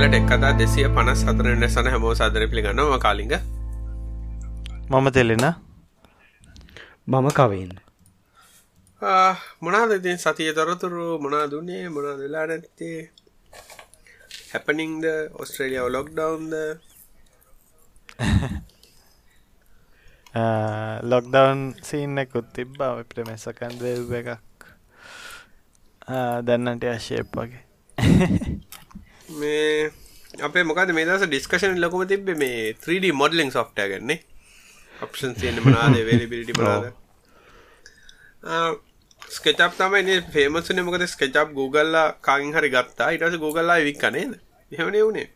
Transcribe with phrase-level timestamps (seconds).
[0.00, 3.32] අයිබං කලට එක් කතා දෙසිය පනස් හතරන්න සන හැමෝ සාදර පිළිගන්නම කාලිග.
[4.88, 5.44] මම තෙලෙන.
[7.06, 7.72] මම කවන්න
[9.60, 11.18] මොනාද ඉතින් සතිය තොරතුරු?
[11.18, 13.12] මොනා දුන්නේ මොනා වෙලා නැත්තේ?
[14.52, 16.54] හැපනිංද ඔස්ට්‍රේලියාව ලොක්ඩවන්ද
[21.04, 22.90] ලොක්ඩවන් සීන්නකුත් තිබ්බා.
[22.94, 23.84] අපිට මෙසකන්ද
[24.20, 24.32] එකක්.
[26.42, 27.64] දැන්නට අශේප් වගේ
[29.32, 29.90] මේ
[30.40, 34.20] අපේ මොකද මේ දස ඩිස්කෂන් ලොකම තිබ මේ 3D මොඩලිං සොෆ්ට ගන්නේ
[35.00, 36.92] ඔප්ෂන් තියන මනාද වේලිබිලිටි මනාද
[39.30, 43.10] ස්කෙචප් තමයි ෆේමසන මොකද ස්කෙචප් Googleලා කාගින් හරි ගත්තා.
[43.10, 44.32] ඉටස Googleලා වික්කනේද
[44.72, 45.28] එහෙමනේ වුණේ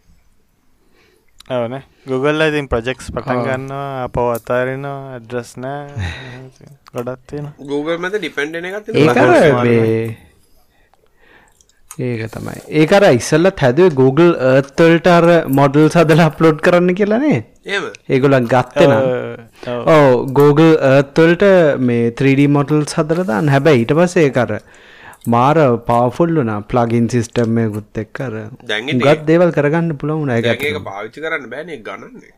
[1.50, 1.74] ඕන
[2.06, 6.12] Google ඉතින් ප්‍රජෙක්ස් පටන් ගන්නවා අප අතාරෙනවා ඇඩ්‍රස් නෑ.
[6.94, 10.23] ගොඩත් තියෙන Google මත ඩිපෙන්ඩන එකත් ඒ
[11.98, 12.60] ඒක තමයි.
[12.80, 15.26] ඒකර ඉස්සල්ල හැදුව Google ඒර්තල්ට අර
[15.58, 17.36] මොඩල් සදල අප්ලෝඩ් කරන්න කියලනේ
[18.08, 18.94] ඒගොලන් ගත්තන
[19.66, 21.44] ඕ Google ඒර්තල්ට
[21.80, 24.58] මේ 3D මොටල් සදරදාන්න හැබැයි ඊට පසේ කර
[25.26, 28.34] මාර පාෆුල්ලුන ප්ලගින් සිිස්ටම් ගුත් එක්කර
[28.66, 32.34] ගත් දේවල් කරගන්න පුළවුන එක පාවිච්චි කරන්න බෑන ගණන්නේ.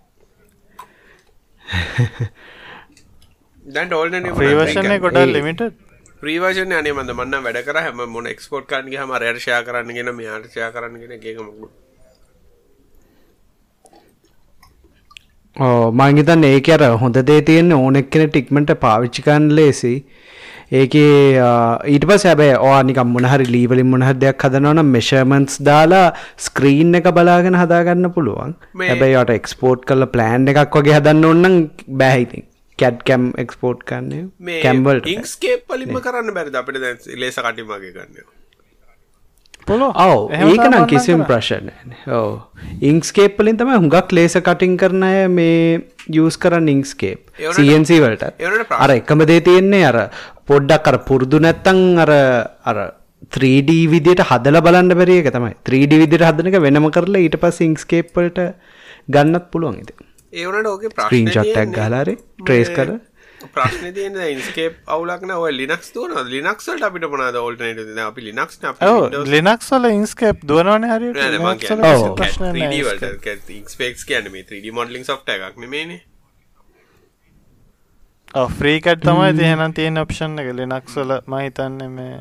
[3.65, 5.67] දැන්ට ඕල්න ප්‍රවර්ෂණය ගොඩල් ලිමිට
[6.21, 10.69] ප්‍රීවර්ෂණ අනේ මඳ මන්න වැඩ කර හැම මොන එක්ස්පෝට් කරන්නගේ හම රර්ෂයා කරන්නගෙන මේ ආර්ෂයා
[10.77, 11.69] කරන්නගෙන එකමකු
[15.57, 19.93] ඕ මංගිතන් ඒක අර හොඳ දේ තියෙන්නේ ඕනෙක් කෙන ටික්මට පාවිච්චිකන් ලේසි.
[20.73, 20.97] ඒක
[21.93, 26.05] ඊට පස් හැබැ ඕනිකම් මොනහරි ලීවලින් මොනහ දෙයක් හදනවන මෙෂර්මන්ස් දාලා
[26.49, 28.59] ස්ක්‍රීන් එක බලාගෙන හදාගන්න පුළුවන්.
[28.83, 31.65] හැබැයි යට එක්ස්පෝට් කල ප්ලෑන්් එකක් වගේ හදන්න ඔන්නන්
[32.03, 34.25] බැහිතින් කැඩ් කැම් එක්ස්පෝට් කන්නේ
[34.65, 36.81] කැම්බල් ඉංස්කේප් පලිම කරන්න බැරි අපිට
[37.23, 38.27] ලේස කටිමගේ ගන්න
[39.69, 40.19] පොලො ඔව.
[40.33, 41.71] ඒකනම් කිසිම් ප්‍රශ්න
[42.19, 42.29] ඕ
[42.91, 45.81] ඉංස්කේප්පලින් තම හුඟක් ලේස කටින් කරනය මේ
[46.19, 49.99] යස් කරන්න ඉංස්කේප් සන්C වලට අර එකම දේ තියෙන්නේ අර
[50.51, 52.13] පොඩ්ඩක් අර පුරුදු නැත්තං අර
[52.71, 52.79] අර
[53.35, 55.55] 3D විදියට හදල බලන්න බැරිය එක තමයි.
[55.67, 58.39] 3D විදිට හදනක වෙනම කරලා ඊට පස් ඉංස්කේප්පලට
[59.15, 59.95] ගන්නත් පුළුවන් ඉති
[60.33, 62.97] ඒවනට ඕක ප්‍රීන්චොට්ටක් ගලාර ට්‍රේස් කර
[63.53, 68.61] ප්‍රශ්න තියන ඉන්ස්කේප් අවුලක්න ඔය ලිනක්ස් තුවන ලිනක්සල්ට අපිට පනද ඔල්ටනට අපි ලිනක්ස්
[69.29, 71.13] ලිනක්ස්වල ඉන්ස්කේප් දුවනවන හරි
[73.61, 76.03] ඉක්ස්පෙක්ස් කියන මේ 3D මොඩලින් සොෆ්ට එකක් නෙමේනේ
[78.53, 80.53] ෆ්‍රීකට් තමයි තියනම් තියෙන ඔප්ෂන් එක.
[80.55, 82.17] ලිනක්ස්වල මහිතන්න මේ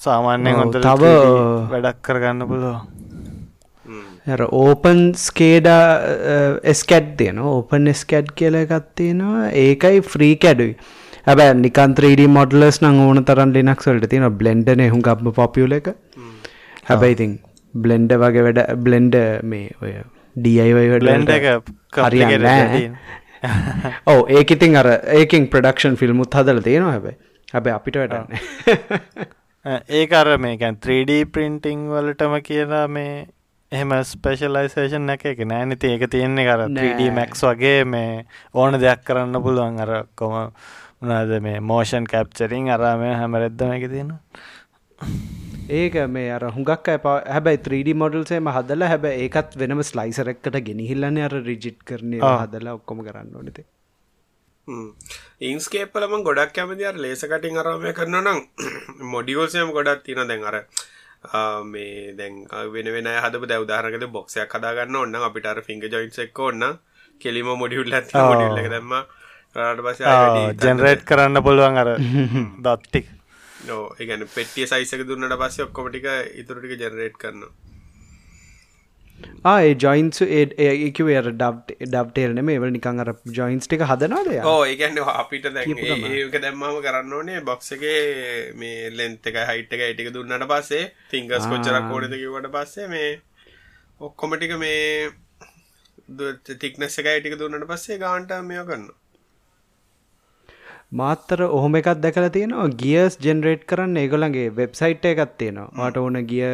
[0.00, 1.12] සාමාන්‍යයෙන් හොඳ තව
[1.70, 2.96] වැඩක් කරගන්න පුළුවන්
[4.26, 5.82] ඕපන් ස්කේඩා
[6.64, 9.50] එස්කැඩ් තියෙන ඕපන් ස්කැඩ් කියල එකත් තියෙනවා.
[9.54, 10.74] ඒකයි ෆ්‍රී කැඩුයි
[11.26, 15.88] හැබැ නිකන්ත්‍රේඩ මොඩලස් නං ඕන තරන් ලිනක්සල්ට තියෙන බ්ලෙන්ඩන එහු ගබ්ම පොපියල එක.
[16.84, 17.38] හැබැයිඉතින්
[17.74, 19.94] බ්ලෙන්ඩ වගේ වැඩ බ්ලෙන්ඩ මේ ඔය
[20.36, 21.08] ඩයිවයි වැඩ
[22.00, 22.98] හරියන්න
[24.06, 27.18] ඕ ඒක ඉතින් අර ඒකින් ප්‍රඩක්ෂන් ෆිල්මුත් හදල තියෙනවා හැබැයි.
[27.52, 28.28] හැබැ අපිට වැඩන්න
[30.00, 33.14] ඒක අර මේකැන් 3D පින්ටිං වලටම කියලා මේ
[33.76, 35.68] එහෙම ස්පේෂලයිසේෂන් එක එක නෑ.
[35.68, 39.80] නති ඒක තියෙන්නේ කර 3D මැක්ස් වගේ මේ ඕන දෙයක් කරන්න පුළුවන්.
[39.80, 40.36] අර කොම
[41.00, 44.12] මොනාද මේ මෝෂන් කැප්චරින් අරම හැමරෙද්දම එක තියෙන
[45.70, 51.34] ඒක මේ අර හුඟක් ඇප හැබැයි 3D මොඩල්සේම හදලා හැබ ඒකත් වෙනම ස්ලයිසරක්කට ගෙනහිල්ලන්න අර
[51.42, 53.66] රිජිට් කරනය හදලා ඔක්කොම කරන්න ඕනතේ
[55.42, 58.40] ඉන්ස්කේපලම ගොඩක් කැමති අර ලේසකටින් අරමය කරන නම්
[59.14, 60.56] මොඩියෝල්සයම ගොඩක් තින දැන් අර
[61.66, 62.34] මේ දැන්
[62.70, 66.66] වෙන වෙන හද දවදාරකද බොක්ෂයක් කදාගන්න ඔන්න අපිට අර ෆිංග ජොයින්ස් එක්ක ඔන්න
[67.20, 68.92] කෙලිම මොඩියුල් ඇත් මොඩිල්ල දැම්ම.
[69.56, 70.00] රට පස
[70.62, 71.90] ජෙනරේට් කරන්න පුළුවන් අර
[72.64, 73.06] දත්තික්
[73.66, 77.65] නෝ ඒගැන පෙටිය සයිසක දුන්නට පස්සේ ඔක්කොමටික ඉතුරටික ජෙනරේට් කරනවා
[79.46, 85.46] ඒ ජොයින්ස් ඒකවර ඩබ් ඩබ්ටේල්න මේ වල නිකං අර ජොයින්ස් ටික හදනවාද ඕ ඒගැන්න අපිට
[85.52, 87.86] ඒක දැම්මම කරන්න ඕනේ බොක්ස එක
[88.56, 93.14] මේ ලෙන්ත එක හයිට් එක ටික දුන්නට පස්සේ ෆිංගස් කොච්චරක් ඕනද කිවට පස්සේ මේ
[94.00, 95.08] ඔක්කොමටික මේ
[96.58, 98.90] තික්නස්ස එකයි ටික දුන්නට පස්සේ ගාන්ට මෙය කරන්න
[100.98, 102.66] මාත්තර ඔහොම එකක් දැකලා තියෙනවා.
[102.76, 105.68] ගියස් ජෙනරේට් කරන්න ඒගොලන්ගේ වෙබ්සයිට් එකත් තියෙනවා.
[105.78, 106.50] මට ඕන ගිය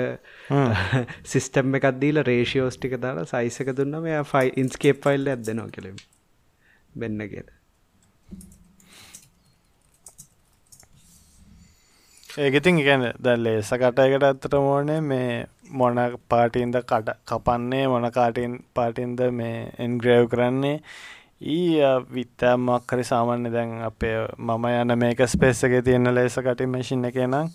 [1.24, 5.98] සිිස්ටම් එකක් දීල රේෂියෝස් ටික දාලා සයිසක දුන්නම ෆයි ඉන්ස්කේප් ෆයිල් ඇදනවා කෙලෙම
[6.94, 7.48] බෙන්න කියල.
[12.30, 15.32] ඒගතින් ගැන දැල්ලේ සකටයකට ඇත්තට මෝනේ මේ
[15.70, 15.98] මොන
[16.28, 20.78] පාටින්ද කට කපන්නේ මොන කාටින් පාටින්ද මේ එන්ග්‍රේව් කරන්නේ
[21.42, 21.78] ඊ
[22.14, 27.16] විත්තෑම්මක් හරි සාමාන්‍ය දැන් අපේ මම යන මේක ස්පේස් එක තියෙන ලේස කටි මැසින් එක
[27.26, 27.48] නම්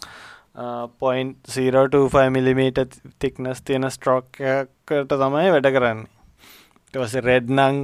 [0.58, 2.80] 0.05 මිලිමීට
[3.20, 6.10] තික්නස් තියෙන ස්ට්‍රෝක්කට තමයි වැඩ කරන්නේ.
[6.94, 7.76] ටස රෙඩ් නං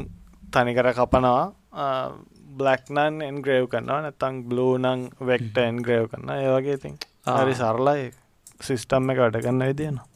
[0.51, 1.45] තනිකර කපනවා.
[2.57, 4.01] බ්ලක්නන් එන්ග්‍රේව් කරනවා.
[4.01, 8.11] නැතං බ්ලූ නං වෙක්ට එන්ග්‍රේව් කරන්න ඒවගේ ඉතින් හරි සරලයි.
[8.61, 10.07] සිිස්ටම් එක වැඩ කරන්න විදියනවා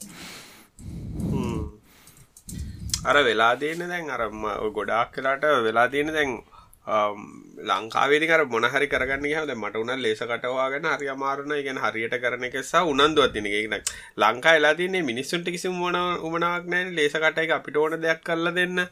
[3.04, 4.30] අර වෙලා තියෙන දැන් අර
[4.72, 6.40] ගොඩාක් කලාට වෙලා තියෙන දැන්
[6.88, 12.84] ලංකාවේදි කර මොනහරි කරගන්න ගහම මට උන ලේස කටවාගෙන හරි අමාරුණ ඉගෙන හරියට කරන එකෙසා
[12.86, 16.92] උනන්දුවත් තින එකක් ලංකා එලා තින්නේ මිනිස්සුන්ට කිසි මොන උමනාවක් නෑ.
[16.92, 18.88] ලේස කටයි අපිට ඕන දෙයක් කරලා දෙන්න.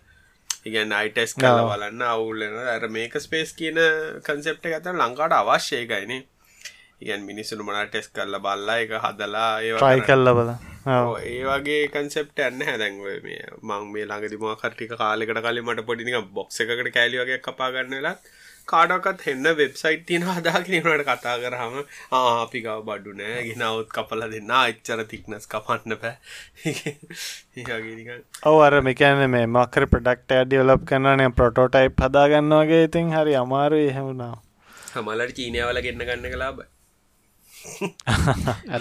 [0.66, 3.80] ඉගැන් අයිටස් කල බලන්න අවුල්ලන ඇර මේක ස්පේස් කියන
[4.24, 6.22] කන්සෙප්ට ඇත ලංකාට අවශ්‍යයකයිනේ
[7.02, 10.58] ඉගැන් මිනිස්සුන මනා ටෙස් කරල බල්ලා එක හදලා ඒ ට්‍රයි කල්ල බලා
[11.26, 16.62] ඒ වගේ කන්සෙප්ට යන්න හැදැන්ව මේ මං මේ ළඟදි මොකටික කාලෙකට කලින් මට පොඩිනික බොක්ස
[16.62, 18.18] එකට කෑලි වගේ කපාගන්න වෙලා
[18.68, 21.76] කාඩක්කත් එන්න වෙබ්සයිට් තියෙන හදාකිනට කතා කරහම
[22.12, 23.44] ආපිකාව බඩු නෑ.
[23.48, 24.54] ගෙනවත් කපල දෙන්න.
[24.62, 26.16] එච්චර තික්නස් කපන්න පෑ
[28.50, 34.34] ඔව අර මෙකැන මේ මක්කර ප්‍රඩක්ට ඩියලප් කරනනේ ප්‍රොටෝටයිප් හදාගන්න වගේ ඉතින් හරි අමාරු එහෙමුණා
[34.94, 36.66] හමලට චීනයවල ගන්න ගන්න කලාබ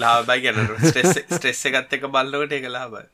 [0.04, 3.06] ලාබයි ගැන ස්ට්‍රෙස්ස එකත් එක බල්ලකට එක ලාබයි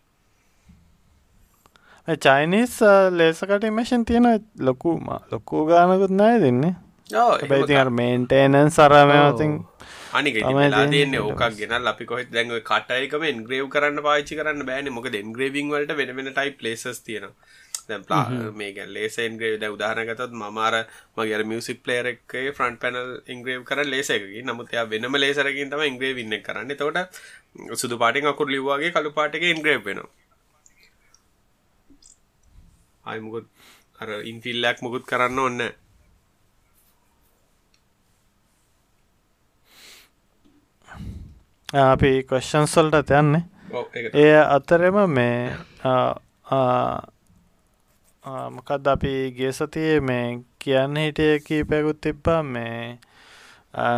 [2.09, 2.77] චයිනිස්
[3.13, 4.29] ලේසකට මේෂන් තියෙන
[4.59, 6.75] ලොකුම ලොකු ගානකුත් නෑ දෙන්නේ.
[7.51, 9.53] බයිති මේන්ටේනන් සරමතින්
[10.13, 14.93] අනික ලාදන්න ඕකක් ගෙන අපි කොත් දැන්ව කටයකම එන්ග්‍රේව් කරන්න පාචි කරන්න බෑන.
[14.93, 17.35] මොක එන්ග්‍රේවිං වලට වෙන වෙන ටයි් ලේසස් තියෙනවා
[17.91, 18.05] දැන්
[18.55, 20.75] මේක ලේස ඉන්ග්‍රේව් දැන් උදාහරණයකට මම අර
[21.17, 24.47] මගේ මියුසික් ප්ලේයර් එකේ ෆ්‍රන්ට් පැනල් ඉන්ග්‍රේව් කරන ලේස එකකින්.
[24.47, 26.77] නමුත් එයා වෙනම ලේසරකින් තමයි ඉන්ග්‍රේවින් එක කරන්නේ.
[26.77, 27.21] එතකොට
[27.75, 30.11] සුදු පාටින් අකුරු ලිව්වාගේ කළු පාට එකේ ඉන්ග්‍රේව් වෙනවා.
[33.05, 33.47] ආයි මොකද
[34.01, 35.73] අර ඉන්ෆිල් එකක් මොකුත් කරන්න ඕනේ
[41.73, 43.43] අපි කොස්්චන්ස් වලට යන්නේ.
[44.15, 45.55] ඒ අතරෙම මේ
[48.25, 52.99] මොකක්ද අපි ගිය සතියේ මේ කියන්න හිටිය කීපයකුත් තිබ්බා මේ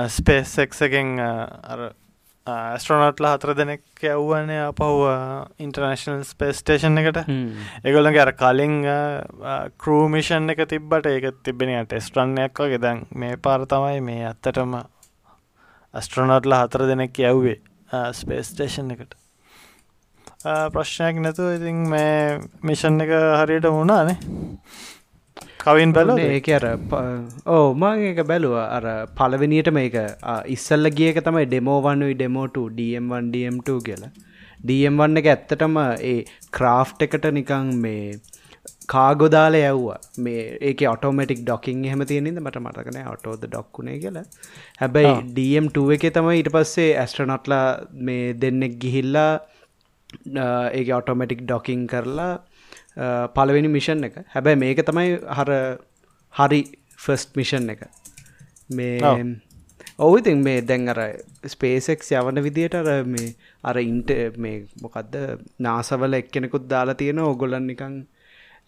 [0.09, 1.81] ස්පේස් එක්සකෙන් අර
[2.47, 5.01] ඇස්ට්‍රෝනට්ලා හතර දෙනෙක් යව්වනේ අපහුව
[5.59, 7.19] ඉන්ටර්නශනල් ස්පේස් ටේෂන් එකට.
[7.85, 8.77] එගොලගේ අර කලින්
[9.79, 12.79] කරූමිෂන් එක තිබ්බට ඒක තිබෙන ටෙස්ට්‍රන්නයක් වගේ.
[12.79, 14.79] දැන් මේ පාර තමයි මේ ඇත්තටම
[15.95, 17.59] ඇස්ට්‍රෝනට්ලා හතර දෙනෙක් යව්වේ
[18.13, 19.22] ස්පේස් ටේෂන් එකට
[20.45, 24.17] ප්‍රශ්නයක් නැතුව ඉතින් මේ මිෂන් එක හරියට වුණානේ.
[25.63, 26.65] කවින් බැල ඒක අර
[27.57, 28.57] ඕ මං එක බැලුව.
[28.77, 28.85] අර
[29.19, 29.97] පලවෙනියට මේක
[30.57, 34.13] ඉස්සල්ල ගියක තමයි ඩෙමෝවන්නුයි ඩෙමෝට ඩම්1 ඩම්2 කියලා.
[34.67, 35.79] ඩම්1 එක ඇත්තටම
[36.11, 36.19] ඒ
[36.59, 38.19] ක්‍රාෆ් එකට නිකං මේ
[38.93, 44.27] කාගොදාල යව්වා මේ ඒක ඔටෝමටික් ඩොකින් එහෙම තියෙනද මට මටකන ඔටෝද ඩොක්කුණේ කියලා.
[44.83, 47.67] හැබැයි ඩම්2 එක තමයි ඊට පස්සේ ඇස්ට්‍රනොට්ලා
[48.09, 49.33] මේ දෙන්නෙක් ගිහිල්ලා
[50.73, 52.33] ඒක ඔටෝමටික් ඩොකින් කරලා
[53.35, 54.19] පලවෙනි මිෂන් එක.
[54.29, 55.51] හැබැයි මේක තමයි හර
[56.35, 56.61] හරි
[56.99, 57.89] ෆස්ට් මිෂන් එක.
[58.71, 59.15] මේ
[59.99, 61.01] ඔවුඉතින් මේ දැන් අර
[61.47, 63.35] ස්පේසෙක් යවන විදියට අර මේ
[63.65, 65.19] අර ඉන්ට මේ මොකක්ද
[65.59, 68.01] නාසවල එක්කෙනෙකුත් දාලා තියෙන ඔගොලන් නිකං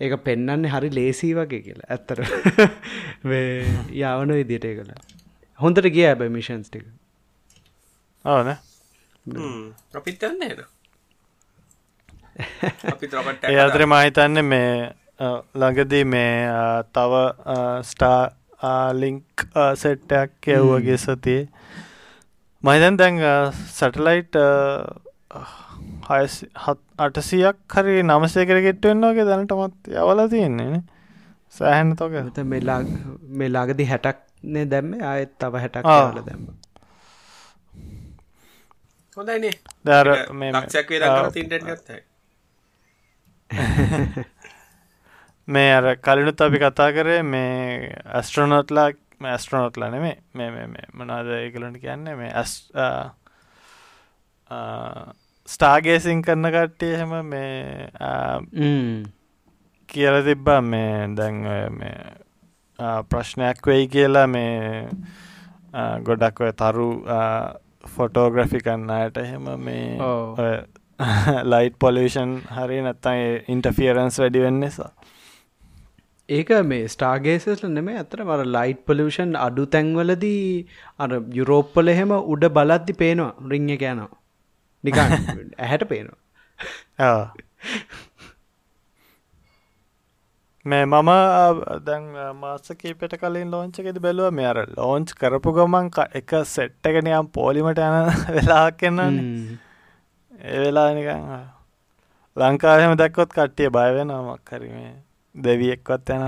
[0.00, 1.88] ඒක පෙන්න්නන්නේ හරි ලේසී වගේ කියලා.
[1.88, 2.18] ඇත්තර
[4.04, 4.92] යවන විදියට කළ
[5.60, 6.86] හොඳට ගිය ඇබ මිෂන්ස් ටික.
[8.24, 8.56] ඕන
[9.94, 10.56] අපිත්තන්නේ
[12.36, 14.70] ඒ අතර මහිතන්න මේ
[15.54, 16.32] ළඟදී මේ
[16.92, 17.12] තව
[17.82, 18.20] ස්ටා
[18.94, 21.48] ලිංක් සෙට්ටයක් යව්වගේ සතියේ
[22.64, 23.20] මහිතන් දැන්
[23.78, 24.40] සැටලයිට්
[26.98, 30.82] අටසියක් හරි නමසය කර ගෙට්ටවෙන්නගේ දැනටමත් යවල තියෙන්නේ
[31.52, 32.12] සෑහන තොක
[32.44, 32.80] මෙලා
[33.40, 34.94] මෙලාගදි හැටක්නේ දැම්ම.
[35.02, 35.86] ආයත් තව හැටක්
[36.16, 36.48] ල දැම්ම.
[39.16, 39.54] හොඳයිනේ
[39.86, 41.00] දර මේ ලක්ෂයක් වේ
[41.42, 42.13] ඉටනත්
[45.48, 48.88] මේ අර කලිනුත් අපි කතා කරේ මේ ඇස්ට්‍රනොට්ලා
[49.24, 52.16] ඇස්ට්‍රනොට්ලා නෙමේ මේ මේ මනාද ඒකලට කියන්නේ?
[52.16, 52.52] මේ ඇස්
[55.48, 57.88] ස්ටාගේසින් කරන කට්ටිය එහෙම මේ
[59.88, 60.60] කියල තිබ්බා.
[60.62, 61.42] මේ දැන්
[61.72, 61.98] මේ
[63.10, 64.88] ප්‍රශ්නයක් වෙයි කියලා මේ
[66.04, 66.88] ගොඩක් ඔය තරු
[67.96, 69.98] ෆොටෝග්‍රෆි කන්න අයට එහෙම මේ
[71.52, 74.90] ලයිට් පොලිෂන් හරි නැත්තයි ඉන්ටෆියරන්ස් වැඩි වෙන්න නිසා.
[76.28, 80.44] ඒක මේ ස්ටාගේසස්ල නෙමේ අතර මර ලයිට් පොලිෂන් අඩු තැන්වලදී
[80.98, 84.12] අර යුරෝප්පල එහෙම උඩ බලද්දි පේනවා රිං එක යනවා.
[84.84, 85.16] නිකන්
[85.62, 86.20] ඇහැට පේනවා.
[90.64, 91.10] මේ මම
[91.84, 98.10] දැන් මාස කීපට කලින් ලෝංචකෙද බැලුව මෙ අර ලෝංච් කරපු ගමන් එක සෙට්ටගෙනයම් පෝලිමට යන
[98.36, 99.58] වෙලාක් එන්නන්නේ
[100.44, 101.22] ඒ වෙලා නිකං
[102.36, 104.92] ලංකාවම දැක්කොත් කට්ටිය බයවෙන මක් හරිමේ
[105.34, 106.22] දෙවියෙක්වත් යන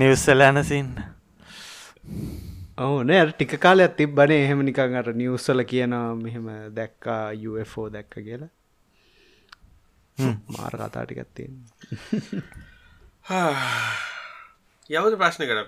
[0.00, 0.90] නිවස්සල යනසින්න
[2.84, 4.40] ඔවු නෑ ටික කාලයක් තිබ්බනේ.
[4.44, 6.46] එහෙම නිකං අර නිවස්සල කියනවා මෙහෙම
[6.78, 8.52] දැක්කා UFෝ දැක්ක කියලා.
[10.54, 11.54] මාර කතා ටිකත් තියෙන
[14.90, 15.60] යවද ප්‍රශ්න කර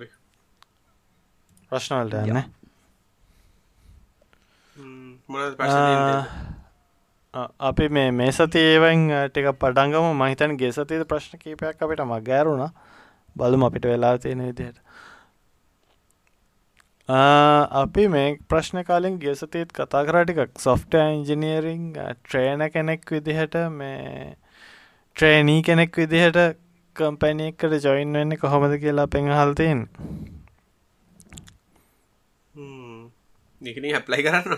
[1.72, 2.42] අපි
[5.58, 6.56] ප්‍රශ්නවලට යන්න
[7.60, 10.14] අපි මේ මේ සතියවන් ටික පටන්ගම.
[10.14, 12.70] මහිතන් ගේ සතිද ප්‍රශ්න කීපයක් අපිට මක් ගෑරුණ
[13.36, 14.80] බලුම අපිට වෙලා තියෙන විදිහට.
[17.08, 24.36] අපි මේ ප්‍රශ්න කාලින් ගෙසතීත් කතා කරටිකක් සොෆ්ට ඉංජිනියරිං ට්‍රේන කෙනෙක් විදිහට මේ
[25.16, 26.56] ට්‍රේනී කෙනෙක් විදිහට
[26.96, 29.28] කම්පැනියකට ජොයින් වෙන්න කොහොමද කියලා පෙන්
[33.66, 34.52] නිකනින් හැප්ලයි කරන්න.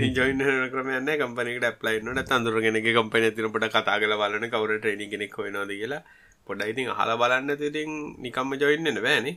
[0.00, 5.72] ති ජොයින් කරමයන්න කම්පනකට ඇප්ලයින්නට තන්දුරගෙනක කම්පනය තිනපට කතා කල බලන කවර ට්‍රේනි කෙනෙක් හොයනද
[5.72, 6.02] කියලා.
[6.46, 7.56] පොඩ ඉතින් හල බලන්න.
[7.56, 9.36] තිතින් නිකම්ම ජොයින්න බෑනේ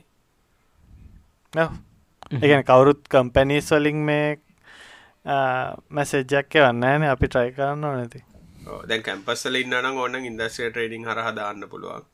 [2.42, 4.28] එකන කවුරුත් කම්පැනිස් වලින් මේ
[5.90, 7.10] මැසෙජ්ජක් වන්න න.
[7.14, 8.20] අපි ට්‍රයි කරන්න ඕනැති
[8.88, 12.04] දැන් කැම්පස්සල ඉන්නනම් ඕන්න ඉන්දස්්‍රිය ට්‍රේඩිං හර දාන්න පුළුවන්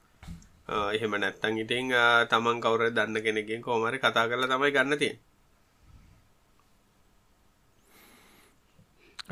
[0.71, 1.91] එහෙම නැත්තං ඉතින්
[2.31, 5.12] තමන් කවුර දන්න කෙනෙකින් කෝමරි කතා කරලා තමයි ගන්නතිය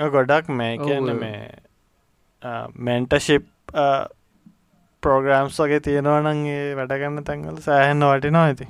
[0.08, 1.40] ගොඩක් මේ කියන්න මේ
[2.80, 3.46] මෙන්ටශිප්
[5.02, 8.66] ප්‍රෝග්‍රම්ස් වගේ තියෙනවනන්ගේ වැඩගන්න තැන්වල සෑහෙන්න වටිනවා ඇති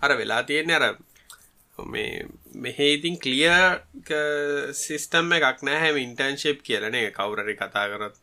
[0.00, 0.86] අර වෙලා තියෙන්නේ අර
[1.88, 3.50] මේ මෙහෙඉතින් කලිය
[4.76, 8.16] සිිස්ටම් එකක් නෑහැම ඉන්ටර්න්ශිප් කියලනේ කවුරරි කතා කරත්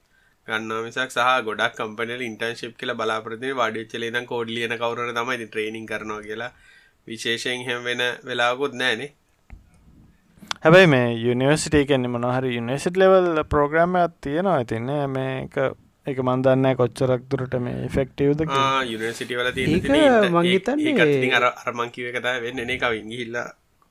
[0.48, 6.22] ගන්න මිසක් සහ ගොඩක් කම්පනල ඉන්ටර්න්ශිප් කියල බලාපරති වඩච්චලේ නම් කෝඩ්ලියන කවර තමයි ට්‍රේනිින් කරනවා
[6.22, 6.52] කියලා.
[7.08, 9.10] විශේෂයෙන් හැම් වෙන වෙලාකුත් නෑනේ
[10.62, 15.58] හැබැයි මේ යුනිවර්සිට කෙන්නෙ මොනහරි යුනිසිට ලෙවල් ප්‍රෝග්‍රම තියෙනවා තින්නේ මේක
[16.08, 18.42] එක මන්දන්න කොච්චරක් දුරට මේ ෆෙක්ටවද
[18.88, 19.50] යුනිසිටි වල
[20.32, 22.60] මංගේතන්නේ අර අරමංකිව කතා වෙන්න.
[22.60, 23.38] එන කවින් හිල්ල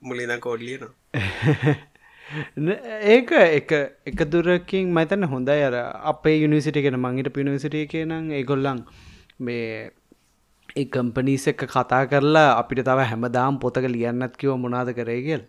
[0.02, 0.86] මුලින කෝඩ්ලියන
[2.34, 3.72] ඒක එක
[4.04, 5.60] එක දුරකින් මතන හොඳයි.
[5.62, 8.84] අර අපේ යුනිසිට කෙන මංගිට පිනිසිටිය කියනම් ඒගොල්ලන්
[9.40, 9.90] මේ
[10.74, 15.44] ඒ කම්පනීස එක කතා කරලා අපිට තව හැමදාම් පොතක ලියන්නත් කිව මොනාද කරේගල්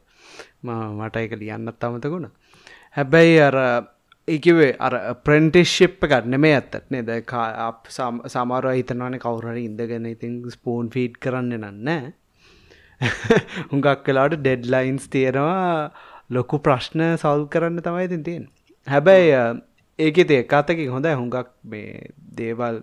[0.63, 2.29] මට එක ලියන්නත් අමතකුණ
[2.95, 3.57] හැබැයි අර
[4.27, 7.09] ඒකිවේ අර ප්‍රෙන්ටිශ්ිප් එකත් නෙමේ ඇත්තත් නේද?
[8.27, 12.13] සමාර හිතනවාන කවුරට ඉඳගෙන ඉතින් ස්පෝන් ෆීඩ් කරන්න නන්න
[13.71, 15.91] හුඟක් කලාට ඩෙඩ්ලයින්ස් තියෙනවා.
[16.29, 18.49] ලොකු ප්‍රශ්න සවල් කරන්න තමයි ඉතින් තියෙන්
[18.87, 19.31] හැබැයි
[19.99, 22.81] ඒකෙතේ එකතකින් හොඳයි හුඟක් මේ දේවල්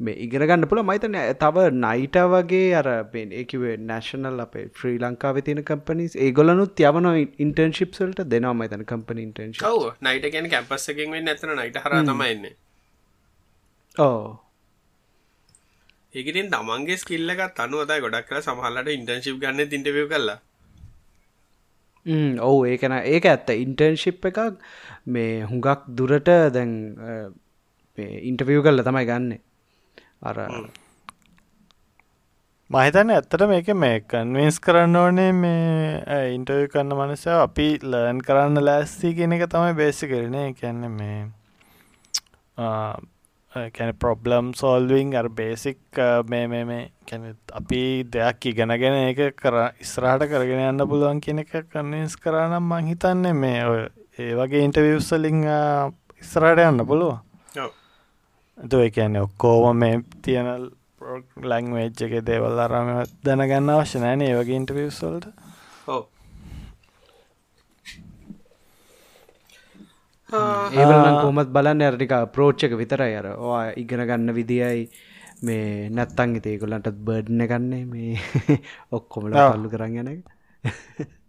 [0.00, 2.88] මේ ඉගෙන ගන්න පුළ මයිතන තව නයිට වගේ අර
[3.22, 9.64] ඒකිවේ නැශනල් අපේ ශ්‍රී ලංකාව තින කම්පනිස් ඒගොලනුත් යවන ඉන්ටර්න්ශිප්සල්ට දෙනවා මතන කම්පනි ඉන්ටර්න්ශ
[10.02, 12.48] නයිට ගැන කැම්පස්සකින් වෙන්න ඇතන නයිට හර තමයින්න
[13.96, 14.22] ඕ
[16.14, 20.40] ඒකතින් තමන්ගේ ස්කිල්ලකත් අනුවතයි ගොඩක් කල සමහල්ලට ඉන්ටර්න්ශිප් ගන්න ඉන්ටවව කල්ලා
[22.40, 23.50] ඔවු ඒකන ඒක ඇත්ත.
[23.56, 24.38] ඉන්ටර්න්ශිප් එකක්
[25.06, 26.72] මේ හුඟක් දුරට දැන්
[27.98, 29.40] ඉන්ටවිය් කල්ල තමයි ගන්නේ.
[30.22, 30.38] අර
[32.70, 39.14] මහිතන ඇත්තට මේක මේ කන්වේස් කරන්න ඕනේ මේ ඉන්ටව් කරන්න මනස අපි ලර්න් කරන්න ලෑස්ති
[39.14, 41.18] කියෙන එක තමයි බේසි කරනේ කැන්න මේ
[43.52, 45.78] කැන ප්‍රොබ්ලම් සෝල්විං අර බේසික්
[46.26, 47.80] මේ මේ මේ කැන අපි
[48.10, 53.60] දෙයක් ඉගෙනගෙන ඒක කර ඉස්රාට කරගෙන යන්න පුළුවන් කියන එක කන්වස් කරනම් මං හිතන්නේ මේ
[53.66, 53.82] ඔය
[54.18, 55.44] ඒ වගේ ඉන්ටවිවස්සලිං
[56.22, 57.20] ඉස්රාට යන්න පුළුවන්.
[58.58, 60.70] එතුව කියන්නේ ඔක්කෝම මේ තියෙන
[61.42, 62.90] ලැංවේජ් එක දේවල් අරම
[63.24, 65.28] දැනගන්න අවශ්‍ය නෑන ඒ වගේ ඉන්ටවියස්වල්ට
[70.32, 73.16] ඒවලන් කොමත් බලන්න අරටික ප්‍රෝච්චක විතරයි.
[73.20, 74.84] අර ඕ ඉගෙන ගන්න විදියි
[75.42, 78.12] මේ නැත්තං ඉතේකුලන්ටත් බර්ඩ්න ගන්නේ මේ
[78.98, 80.22] ඔක්කොමල කල්ලු කරන්න යන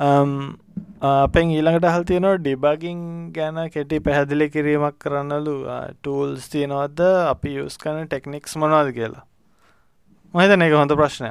[0.00, 3.00] අපෙන් ඊළඟට හල් තියෙනවා ඩිබගින්
[3.36, 5.56] ගැන කෙටි පැහැදිලි කිරීමක් කරන්නලු.
[6.00, 7.00] ටූල්ස් තියෙනවද?
[7.32, 9.24] අපි යස් කන ටෙක්නික්ස් මොනවාද කියලා.
[10.34, 11.30] මහිතන එක හොඳ ප්‍රශ්නය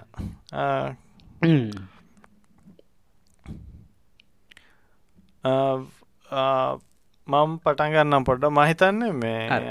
[6.30, 9.62] මම් පටන්ගන්නම් පොඩ්ඩ මහිතන්නේ මේ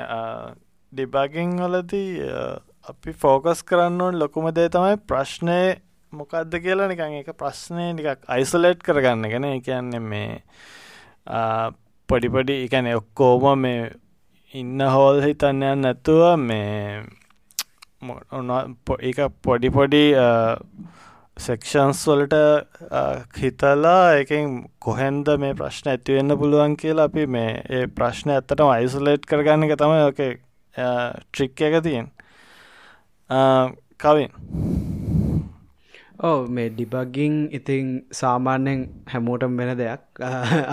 [0.93, 2.11] ඩිබගින් වලදී
[2.89, 5.59] අපි ෆෝකස් කරන්න ඕන් ලොකුම දේ තමයි ප්‍රශ්නය
[6.13, 6.89] මොකක්ද කියලා.
[6.89, 10.31] නිකන් එක ප්‍රශ්නය ටිකක් අයිසලේට් කරගන්න ගැන කියන්නේ මේ
[12.09, 13.91] පොඩිපොඩි එකැන ඔක්කෝම මේ
[14.55, 17.03] ඉන්න හෝල් හිතන්නයන් නැතුව මේ
[19.11, 20.05] එක පොඩි පොඩි
[21.47, 22.37] සෙක්ෂන්ස් වලට
[23.39, 24.55] හිතලා එකින්
[24.87, 30.01] කොහෙන්ද මේ ප්‍රශ්න ඇතිවෙන්න පුළුවන් කියලා අපි මේ ඒ ප්‍රශ්න ඇත්තටම අයිසුලේට් කරගන්න එක තමයි
[30.07, 30.23] ඕක
[31.33, 32.11] ට්‍රික් එක තියෙන්
[34.05, 34.31] කවින්.
[36.21, 37.89] ඕ මේ ඩිබගින් ඉතින්
[38.21, 40.03] සාමාන්‍යෙන් හැමෝටම් වෙන දෙයක්.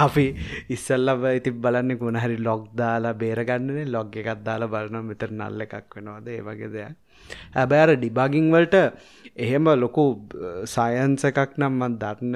[0.06, 0.28] අපි
[0.76, 5.98] ඉස්සල්ලබ ඉති බලන්න ගුණ හරි ලොග් දාලා බේරගන්නන ලොග් එකත් දාලා බලන මෙතර නල්ල එකක්
[5.98, 6.96] වෙනවාද ඒ වගේ දෙයක්.
[7.56, 8.82] හැබැර ඩිබාගිං වලට
[9.38, 10.06] එහෙම ලොකු
[10.66, 12.36] සයන්ස එකක් නම් මන් දන්න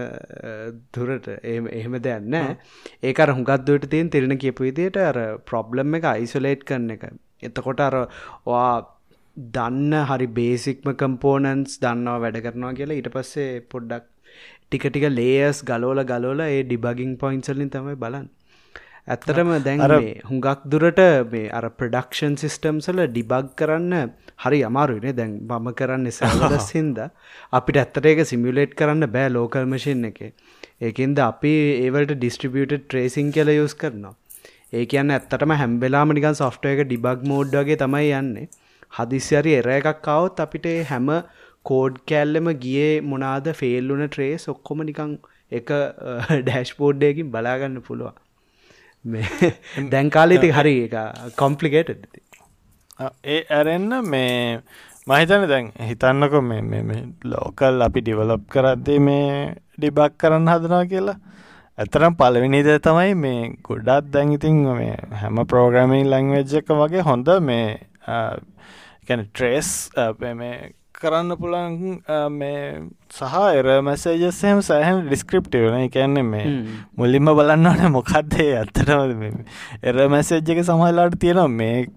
[0.93, 1.27] දුරට
[1.73, 2.37] එහෙම දෙයන්න
[3.03, 7.03] ඒක හුගත්දුවට තියෙන් තිරෙන කියපු විදියට අර ප්‍රොබ්ලම් එක අයිසොලේට් කරන එක.
[7.41, 7.95] එතකොට අර
[8.45, 8.71] වා
[9.37, 14.07] දන්න හරි බේසික්ම කම්පෝනන්ස් දන්නවා වැඩ කරනවා කියලා ඊට පස්සේ පොඩ්ඩක්
[14.63, 18.27] ටික ටික ලේයස් ගලෝල ගලෝල ඒ ඩිබගින් පොයින්සලින් තමයි බලන්න.
[19.07, 19.81] ඇත්තටම දැන්
[20.25, 20.99] හුඟක් දුරට
[21.31, 24.13] මේ අර ප්‍රඩක්ෂන් සිිස්ටම්සල ඩිබග් කරන්න
[24.43, 26.99] හරි අමාරුනේ දැන් බම කරන්න සැලදස් හින්ද.
[27.53, 30.19] අපිට ඇත්තට ඒක සිමියලේට් කරන්න බෑ ලෝකල් මශන් එක.
[30.81, 34.15] ඒකන්ද අපි ඒවලට ඩිස්ට්‍රිබියට ට්‍රේසින් කියල යස් කරනවා.
[34.73, 38.47] ඒ කියන්න ඇත්තටම හැම්බෙලාම නිකන් සොෆ්ට එක ඩිබක් මෝඩ්ඩගේ තමයි යන්නේ.
[38.93, 41.11] හදිස්්‍යරි එර එකක් කවුත් අපිට හැම
[41.65, 45.19] කෝඩ් කෑල්ලම ගියේ මොනාද ෆෙල්ලුන ට්‍රේස් ඔක්කොම නිකං
[45.51, 45.69] එක
[46.47, 48.17] ඩෑශ්පෝඩ්ඩයකින් බලාගන්න පුළුවන්
[49.91, 50.75] දැන් කාලෙති හරි
[51.35, 51.89] කොම්පලිකේට
[53.25, 54.59] ඒ ඇරෙන්න මේ
[55.07, 61.19] මහිතන දැන් හිතන්නකො මේ ලෝකල් අපි ඩිවලොප් කරද්දේ මේ ඩිබක් කරන්න හදනා කියලා.
[61.77, 67.79] ඇතරම් පලවිනිද තමයි මේ ගොඩත් දැන් ඉතින් මේ හැම ප්‍රෝග්‍රමින් ලංවෙජ් එක වගේ හොඳ මේ
[69.07, 69.69] කැන ට්‍රේස්
[70.35, 71.75] මේ කරන්න පුළන්
[72.33, 72.63] මේ
[73.11, 76.55] සහ එර මැසේජස්සයම සෑහන් ඩිස්ක්‍රප්ටි වන එකන්නේ මේ
[76.97, 79.39] මුල්ලින්ම බලන්නට මොකක්දේ ඇත්තටම
[79.83, 81.47] එර මැසේජ් එක සමහලාට තියෙනවා.
[81.49, 81.87] මේ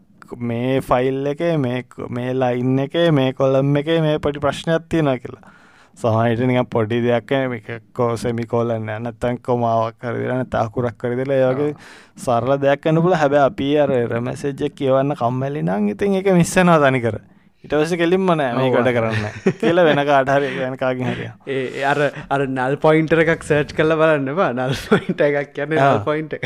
[0.50, 5.52] මේ ෆයිල් එක මේ මේ ලයින් එක මේ කොල්ලම් එක මේ පටි ප්‍රශ්නයක් තියෙන කියලා.
[5.94, 11.74] සමහිට නික පොඩි දෙයක් එකකෝ සෙමි කෝලන්න නැත්තන් කොමාවක් කරදිරන තාකුරක් කරදිල ඒවගේ
[12.18, 16.80] සරල දෙයක් කන්න පුල හැබැ අපි අර එර මැසේජ්ජ කියවන්න කම්මැලි නං ඉතින් එක මිස්සනවා
[16.80, 17.20] තනි කර
[17.64, 19.27] ඉටවස කෙලින්ම නෑ මේ ගොඩ කරන්න.
[19.61, 24.75] කියල වෙන කාටහර යනකාගින් හරිය ඒ අර අර නල් පොයින්ටර එකක් සර්ච් කල බලන්නවා නල්
[24.85, 26.38] පොයින්ට එකක් කියන්න පොයින්ට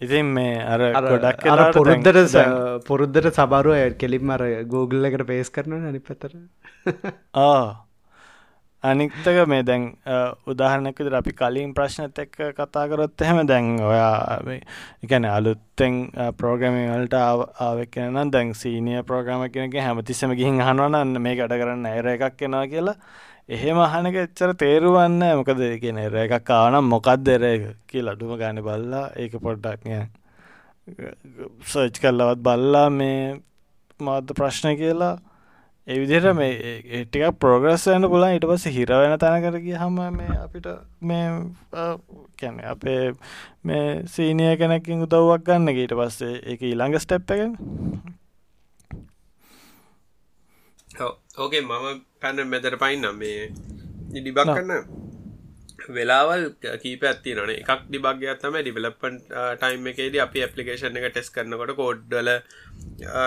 [0.00, 2.36] ඉතින් මේ අර ගොඩක් අර පුරුද්දට
[2.86, 6.32] පුරුද්දට සබරුව කෙලින්ම අර ගෝගල්ල එකට පේස් කරන නනි පතර
[7.40, 7.83] ආ
[8.84, 9.84] අනික්තක මේ දැන්
[10.46, 14.38] උදාහරණයකද අපි කලින් ප්‍රශ්නත් එක්ක කතා කරොත් එහෙම දැන් ඔයා
[15.04, 15.94] එකන අලුත්තෙන්
[16.38, 17.20] ප්‍රෝග්‍රමින් වලට
[17.60, 22.66] ආවෙක්කෙන නම් දැන් සීනිය ප්‍රෝග්‍රම කෙනක හැමතිස්සම ගිහින් අහනවනන්න මේ කඩ කරන්න ඇර එකක් කෙනවා
[22.66, 22.96] කියලා.
[23.48, 28.60] එහෙම අහනක එච්චර තේරුවන්න මොකද කියන එර එකක් ආනම් මොකක්ද එර එක කියලා අඩුම ගාන
[28.62, 29.82] බල්ලා ඒක පොඩ්ඩක්
[31.64, 33.20] සර්ච් කරලවත් බල්ලා මේ
[34.00, 35.14] මාධ ප්‍රශ්න කියලා
[35.86, 40.68] විදිහට මේ ටික ප්‍රෝග්‍රස් යන්න පුලන් ඊට පස්සේ හිර වෙන තැනකට ගියහම මේ අපිට
[41.02, 41.26] මේ
[42.40, 43.12] කියන්නේ අපේ
[43.62, 47.42] මේ සීනියර් කෙනෙක්ගෙන් උදව්වක් ගන්න ඊට පස්සේ ඒක ඊළඟ ස්ටෙප් එක
[51.36, 53.18] ඕකේ මම පැන්න මෙතර පයින්නම්.
[53.18, 53.50] මේ
[54.14, 54.82] ඩිබක් කරන්න
[55.90, 56.44] වෙලාවල්
[56.82, 59.16] කීප ඇති නන එකක් ඩිබක්ගයක් තම ඩිවලපන්
[59.60, 62.30] ටයිම් එකේද අපි ඇපලිකේෂන් එක ටෙස් කරනකොට කෝඩ්ඩල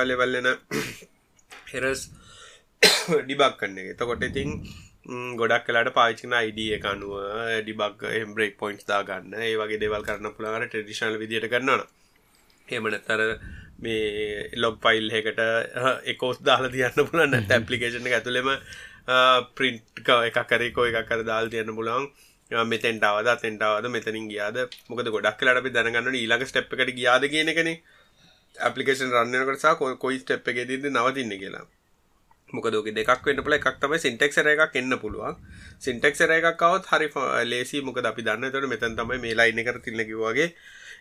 [0.09, 0.55] ලෙවල්ලෙන
[1.73, 2.01] හෙරස්
[3.23, 3.97] ඩිබක් කන්න එක.
[3.97, 4.49] තකොට ඉතින්
[5.39, 7.13] ගොඩක් කලාට පාචින අයිඩිය එක අනුව
[7.63, 11.83] ඩිබක් එම්බ්‍රේක් පොයින්ස් දා ගන්න ඒ වගේ දෙවල් කරන්න පුළඟට ට්‍රඩිෂනල් විදිට කරන්නන
[12.67, 13.23] එමනත්තර
[13.79, 15.41] මේ ලොග් පයිල් එකට
[16.13, 18.49] එකෝස් දාලා තියන්න පුලන්න ඇපලිකේෂන ඇතුළෙම
[19.55, 22.11] ප්‍රින්ට් එක කරේකෝ එකක් කර දාල් තියන්න පුලන්
[22.65, 24.59] මෙතෙන්ටාවද තෙන්ටාවද මෙතනින් ගියාද?
[24.89, 27.71] මොකද ගොඩක් කලට අපි දැනගන්න ඊළඟ ස්ටප් එකට ගියාද කියන එකන.
[28.57, 31.65] ඇපලිකේෂන් රන්නනකටසා කොයි ස්ටප් එක ද නවතින්න කියලා
[32.49, 35.35] මොකදෝක දෙක් වන්න පල එකක් තම සිින්ටෙක්ර එකක් එන්න පුළුවන්.
[35.79, 37.07] සිින්ටෙක්ර එකක්වත් හරි
[37.45, 40.49] ලේසි මොක අපි දන්න තොට මෙතන් තමයි මේ ලයින කර තිල්ලකිවගේ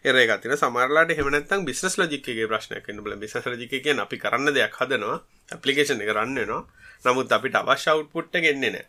[0.05, 5.17] එරගතින සමරලාට හෙමනත්තම් බිස්නස් ලජිකගේ ප්‍රශ්නයක් බල බිස ලජික කිය අපි කරන්න දෙයක් හදනවා
[5.51, 6.63] ඇපලිකේෂන් එක රන්නනවා
[7.05, 8.87] නමුත් අපිට අවශ්‍ය අවට්පුට්ට ගෙන්න්නේ නෑ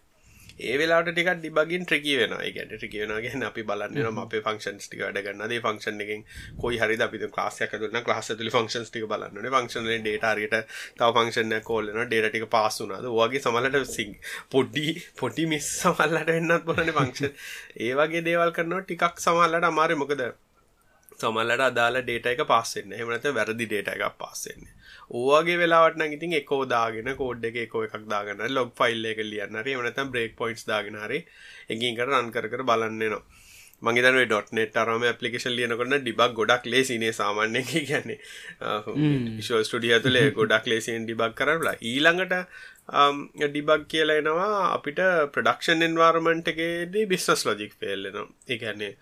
[0.60, 5.44] ඒ වෙලාට ටික ඩිබගින් ට්‍රිකි වෙන ගැට ට්‍රිකි වෙනගෙන අපි බලන්න අපේ ෆංක්ෂන් ටික වැඩගන්න
[5.48, 6.24] දේ ෆංක්ෂන් එකෙන්
[6.58, 10.58] කොයි හරි අපි ලාසයක් දුන්න ලාස තුලි ෆංක්ෂන් ටික බලන්න ෆංක්ෂන ඩේටාරයට
[10.96, 14.18] තව ෆංක්ෂන කෝල්ලන ඩේට ටික පාසුනාද වගේ සමලට සිං
[14.50, 17.32] පොඩ්ඩි පොටි මිස් සමල්ලට එන්නත් බොලන ෆංක්ෂන්
[17.80, 20.26] ඒ වගේ දේවල් කරනවා ටිකක් සමල්ලට අමාර මොකද
[21.18, 24.10] සමල්ලට අදාලා ඩේට එක පස්සෙන්න එමනත වැරදි ඩේට එකක්
[25.10, 29.74] පස්සෙන්නේ ඕගේ වෙලාට ඉතින් එකෝ දාගෙන කෝඩ් එක එකෝ එකක් දාගන්න ලොග් ෆයිල් එක ලියන්නරි
[29.74, 31.20] එමනතම් බ්‍රේක් පොයින්ස් දාගෙනහරි
[31.70, 33.24] එකින්කට රන් කර කර බලන්නනවා
[33.82, 38.18] මගේතන ඩොට්නෙට් අරම පපලිකේෂන් ලියනකොට ඩිබක් ගොඩක් ලේසිනේ සාමාන්‍ය කියන්නේ.
[39.38, 41.76] විශල් ස්ටඩිය තුළේ ගොඩක් ලේසියෙන් ඩිබක් කරලා.
[41.82, 42.34] ඊළඟට
[42.88, 45.00] ඩිබක් කියලා එනවා අපිට
[45.34, 48.94] ප්‍රඩක්ෂන් එන්වාර්මන්ට් එකේදී බිස්නස් ලොජික් පෙල්ලෙනවා ඒගැන්නේ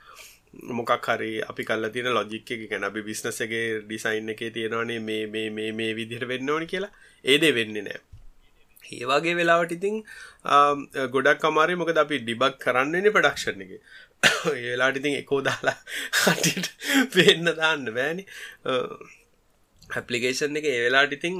[0.62, 3.54] මොකක් හරි අපි කල්ල තියෙන ලොජික් එක ගැන අපි බිස්නස එක
[3.86, 6.92] ඩිසයින් එක තියෙනවානේ මේ මේ මේ මේ විදිහට වෙන්න ඕනි කියලා.
[7.26, 8.00] ඒදේ වෙන්නේ නෑ.
[8.92, 10.04] ඒවාගේ වෙලාවට ඉතින්
[11.12, 13.72] ගොඩක් අමාරි මොකද අපි ඩිබක් කරන්නන්නේ ප්‍රඩක්ෂන් එක.
[14.54, 15.78] ඒලාට ඉතින් එකෝ දාලා
[16.22, 16.72] හටිට
[17.14, 18.26] පෙන්න දාන්න බෑනි.
[19.90, 21.36] ඇපලිකේෂන් එක ඒවෙලාට ඉතින්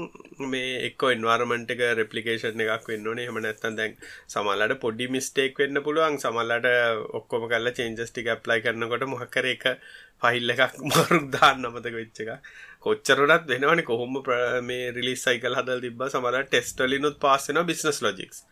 [0.46, 3.26] මේ එක් එන්වාර්මට එක රෙපලිකේෂන් එකක් වෙන්න ඕනේ.
[3.26, 3.96] හම නැත්තන් දැන්
[4.28, 6.18] සමල්ලට පොඩි මිස්ටේක් වෙන්න පුළුවන්.
[6.18, 6.68] සමල්ලට
[7.20, 9.66] ඔක්කොම කල්ල චේන්ජස්ටික ඇප්ලයි කරනකොට මොහකර එක
[10.22, 12.50] ෆයිල් එකක් මරුක් දාන්න අමතක වෙච්ච එක.
[12.80, 13.84] කොච්චරටත් වෙනවන.
[13.84, 14.20] කොහොම
[14.64, 18.44] මේ රිලිස් සයිකල් හදල් තිබ සමල ටෙස්ටලිනුත් පාස්සෙන බිස්නස් ලොජික්ස්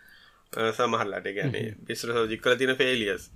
[0.53, 3.31] සමහල්ලට ගැන බිස්ර ලෝජික්කල තින ෆේලියස්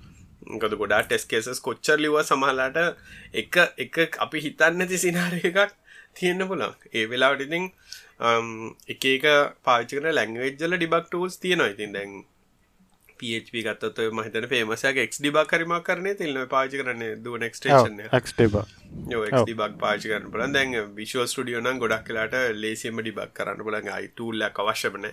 [0.56, 2.78] ගොද ගොඩා ටෙස් කේසස් කොච්චර ලිව සමහලාට
[3.34, 5.74] එක එක අපි හිතන්න ඇති සිනාර එකක්
[6.18, 7.70] තියෙන්න්න පුලන් ඒ වෙලාවට ඉතින්
[8.88, 9.28] එක එක
[9.64, 11.70] පාචකන ලැංවේජ්ජල ඩිබක් ටූල්ස් තියෙනවා.
[11.70, 12.18] ඉතින් දැන්
[13.20, 18.02] PHP ගත්තත් මහිතන පේමසයක් එක් ඩිබක් කරිම කරන තිල්න පාචි කරන්න දුව නෙක්ස්ටේෂන්
[19.36, 25.08] ඩිබක් පාචි කරන පුලන් දැන් විශෝ ස්ටඩියෝන ගොඩක් කලාට ලේසිම ඩිබක් කරන්න පුලන් අයිටූල්ලක් අවශ්‍යපන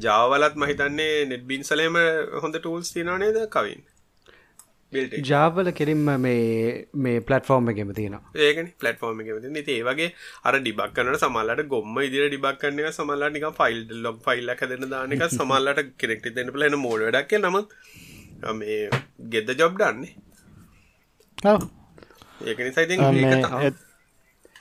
[0.00, 1.98] ජාවලත් මහිතන්නේ නෙට්බින් සලේම
[2.42, 3.84] හොඳ ටූල්ස් තිනවනේද කවින්
[5.22, 10.08] ජාවල කෙරින්ම මේ මේ පලටෆෝර්ම් එකම තියෙන ඒකන පලටෆෝර්ම් එක ති ඒ වගේ
[10.44, 15.24] අර ඩිබක් කනට සමල්ලට ගොම්ම ඉදිර ඩිබක් කන්න සමල්ලා නික ෆයිල් ලොග් ෆයිල්ල දෙන්න දානක
[15.30, 17.78] සමල්ලට කෙනෙක්ට දෙන්න පලන මෝඩ ඩක් නමුත්
[18.54, 18.82] මේ
[19.28, 20.12] ගෙද්ද ජොබ් දන්නේ
[22.46, 23.00] ඒකනි සයිති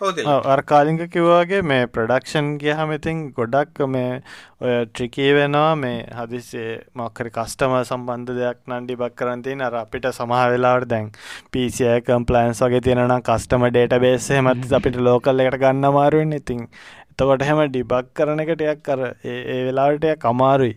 [0.02, 4.14] අර කාලිංක කිව්වාගේ මේ ප්‍රඩක්ෂන් ගියහම ඉතින් ගොඩක් මේ
[4.62, 5.76] ඔය ට්‍රිකී වෙනවා.
[5.76, 6.70] මේ හදිසේ
[7.02, 11.12] මොක්කරි කස්ටම සම්බන්ධ දෙයක් නන්ඩි බක් කරන්තින් අර අපිට සමහ වෙලාවට දැන්
[11.52, 16.66] පිසිය කම්පලන්ස් වගේ තියෙනනම් කස්ටම ඩේට බේසේ මත් අපිට ලෝකල් එකට ගන්න අමාරුවෙන් ඉතින්
[17.12, 20.76] එතකොට හැම ඩිබක් කරන එක ටයක් කර ඒ වෙලාටයක් අමාරුයි.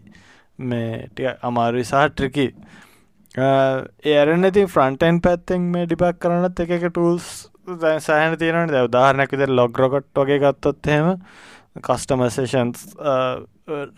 [0.71, 2.47] මේ ටිය අමාරුයි සහ ට්‍රිකි
[4.13, 7.33] ඒරන ඉතින් ෆ්‍රන්ටන් පැත්තෙන් මේ ඩිබක් කරනත් එක එක ටූල්ස්
[8.01, 11.11] සෑහන තියෙනට දැව දාහරනැක් විතර ලොග් රොකට් වගේ ගත්තොත් හෙම
[11.81, 12.85] කස්ටමසේෂන්ස්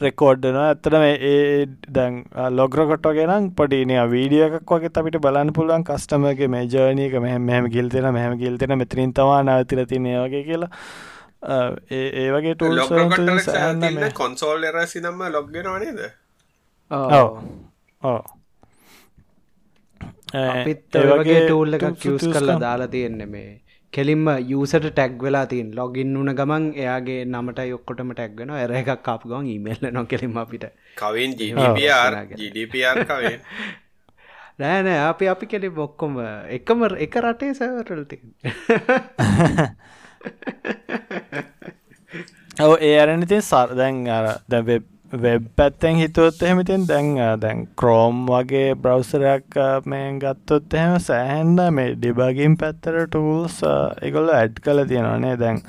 [0.00, 2.20] රෙකෝඩ්න ඇත්තටම ඒ දැන්
[2.52, 5.84] ලොග්‍රකොට ගෙනම් පොඩිනය වීඩිය එකක් වගේ අපිට බලන්න පුළුවන්.
[5.84, 10.70] කස්ටමගේ මේ ජර්නයක මෙහ මෙහම ගිල්තෙන මෙහම ගිල්තෙන මෙතරින් තවා නවතිර තිනය වගේ කියලා.
[11.90, 16.00] ඒ වගේ ටූල් කොන්සෝල් එර සිනම්ම ලොග්ගෙනවනේද
[16.90, 17.28] ඕ
[18.02, 18.20] ඕ
[20.34, 23.62] අපිත් වගේ ටූල් එකක් කිවස් කරලා දාලා තියෙන්නේ මේ.
[23.92, 29.24] කෙලින්ම යසට ටැක් වෙලා තින් ලොගින් වුන ගමන් එයාගේ නමට යොක්කොටම ටැක්ගෙන එර එකක් කාප
[29.24, 30.70] ගන් ඉමල්ල නො කෙලිම අපිට.
[30.96, 33.36] කවින් GDPR කවේ
[34.58, 36.14] නෑනෑ අපි අපි කෙලි බොක්කොම
[36.50, 38.16] එකම එක රටේ සැවරල්ති
[42.64, 44.78] ඔව ඒ අරනතින් සර්දැන් අර දැ
[45.12, 52.56] වෙබ් පැත්තෙන් හිතුවොත් එහෙමතින් දැන් දැන් ක්‍රෝම් වගේ බ්‍රවසරයක් මේ ගත්තොත් එහෙම සෑහන්ඩ මේ ඩිබගින්
[52.56, 53.60] පැත්තර ටූල්ස්
[54.02, 55.62] එකොල්ල ඇඩ් කල තියෙනවානේ දැන්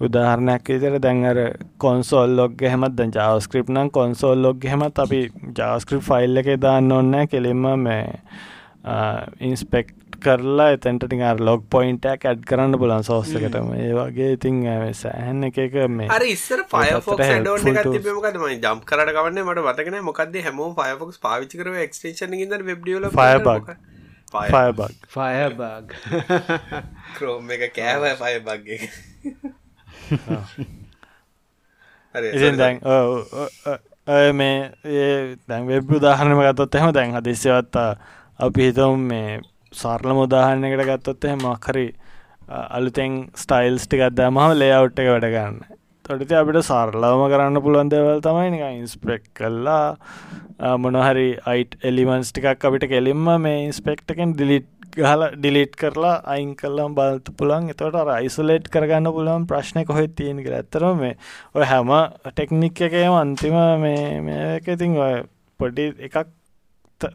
[0.00, 1.38] උදාහරණයක් විතර දැන් අර
[1.78, 5.20] කොන්සෝල් ලොග් හෙමත් දැන් ජාවස්ක්‍රිප් නම් කොන්සෝල් ලොග් හෙමත් අපි
[5.54, 8.04] ජාවස්ක්‍රිප් ෆයිල් එක දාන්න ඔන්න කෙලින්ම මේ
[9.40, 14.58] ඉන්ස්පෙක්් කරලා එතැන්ට අර ලොග් පොයින්ටක් ඇඩ් කරන්න පුලන් සෝස්සකටම ඒ වගේ ඉතින්
[14.94, 20.68] සෑහන් එක එක මේ අර ඉස්සර ෆයෆොක් ඩෝනකත්තිබමකදම ජම් කරට ගවන්න මට වතකන මොකක්ද හැමෝ
[20.74, 23.72] ෆයෆොක්ස් පාවිචි කර ක්ස්ටේෂන ඉද වෙබ්ඩියල ෆයබක්
[24.32, 25.96] ෆයබක් ෆයබක්
[27.16, 28.80] ක්‍රෝම් එක කෑව ෆයබක්ගේ
[32.14, 32.80] ඉතින් දැන්
[34.34, 37.90] මේ ඒ දැන් වෙබ් උදාහරණම ගත්තොත් එහෙම දැන් හදිස්සියවත්තා
[38.40, 39.40] අපි හිතවම් මේ
[39.72, 41.86] සරල මුදාහරණයකට ගත්තොත් එහෙම මක්හරි
[42.70, 45.56] අලුතෙන් ස්ටයිල්ස් ටිකක් දැමම ලේඅවුට් එක වැඩ ගන්න.
[46.04, 52.86] තොටිති අපිට සරලවම කරන්න පුළුවන් දෙවල් තමයි නික ඉන්ස්පෙක් කල්ලා මොනහරි අයිට් එලිමන්ස් ටිකක් අපිට
[52.90, 59.46] කෙලින්ම මේ ඉන්ස්පෙක්ටකෙන් ඩිලිට් ගහල ඩිලිට් කරලා අයින් කල්ලම් බලත පුළන් එතවට අයිසුලේට් කරගන්න පුළුවන්
[59.46, 61.14] ප්‍රශ්නය කොහෙ තියෙන කර ඇතරම මේ
[61.54, 61.92] ඔය හැම
[62.26, 65.14] ටෙක්නික් එකේම අන්තිම මේ මේක ඉතින් ඔය
[65.60, 66.18] පොඩි එකක්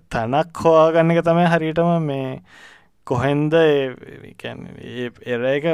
[0.10, 2.34] තැනක් හොයාගන්න එක තමයි හරියටම මේ
[3.08, 5.70] කොහෙන්ද එර එක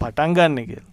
[0.00, 0.86] පටන් ගන්න කියල.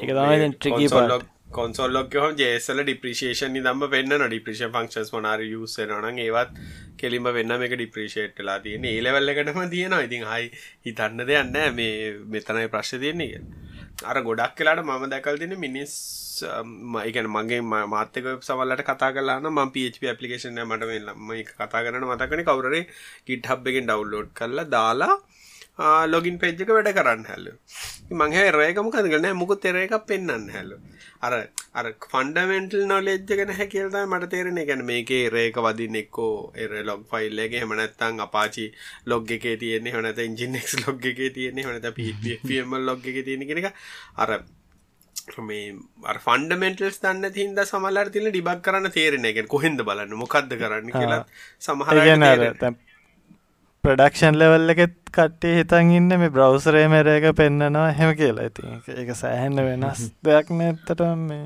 [0.00, 1.22] ඒක තමයි ට්‍රිකී
[1.54, 6.58] කොන්සොල්ලොක් හම ජේසල ඩිප්‍රිෂේෂන් දම්ම වෙන්න ඩිප්‍රිෂ ෆංක්ෂස් මනාර යුසනන ඒවත්
[6.98, 10.02] කෙලිම වෙන්න මේක ඩිප්‍රිෂේට්ලා තියෙන ඒලවල්ලකටම තියෙනවා.
[10.08, 10.50] ඉතින් හයි
[10.86, 11.94] හිතන්න දෙයන්න මේ
[12.34, 13.42] මෙතනයි ප්‍රශ් තියන්නේ
[14.04, 15.92] අර ගොඩක් කලාට මම දැකල් තින මිනිස්
[16.42, 22.42] Um, මයිකන මගේ මාතක සවල්ලට කතා කලාන ම පප පපලිකේෂන මට වෙල්ලම කතා කරන මතකන
[22.44, 22.82] කවුරේ
[23.24, 25.14] කිට් හබ්බගෙන් ඩව්ලෝඩ් කරලා දාලා
[26.06, 27.46] ලොගින් පෙජ්ජක වැඩ කරන්න හැල්ල
[28.12, 30.72] මංහ රේකම කදගන්න මුකුත් තෙර එකක් පෙන්න්න හැල්ල
[31.20, 31.34] අර
[31.74, 38.26] අර ෆන්ඩමෙන්ටල් නොලෙජ්ජගෙන හැකිල්ද මට තේරෙන ගැන මේකේ රේක වදින්න එක්කෝ එර ලොග් ෆයිල්ලගේ හමනත්තං
[38.26, 38.66] අපාචි
[39.06, 39.94] ලොග් එක තියෙන්නේ.
[39.94, 41.64] හනත ඉංජිනෙක්ස් ලොග් එක තියෙන්නේ.
[41.64, 41.86] හනත
[42.44, 43.72] පිම ලොග් එක තියෙන කෙනෙක
[44.16, 44.30] අර
[45.42, 45.74] මේ
[46.18, 50.16] ෆන්ඩමෙන්ටල්ස් දන්න තින්ද සමල්ලට තිල ඩිබක් කරන්න තේරෙන එක කොහෙන්ද බලන්න?
[50.16, 51.22] මොකක්ද කරන්න කියලා
[51.58, 52.74] සමහර
[53.84, 58.46] ප්‍රඩක්ෂන් ලෙවල් එකෙත් කට්ටේ හිතන් ඉන්න මේ බ්‍රවසරේ මෙර එක පෙන්න්නනවා හෙම කියලා.
[58.48, 61.44] ඉති එක සෑහෙන්න වෙනස් දෙයක් නැත්තට මේ.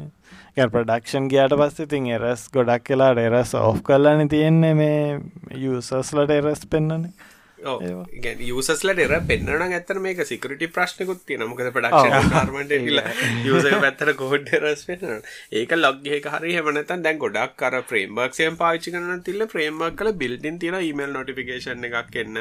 [0.66, 5.18] ප්‍රඩක්ෂන් ගයාට පස්ස ඉතින් එරස් ගොඩක් කියලාට එරස් ඔෆ් කරලාන තියෙන්නේ මේ
[5.56, 7.12] යුසස්ලට එරස් පෙන්න්නන්නේ
[7.60, 14.84] යසස්ලට එර පෙන්න්න ඇතර මේක සිකරට ප්‍රශ්නකුත් තිය නමකද පඩක්ෂ කාර්මට යස පැත්තර කෝඩ් රස්
[14.86, 20.58] පෙන්න්න ඒක ලොග්ගේ හරි හමනතන් දැන් ගොඩක් කර ප්‍රේම්බක්ෂයන් පාචි කරන තිල්ල ප්‍රේම්මක් කල බිල්ඩින්
[20.58, 22.38] තින ඊමල් නොටිෆිකේෂන් එකක් එන්න.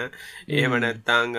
[0.50, 1.38] ඒහම නැත්තං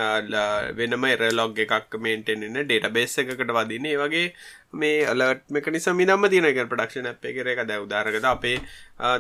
[0.79, 4.27] වෙනම එර ලොග් එකක් මේන්ටෙන්න්න ඩේට බේස් එකකට වදින ඒ වගේ
[4.73, 8.57] මේ අලට් මෙකනිසම දම්ම තියනක ප්‍රඩක්ෂන් ඇ් එක එක දැ උදාරකද අපේ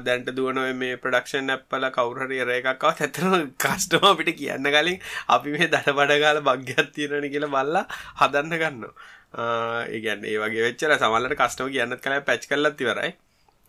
[0.01, 5.95] දැන්ට දුවනව මේ ප්‍රඩක්ෂන් ඇප්පල කවුරහරි රේකක්කව ඇතන කස්ටම අපිට කියන්න කලින් අපි මේ දට
[5.95, 7.87] බඩගාල භග්‍යත් තියෙනන කියලා බල්ලා
[8.19, 8.85] හදන්න ගන්න
[9.89, 13.17] ඒගැන් ඒ වගේ වෙච්චර සමල්ලට කස්ටම කියන්නත් කළ පැච් කල්ලත් තිවරයි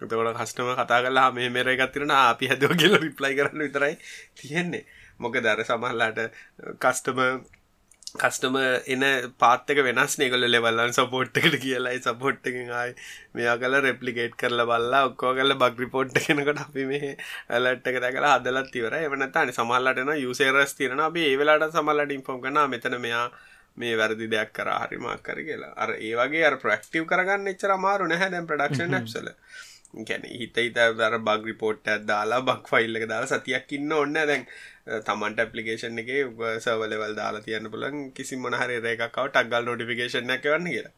[0.02, 3.96] එතකොට කස්ටම කතා කලා මේ මේර එකත්තිරන අපි හැදෝ කියල රිප්ලයි කරන්න විතරයි
[4.36, 4.84] තියෙන්නේ.
[5.20, 6.20] මොක දර සමල්ලාට
[6.80, 7.20] කස්ටම
[8.16, 8.56] කස්ටම
[8.88, 9.04] එන
[9.38, 12.96] පාත්තක වෙනස් නෙකල ලෙවල්ලන් සපෝට්කට කියලායි සපෝට්ටකින් ආයි
[13.34, 17.12] මෙයා කල රෙප්ලිකේට් කරල බල්ලා ඔක්කෝ කල බක් රිපෝට් කෙනකට අපි මේ
[17.50, 23.28] ඇලට්ක දැකල හදලත් තිවර එවනතාන සමල්ලටන යුසේරස් තිරන අපි ඒවෙලාට සමල්ලට ඉන්ෆෝම් කන මෙතන මෙයා
[23.78, 24.70] මේ වැරදි දෙයක් කර.
[24.82, 25.74] හරිමක් කර කියලා.
[25.78, 29.30] අර ඒවගේ අර ප්‍රක්ටව් කරගන්න එච්චර මාරු නැහැ දැන් ප්‍රඩක්ෂන් නැප්සල
[30.02, 34.46] ගැන හිත හිත දර බක් රිපෝට් දාලා බක් ෆයිල්ලක දාලා සතියක් ඉන්න ඔන්න දැන්.
[35.02, 36.10] තමන්ට ඇපලිකේෂන් එක
[36.60, 40.96] සවලවල් දාලා තියන්න පුලන් කිසි මොනහරි රේකක්කව ටක්ගල් නොටිෆිකේෂන් එක වන්න කියලා.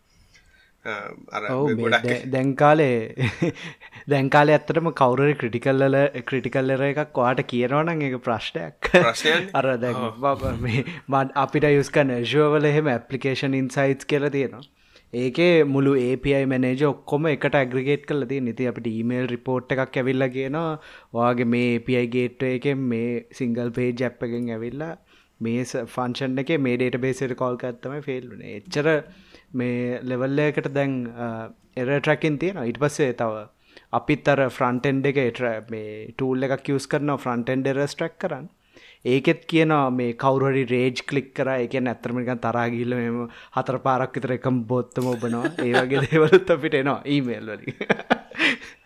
[2.27, 3.29] දැන්කාලේ
[4.07, 8.91] දැන්කාලේ ඇත්තටම කවුරරි ක්‍රටිකල්ල ක්‍රටිකල්ලර එකක් වාට කියනවනං එක ප්‍රශ්නයක්.
[9.59, 9.93] අර දැ
[11.37, 14.67] අපිට යුස්කන ශුවවල එහෙම ඇපලිකේෂන් ඉන්සයිට් කියල තියෙනවා
[15.13, 20.27] ඒකේ මුළු API මැනේජ ඔක්කොම එකට ඇග්‍රිගේට් කල ති නිති අපට ඊමේල් රිපෝට් එකක් ඇවිල්ල
[20.35, 20.79] කියනවා.
[21.13, 24.93] වාගේ මේ API ගේට්ව එකෙන් මේ සිංගල් පේ ජැප්පගෙන් ඇවිල්ලා
[25.39, 28.89] මේ ෆංශන් එක මේ ඩේට බේසට කෝල්ක ඇත්තම ෆෙල්ලුන එච්චර
[29.53, 30.95] මේ ලෙවල්ලයකට දැන්
[31.77, 33.43] එර ට්‍රැකින් තියෙන ඉට පස්සේ තව
[33.91, 35.19] අපිත් අර ෆ්‍රන්ටෙන්ඩ එක
[35.69, 38.47] මේ ටූල් එකක් යස් කරන ෆ්‍රන්ටෙන්ඩ රස් ට්‍රක් කරන්න.
[39.05, 43.17] ඒකෙත් කියනවා මේ කවුරහරි රේජ් කලික් කර එක ඇත්තරමිකන් තරාගිල්ල මෙම
[43.55, 45.49] හතර පාරක් විතර එකම් බොත්තම ඔබනවා.
[45.65, 47.75] ඒ වගේ දේවලුත් අපිට එනවා ඊමේල් වලින්.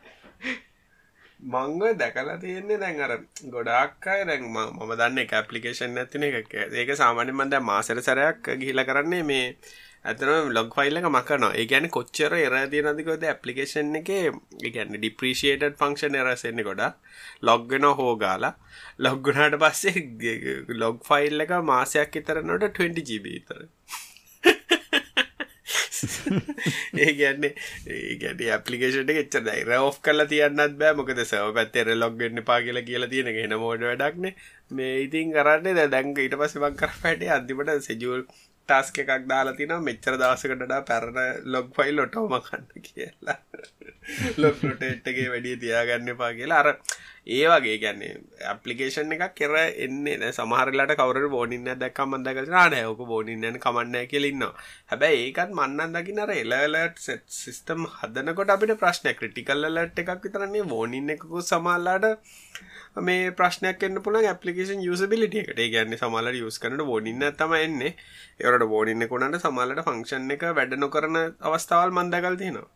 [1.46, 3.12] මංග දැකලා තියෙන්නේ දැන් අර
[3.52, 8.84] ගොඩක් අය දැන් මම දන්න එක ඇප්ලිකේෂන් ඇතින එක ඒක සාමාන්‍ය මන්ද මාසර සැරයක් ගිහිල
[8.84, 9.46] කරන්නේ මේ
[10.06, 11.52] ඇතන ලොග් ෆයිල් එක මකනවා.
[11.54, 14.12] ඒ ගැන කොච්චර එර තියනදිකොද ඇපලිකේෂන් එක
[14.70, 16.84] ගැන්න ඩිප්‍රීෂේටඩ් ෆංක්ෂන් එරසෙන්නේ ගොඩ
[17.42, 18.54] ලොග්ගෙන හෝගාලා
[19.00, 20.06] ලොග්ගුණට පස්සේ
[20.84, 23.66] ලොග් ෆයිල් එක මාසයක් ඉතරනට 20 ජීබ තර
[26.98, 27.52] ඒ ගැන්නේ
[27.88, 30.94] ඒ ගැට අපපලිකේෂට එච්ච දයිර ඔ් කල තියන්නත් බෑ.
[31.00, 34.34] මොකද සව පැත්තෙර ලොග්ගන්න පා කියලා කියලා තියෙන හෙන මෝඩ වැඩක්නේ?
[34.72, 35.88] මේ ඉතින් කරන්නේ?
[35.90, 38.24] දැංග ඊට පස්සෙමක් කර පැටේ අන්තිමට සෙජුවල්
[38.70, 43.40] ටස්ක එකක් දාලා තින මෙච්චර දවසකටඩා පැරණ ලොග් ෆයිල් ලොටෝම කන්න කියලා.
[44.38, 46.62] ලොක් ලොටේට්ගේ වැඩිය තියාගන්න පා කියලා.
[46.64, 46.70] අර
[47.28, 48.12] ඒ වගේ ගැන්නේ
[48.46, 49.54] ඇපලිකේෂන් එකක් කෙර
[49.86, 54.52] එන්නේ සමහරලට කවර බෝනින්න දැක් මන්දක නානයක බෝනින්නන කමන්න කියලන්නවා
[54.92, 61.42] හැබැයි ඒකත් මන්නන් දකිනර එලලට සෙට් සිිස්ටම් හදනකොට අපිට ප්‍රශ්නය ක්‍රටිකල්ලට එකක් විතරන්නේ බෝනින්න එකකු
[61.44, 62.08] සමල්ලාට
[62.98, 65.60] මේ ප්‍රශ්නයක් එන්න පුළන් ඇපලිකේෂන් යුසබිලිටිය එකට.
[65.72, 67.96] ගැන්න සමල්ල යුස් කරට බෝඩින්න තම එන්නේ.
[68.42, 72.70] එවට බෝඩින්න කොනට සමල්ලට ෆංක්ෂන් එක වැඩ නොකරන අවස්ථාවල් මන්දකල් තියෙනවා.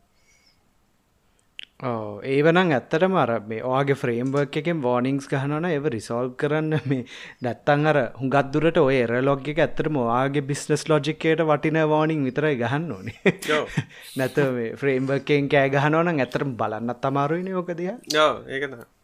[1.82, 7.05] ඒවනම් ඇත්තටම අර මේ ඕගේ ෆ්‍රේම්වර්ක් එකෙන් වෝනිින්ස් ගහනන එව රිසෝල්් කරන්න මේ
[7.41, 13.36] නැත්තන් අර හුගත්දුරට ඔය එරලොග් එක ඇත්තටම වාගේ බිස්නස් ලෝජිකයට වටින වෝනිින් විතරයි ගහන්න ඕනේ.
[14.17, 18.99] නැත මේ ෆ්‍රේම්වර්කෙන් කෑ ගහනවන ඇතරම් බලන්නත් අමාරුයින ඕකදිය ඒකත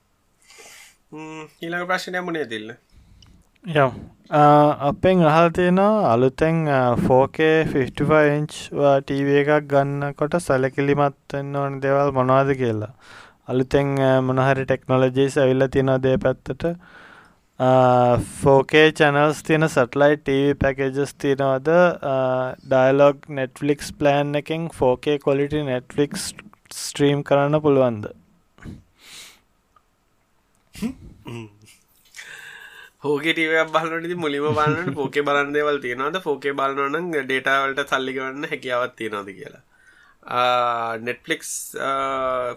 [1.14, 2.70] ඊළඟ ප්‍රශ්නය මුණේ තිල්ල
[3.66, 3.92] යම්.
[4.90, 6.58] අපෙන් අහල් තියෙනවා අලුතැන්
[7.08, 8.56] 4K55 ඉංච්
[9.06, 12.92] ටීව එකක් ගන්න කොට සැලකිලිමත් වෙන්න ඕන දෙවල් මොනවාද කියලා.
[13.54, 13.94] අලුතෙන්
[14.30, 16.66] මොනහරි ටෙක්නොලජීස් ඇවිල්ල තියෙනවා දේ පැත්තට.
[17.60, 21.70] 4K චැනල්ස් තියෙන සටලයි TV පැකජස් තියෙනවද?
[22.66, 26.30] ඩයිලොග් නෙට්ෆලික්ස් ප්ලෑන් එකෙන් 4K කොලිටි නෙට්ෆලික්ස්
[26.84, 28.06] ස්ට්‍රීම් කරන්න පුළුවන්ද?
[33.04, 39.64] හෝකටව බලට මුලිම බලන්න පෝකේ බලන් දේවල් තියෙනවද ෆෝකේ බලන්නන ඩේටවලට සල්ලිගවන්න හැකියාවත් තියෙනවද කියලා.
[41.00, 41.78] නෙට්ලික්ස්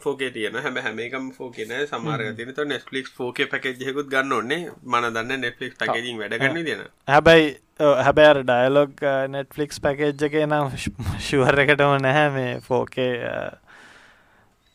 [0.01, 5.77] ෆෝකේ තියන හැම හැමකම් ෆෝකන සමාර තිනත නෙස්ලික් ෆෝකේ පැකෙජ්යකුත් ගන්න ඕන්නේ මන දන්න නෙට්ලික්
[5.79, 10.73] පැකජින් වැඩගන්න තියෙන හැබැයි හැබැර ඩයලොග් නෙට්ෆලික්ස් පැකේජ්ජක නම්
[11.29, 13.13] ශුවර එකටම නැහැ මේ ෆෝකේ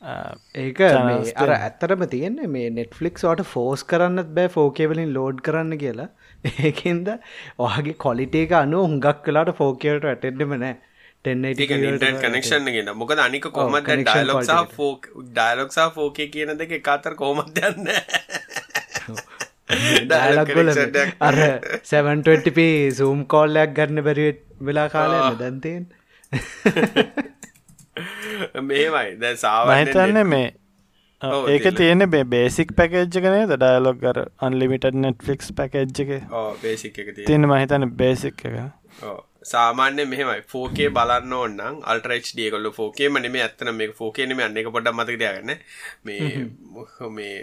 [0.04, 6.08] ඒක අර ඇත්තරම තියෙන්නේ මේ නෙට්ෆලික්ස් වට ෆෝස් කරන්නත් බෑ ෆෝකේවලින් ලෝඩ් කරන්න කියලා.
[6.62, 7.12] ඒකෙන්ද
[7.60, 10.74] ඔහගේ කොලිට එක අනු හුඟක් කලාට ෆෝකයට ඇටෙන්ඩම නෑ.
[12.20, 17.88] කනෙක්ෂන් ගෙන මොකද අනික කොම ඩයිලොක්සා ෆෝක් ඩයිලොක්සා ෆෝකේ කියන දෙක එකතර කොමත් යන්න?
[21.20, 21.40] අර
[21.84, 24.28] 720p සූම් කෝල්ලයක් ගන්න බැරි
[24.62, 25.86] වෙලා කාලය දැන්තයෙන්
[28.62, 29.16] මේමයි.
[29.16, 30.46] දැ සාවහිතන්න මේ
[31.48, 36.16] ඒක තියෙන බේ බේසික් පැකේජ්ජකනේ ද ඩයලොග් කර අන්ලිමිට නෙට්ෆික්ස් පැකේජ්ජක
[36.62, 37.14] බේසික් එක.
[37.20, 38.58] තියෙන මහිතන බේසික් එක.
[39.44, 40.42] සාමාන්‍ය මෙහමයි.
[40.48, 45.52] ෆෝකේ බලන්න ඕන්නම් අල්ටරේච්ඩිය කොල්ල ෆෝකේ මනම ඇත්තන මේ ෆෝකේනම අන්න එක පොඩක් මතකටයගන්න
[46.04, 46.30] මේ
[47.10, 47.34] මේ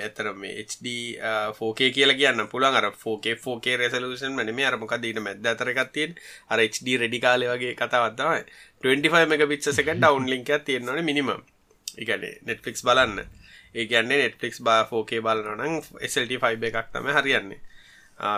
[0.00, 0.94] ඇතර මේ HD
[1.58, 6.16] ෆෝකේ කියලා කියන්න පුළන් අර ෆෝකේ ෆෝකේ රෙසලූෂන් මනම අරමක දීන මැද අතරකත්තියෙන්
[6.48, 8.40] අර HD රෙඩි කාලය වගේ කතාවත්තමයි
[8.82, 11.30] 25 මෙක පික්ස එක ඩවන්් ලින්ක තියෙන්නවන මිනිම
[11.98, 13.18] එකන නෙට්ෆික්ස් බලන්න
[13.74, 17.60] ඒ කියන්නේ නෙට්ෆික්ස් බා ෆෝකේ බලන්නනම් SLT5 එකක් තම හරියන්නේ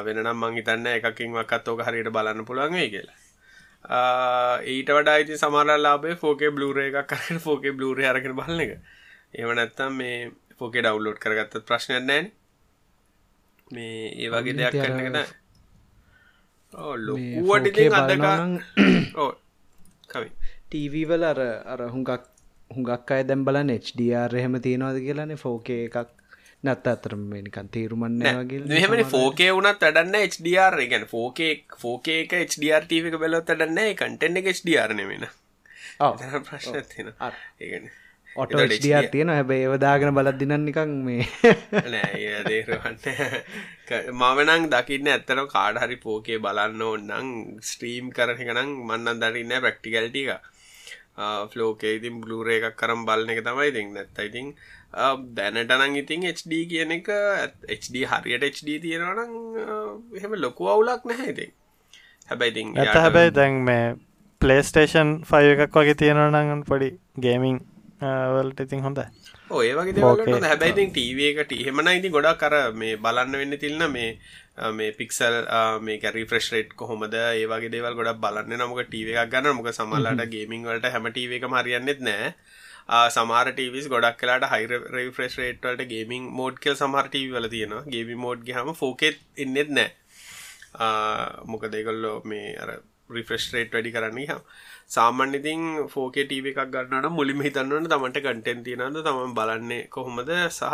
[0.07, 3.21] වෙනනම් මං හිතන්න එකකින්වක්කත් ඕක හරියට බලන්න පුළුවන් වෙයි කියලා
[4.73, 8.79] ඊට වඩා සමහර ලාභේ 4K Blu-ray එකක් කරගෙන 4K Blu-ray අරගෙන බලන එක.
[9.35, 12.31] එහෙම නැත්නම් මේ 4K download කරගත්තත් ප්‍රශ්නයක් නැහැ
[13.71, 15.27] මේ ඒ වගේ දෙයක් කරන එක නෑ.
[16.75, 18.25] ඔව් ලොකුවට ඉතින් අදක
[19.19, 19.31] ඔව්
[20.14, 20.31] කවි.
[20.70, 22.29] TV වල අර අර හුඟක්
[22.70, 25.38] හුඟක් අය බලන්නේ HDR එහෙම තියනවාද කියලානේ?
[25.38, 26.18] 4K එකක්
[26.62, 32.87] නැත් අතරම නිකන් තේරුමන්න වගේ මෙහමන ෆෝකේ වුනත් වැඩන්න HDR ගැන ෆෝකේ ෆෝකේ එක HDR
[32.87, 35.27] ටව එක බැලොත් වැඩන්න කටෙන්න්න එක HDR නෙවෙන
[36.46, 37.11] ප්‍රශ්න තියෙන
[37.61, 37.90] ඒගන
[38.35, 41.27] ඔට ඩියර් තියෙන හැබැයි ඒවදාගෙන බලත් දිනන්න නිකං මේ
[41.92, 42.97] නෑදේරවන්න
[44.14, 50.31] මමනං දකින්න ඇත්තන කාඩහරි පෝකේ බලන්න ඕන්නම් ස්ට්‍රීම් කරන එකනම් මන්නන් දරන්න ප්‍රක්ටිකල්ටික
[51.51, 54.55] ෆලෝකේ ඉතින් බ්ලූරේ එකක් කරම් බලන එක තමයි ඉතින් නැත්ත ඉතින්
[55.33, 57.11] දැනටනං ඉතින් HD කියන එක
[57.71, 61.53] HD හරියට HD තියෙනවනම් එහෙම ලොකු අවුලක් නැහැ ඉතින්.
[62.31, 63.85] හැබැයි ඇත හැබැයි දැන් මේ
[64.40, 66.90] පලේස්ටේෂන් ෆය එකක් වගේ තියෙනවනඟන් පොඩි
[67.21, 67.61] ගේමිං
[68.03, 68.99] වලට ඉතින් හොඳ.
[69.59, 74.11] ඔය වගේ හැබැයිතින් ටීව එකට එහෙමන ඉති ගොඩක් කර මේ බලන්න වෙන්න තිල්න්න මේ
[74.79, 75.37] මේ පික්සල්
[75.87, 77.15] මේ කැරි ෆ්‍රෙස්්රේට් කොහොමද?
[77.15, 79.57] ඒවගේ දේවල් ගොඩක් බලන්න නමුක ටීව එකක් ගන්න?
[79.59, 82.35] මොක සමල්ලට ගේමිං වලට හැම ටීව එක මරියන්නෙත් නෑ.
[83.17, 84.65] සමාර ටීවිස් ගොඩක් කලාට හයි
[84.97, 87.85] රේෆ්‍රෙස් රේට්වලට ගේමින් මෝඩ් කෙල් සමහර ටීව වල තියෙනවා.
[87.93, 89.91] ගේමි මෝඩ්ගේ හම ෆෝකෙත් එන්නෙත් නෑ.
[91.53, 92.71] මොක දෙකොල්ලෝ මේ අර
[93.15, 94.43] රිෆ්‍රෙස් රේට් වැඩි කරන්නේ හම්
[94.95, 95.61] සාමාන්‍ය ඉතින්
[95.93, 100.67] 4K TV එකක් ගන්නවට මුලින්ම හිතන්න ඕනේ තමන්ට කන්ටෙන්ට් තියනවද තමන් බලන්නේ කොහොමද සහ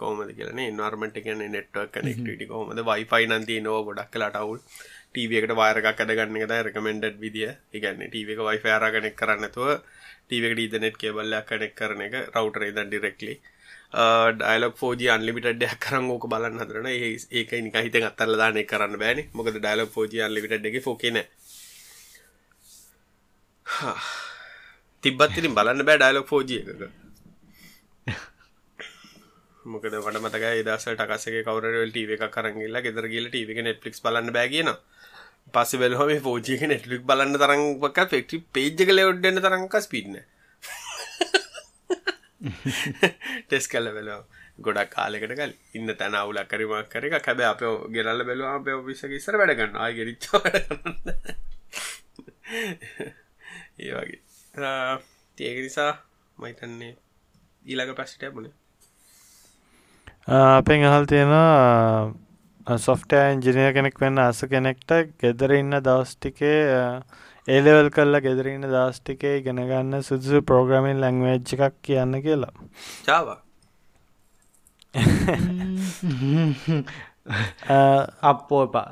[0.00, 2.82] කොහොමද කියලානේ එන්වයරන්මන්ට් එක කියන්නේ නෙට්වර්ක් කනෙක්ටිවිටි කොහොමද?
[2.90, 4.60] Wi-Fi නම් තියෙනවා ගොඩක් කලාට අවුල්
[5.14, 7.48] TV එකට වයර් එකක් අදගන්න එක තමයි රෙකමෙන්ඩඩ් විදිය.
[7.74, 9.72] ඒ කියන්නේ TV එක Wi-Fi හරහා කනෙක්ට් කරන්නේ නැතුව
[10.28, 13.34] ටීවකට ඉදනෙට් කේබල්ලයක් කනෙක් කරන එක රවටරේ ද ඩිරෙක්ලි
[14.42, 19.24] ඩයිලොක් ෝජ අන්ලිමිට දෙයක් කරන්න ඕක බලන්න හදරන ඒක නික හිත අත්තල්ල දානය කරන්න බෑන.
[19.38, 21.22] මොකද ඩයිලොක් ෝජ අන්ලිමිට එක ෝකන
[25.02, 26.82] තිබත්තිරින් බලන්න බෑ ඩයිලොක් ෝජ එකක.
[29.64, 34.52] මොකද වට මතක දස ටකසේ කවරල් ටීව එක කරගල්ලා ගෙදර ගල ටීවක නෙට්ලික් බලන්න බෑ
[34.52, 34.78] කියනවා.
[35.54, 40.16] පස්ස බැලහම පෝජික නෙට්ලික් බලන්න තරංපක ෆෙක්ටි පේජ්ක ලෙවඩ්ඩන්න තරංකස් පින්න
[43.48, 44.22] ටෙස් කල්ල බැලෝ
[44.66, 47.62] ගොඩක් කාලෙකට කල් ඉන්න තැන අවුලක් කරීමක් කර එක කැබ අප
[47.94, 50.24] ගෙරල්ල බැලවා අප විසක ඉස්සර වැඩගන්න ආය ගෙරිච්ච
[53.78, 54.20] ඒ වගේ.
[55.38, 55.92] තියක නිසා
[56.38, 56.92] මයිතන්නේ
[57.64, 58.54] ඊළඟ ප්‍රශ්ට ඇබුණේ
[60.28, 66.60] අපෙන් අහල් තියෙනවා සොෆ්ටය ඉංජිනය කෙනෙක් වෙන්න අස කෙනෙක්ට ගෙදර ඉන්න දවස්ටිකේ
[67.48, 72.54] ඒලෙවල් කල්ලා ගෙදර ඉන්න දස්ටිකේ ගෙනගන්න සුදුසු ප්‍රෝග්‍රමින් ලැංවේජ් එකක් කියන්න කියලා.
[73.06, 73.28] චාව
[78.24, 78.88] අප්පෝ එපා.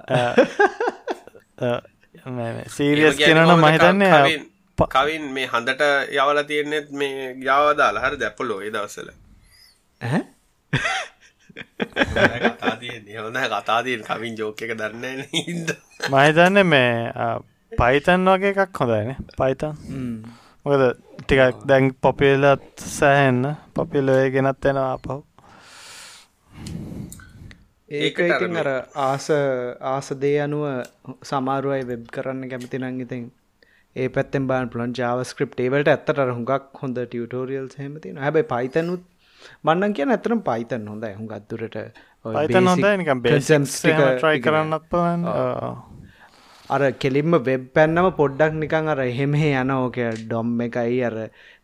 [2.69, 4.13] සීරියස් කියනන මහිතන්නේ
[4.79, 9.11] කවින් මේ හඳට යවල තියෙන්නෙත් මේ ගාවදාල හර දැපලෝ ඒ දවසල
[13.19, 15.75] හොඳ කතාතියෙන් කවින් ජෝක එක දන්න හිද
[16.11, 16.95] මහිතන්න මේ
[17.73, 19.75] පයිතන් වගේ එකක් හොඳයින පයිතන්
[20.67, 20.83] මොකද
[21.21, 23.57] ටිකක් දැන් පොපිලත් සෑහෙන්න.
[23.75, 25.17] පොපිලෝය ගෙනත් එෙන අපහු
[27.91, 29.27] ඒක ඉතින් අර ආස
[29.85, 30.65] ආස දේ අනුව
[31.23, 33.25] සමාරුවයි වෙබ් කරන්න කැමති නං ඉතින්
[33.97, 39.05] ඒ පැත්තෙන් බාන් පුලන් ජාවස්ක්‍රප් ඒවලට ඇත්තට හුඟක් හොඳ ටියටෝරියල් හෙමති හැබයි පයිතනුත්
[39.63, 41.79] මන්නන් කියන ඇතරම් පයිතන් හොඳ හුඟත්තුරට
[42.29, 42.89] පයිතන් හොඳ
[44.15, 45.27] ට්‍රයි කරන්නත් පලන්න
[46.67, 51.17] අර කෙලින්ම වෙබ් පැන්නම පොඩ්ඩක් නිකං අර එහෙම යන ඕක ඩොම් එකයි අර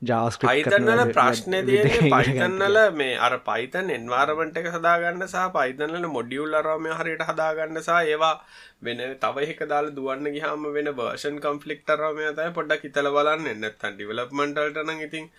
[0.02, 7.24] ජාස්ක පයිතන්නල ප්‍රශ්නය පයිතන්නල මේ අර පයිතන් එන්වාරමට එක සදාගන්න සහ පයිතන්නල මොඩියුල් අරමය හරියට
[7.30, 8.34] හදාගන්න සහ ඒවා
[8.82, 13.50] වෙන තව එක දාල දුවන්න ගහම වෙන වර්ෂන් කම්ෆලික්ටරමය තයි පොඩ්ඩක් හිතල බලන්න.
[13.54, 15.30] එන්නත්තන් ඩිවලප්මන්ටල්ටන ඉතින්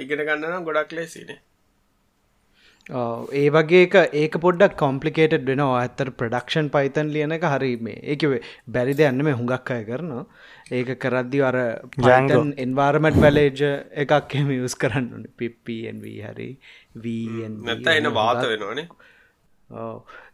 [0.00, 1.38] ඉගෙන ගන්නනම් ගොඩක් ලේසිනේ
[2.90, 5.76] ඒ වගේ ඒක පොඩ්ඩක් කොම්පලිකේටඩ් වෙනවා.
[5.82, 8.40] ඇත්තර ප්‍රඩක්ෂන් පයිතන් ලියන එක හරි මේ ඒකවේ
[8.74, 10.24] බැරිද යන්න මේ හුඟක් අය කරනවා.
[10.70, 11.56] ඒක කරද්දි අර
[12.66, 13.62] එන්වාර්මට් වැලේජ
[14.04, 16.50] එකක් එම යස් කරන්න පිප්පන්ව හරි
[17.64, 18.88] නැත එන වාත වෙනවානේ.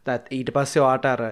[0.05, 1.23] තත් ඊට පස්සේ වාට අර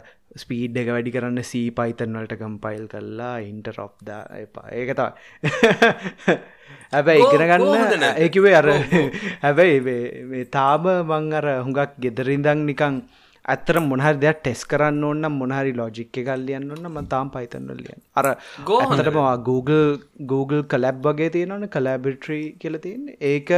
[0.41, 4.67] ස්පීඩ් එක වැඩි කරන්න සී පයිතන් වලට කම්පයිල් කල්ලා ඉන්ටරොප්ද එපා.
[4.71, 5.11] ඒක තා
[6.93, 8.69] හැබැයි ඉගෙන ගන්න ඒකිවේ අර
[9.45, 13.01] හැබැයි තාම මං අර හුඟක් ගෙදරින්දං නිකං
[13.45, 18.27] ඇත්තර මොහරි දෙයක් ටෙස් කරන්න ඕන්න මොනහරි ලෝජික්ක කල්ලියන්න ඔන්න ම තාම් පයිතන්නලියන් අර
[18.69, 19.87] ගෝහතරමවා Google
[20.33, 23.17] Google කලැබ් වගේ තියෙනවන කලැබිට්‍රී කියල තියන්නේ.
[23.23, 23.49] ඒක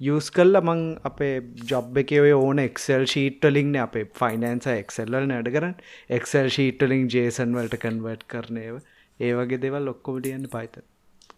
[0.00, 5.74] යස් කල්ල මං අපේ ජොබ් එක ඔය ඕන එක්සල් ශීට්ටලින් අපේ ෆයිනන්ස එක්සල්වල නැඩ කරන්න.
[6.10, 8.78] එක්සල් ශීට්ටලින් ජේසන් වලට කන්වර්ට් කරනයව
[9.20, 10.78] ඒ වගේ දෙවල් ඔක්කොමටියන්න පයිත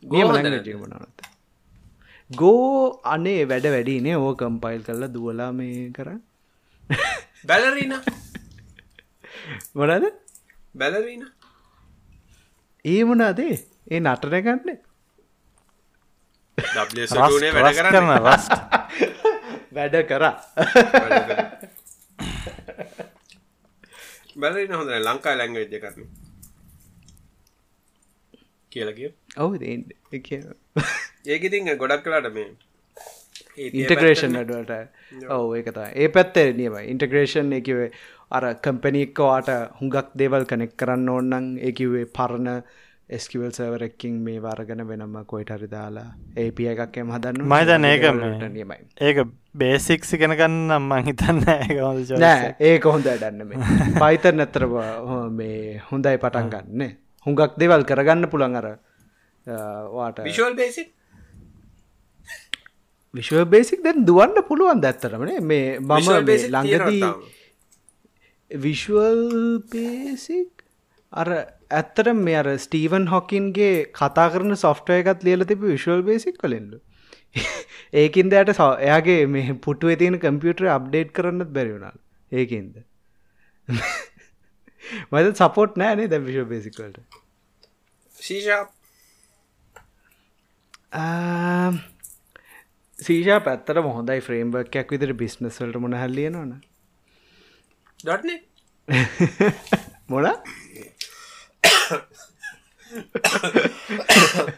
[0.02, 1.28] ජීමනත
[2.30, 6.12] ගෝ අනේ වැඩ වැඩිනේ ඕ කම්පයිල් කරලා දුවලා මේ කර
[7.44, 7.96] බැලරීන.
[9.74, 10.06] මොනද
[10.74, 11.26] බැලරීන.
[12.84, 13.56] ඒ වනාදේ
[13.90, 14.78] ඒ නටනගන්නේ
[17.40, 18.08] නේ වැඩ කරන්න
[19.72, 20.34] වැඩ කරා
[24.36, 26.08] බැලන හොඳ ලංකා ලැංගවෙජ්ජ කරන
[28.72, 29.54] කියලකිය ඔවු
[31.26, 32.48] ඒකඉතින් ගොඩක් කලාට මේ
[33.58, 37.88] ඉන්ටග්‍රේෂන් ඩට ඔව ඒකතා ඒ පැත්තේ නියම ඉන්ටග්‍රේෂන් එකවේ
[38.30, 42.62] අර කම්පැනික්කවාට හුඟක් දේවල් කනෙක් කරන්න ඕන්නන් ඒකිවේ පරණ
[43.18, 46.06] ස්කවල් සවරක්කින් මේ වරගෙන වෙනම කොයිට හරි දාලා
[46.36, 48.04] ඒපිය එකක් එම හදන්න මයිතන ඒක
[48.48, 49.18] නියමයි ඒක
[49.54, 51.42] බේසික්සි කෙනගන්න මං හිතන්න
[52.18, 53.58] නෑ ඒක හොඳ ඩන්න මේ
[53.98, 54.68] පයිතන් ඇතර
[55.32, 56.94] මේ හොඳයි පටන් ගන්න
[57.26, 58.70] හුඟක් දෙවල් කරගන්න පුළන් අර
[59.90, 60.94] වාට විශල් බේසික්
[63.14, 66.10] විශ්ව බේසික් දැන් දුවන්න පුළුවන් දැත්තරමනේ මේ මම
[66.48, 67.10] ළඟදී
[68.50, 69.24] විශ්වල්
[69.70, 70.62] බේසික්
[71.12, 71.28] අර
[71.70, 76.80] ඇත්තට මේ අර ස්ටීවන් හොකින්ගේ කතා කරන සොෆ්ටය එකත් ලියල තිබ විශවල් බේසික් කලෙල්ලු
[77.94, 81.98] ඒකින් දයට එයාගේ මේ පුටුව තියෙන කම්පියුටර අප්ඩේට් කරන්න බැරිවුණල්
[82.32, 82.74] ඒකින්ද?
[85.10, 87.20] මද සපෝට් නෑනේ දැ විශව බේසිකල්ට
[88.16, 88.62] සීෂා
[92.98, 96.54] සීෂා පැත්තට මොහොදයි ෆ්‍රේම්බර්කයක් විදිර බිස්නස්වලට මොන හැල්ලියනවන
[98.00, 98.40] ඩොට්නේ
[100.10, 100.26] මොන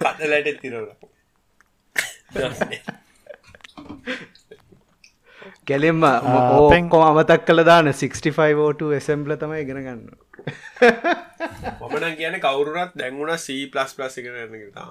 [0.01, 0.87] කටලට තිරන
[5.69, 10.05] කෙලෙම්ම ඕපෙන්කොම අමතක් කළ දාන 65ෝට එසම්පල තමයි ඉගෙන ගන්න.
[11.81, 13.47] මොමන කියන කවුරුරත් දැංගුණ C++
[14.23, 14.91] ඉගෙන තා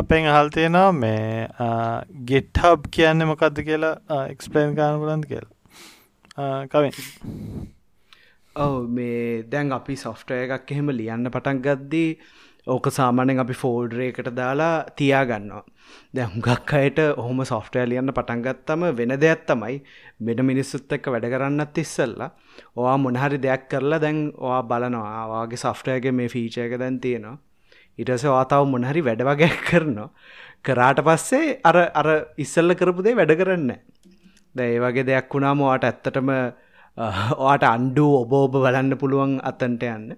[0.00, 1.48] අපෙන් අහල් තියෙනවා මේ
[2.30, 5.52] ගෙට්හබ් කියන්න මොකක්ද කියලා එක්ස්පලේන් ගාන පුලන්ද කියලා.
[6.72, 6.92] කවින්
[8.56, 12.10] ඔව මේ දැන් අපි සොෆ්ටය එකක් එහෙම ලියන්න පටන් ගද්දී
[12.66, 15.62] ඕක සාමානෙන් අපි ෆෝල්ඩරේකට දාලා තියාගන්නවා.
[16.14, 19.80] දැ හුඟක් අයට ඔහොම සොෆ්ටය ලියන්න පටන්ගත්තම වෙන දෙයක් තමයි
[20.20, 22.30] වෙන මිනිස්සුත් එක්ක වැඩ කරන්නත් ඉස්සල්ලා
[22.76, 25.10] ඕවා මොනහරි දෙයක් කරලා දැන් ඔවා බලනවා.
[25.20, 27.36] ආවාගේ සොෆ්ටයගේ මේ ෆීචයක දැන් තියෙනවා.
[27.98, 30.10] ඉටස වාතාව මොනහරි වැඩ වගේ කරනවා.
[30.62, 33.72] කරාට පස්සේ අර අර ඉස්සල්ල කරපුදේ වැඩ කරන්න
[34.54, 36.30] දැ ඒ වගේ දෙයක් වුණාම වාට ඇත්තටම
[36.98, 40.14] ඕට අන්ඩු ඔබ ඔබ බලන්න පුළුවන් අතන්ට යන්න.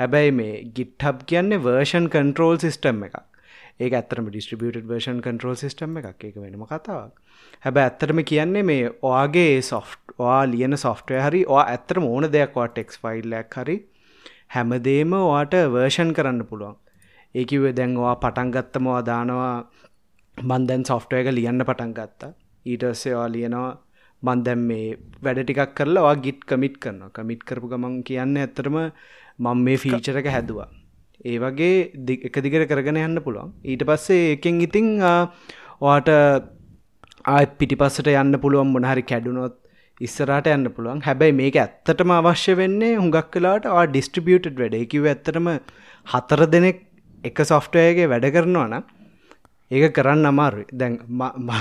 [0.00, 3.16] හැබැයි මේ ගිට්හබ් කියන්නේ වර්ෂන් කන්ට්‍රෝල් සිිස්ටම් එකක්.
[3.80, 6.24] ඒ ඇත්තරම ඩිස්ට්‍රිබියටඩ් වර්ෂන් කන්ට්‍රෝල් සිස්ටම් එකක්.
[6.28, 7.14] එක වෙනම කතාවක්.
[7.64, 12.68] හැබැ ඇත්තරම කියන්නේ මේ ඔයාගේ සොෆ්ට් වා ලියන සොෆ්ටය හරි ඕ ඇත්තරම ඕන දෙයක් වා
[12.68, 13.76] ටෙක්ස් ෆයිල්ලක් හරි
[14.56, 16.76] හැමදේම වාට වර්ෂන් කරන්න පුළුවන්.
[17.34, 19.54] ඒකිවේ දැන්වා පටන්ගත්තමවා දානවා
[20.36, 22.36] බන්දැන් සොෆ්ටය එක ලියන්න පටන් ගත්තා.
[22.66, 23.70] ඊටස්සේවා ලියනවා
[24.22, 27.14] බන්දැම් මේ වැඩ ටිකක් කරලා ගිට් කමිට් කරනවා.
[27.16, 28.76] කමිට් කරපු ගමන් කියන්න ඇත්තරම
[29.44, 30.68] මං මේ ෆීචරක හැදවා.
[31.24, 31.78] ඒ වගේ
[32.28, 33.54] එක දිගට කරගෙන යන්න පුළුවන්.
[33.70, 34.90] ඊට පස්සේ එකෙන් ඉතිං
[35.86, 36.10] වාට
[37.34, 39.56] ආත් පිටිපස්සට යන්න පුළුවන් මොනහරි කැඩුනොත්
[40.00, 41.02] ඉස්සරට යන්න පුළුවන්.
[41.08, 44.78] හැබැයි මේක ඇත්තටම අවශ්‍ය වෙන්නේ හුඟක් කලාට ඩිස්ට්‍රිබියටඩ් වැඩ.
[44.92, 45.50] කිව ඇත්තටම
[46.12, 46.80] හතර දෙනෙක්
[47.24, 48.84] එක සොෆ්ටයගේ වැඩ කරනවා නම්
[49.70, 50.98] ඒක කරන්න අමාරු දැන්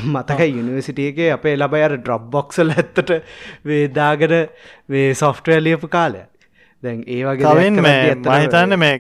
[0.08, 3.12] මතක යුනිවසිටියගේ අපේ ලබයි අර ඩ්‍රොබ් බොක්සල් ඇත්තට
[3.66, 4.36] වේදාගට
[4.90, 6.24] වේ සොෆ්ටය ලියපු කාලය
[6.84, 7.70] දැන් ඒ වගේ
[8.24, 8.96] මහිතන්න මේ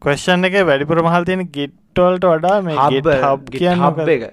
[0.00, 2.76] කොස්්ෂන් එක වැඩිපුර මහල් තියෙන ගිට්ටෝල්ට වඩා මේ
[3.50, 4.28] කියන්න එක.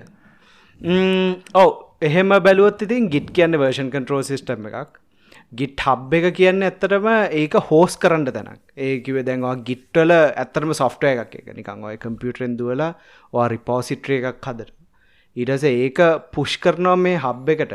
[1.56, 1.72] ඔව
[2.02, 5.00] එහෙම බැලුවොත් ඉතින් ගිට් කියන්න වර්ෂන් කන්ට්‍රෝ සිිටම් එකක්
[5.52, 7.08] ගිට් හබ් එක කියන්න ඇත්තටම
[7.42, 8.62] ඒක හෝස් කරන්න තැනක්.
[8.78, 11.54] ඒකිව දැන්වා ගිට්ටල ඇත්තරම සොෆ්ටය එකක් එක.
[11.60, 12.92] නිකං ඔය කම්පියුටරෙන් දුවලා
[13.34, 14.72] වා රිපෝසිට්‍රිය එකක් හදර
[15.36, 16.00] ඊටස ඒක
[16.34, 17.74] පුෂ් කරනවා මේ හබ් එකට.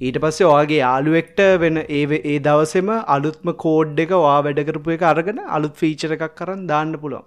[0.00, 5.40] ඊට පස්සේ ඔයාගේ යාළුවෙක්ට වෙන ඒ ඒ දවසෙම අලුත්ම කෝඩ් එක වා වැඩකරපු එක අරගෙන
[5.58, 7.26] අලුත් ෆීචර එකක් කරන්න දාන්න පුළුවන්.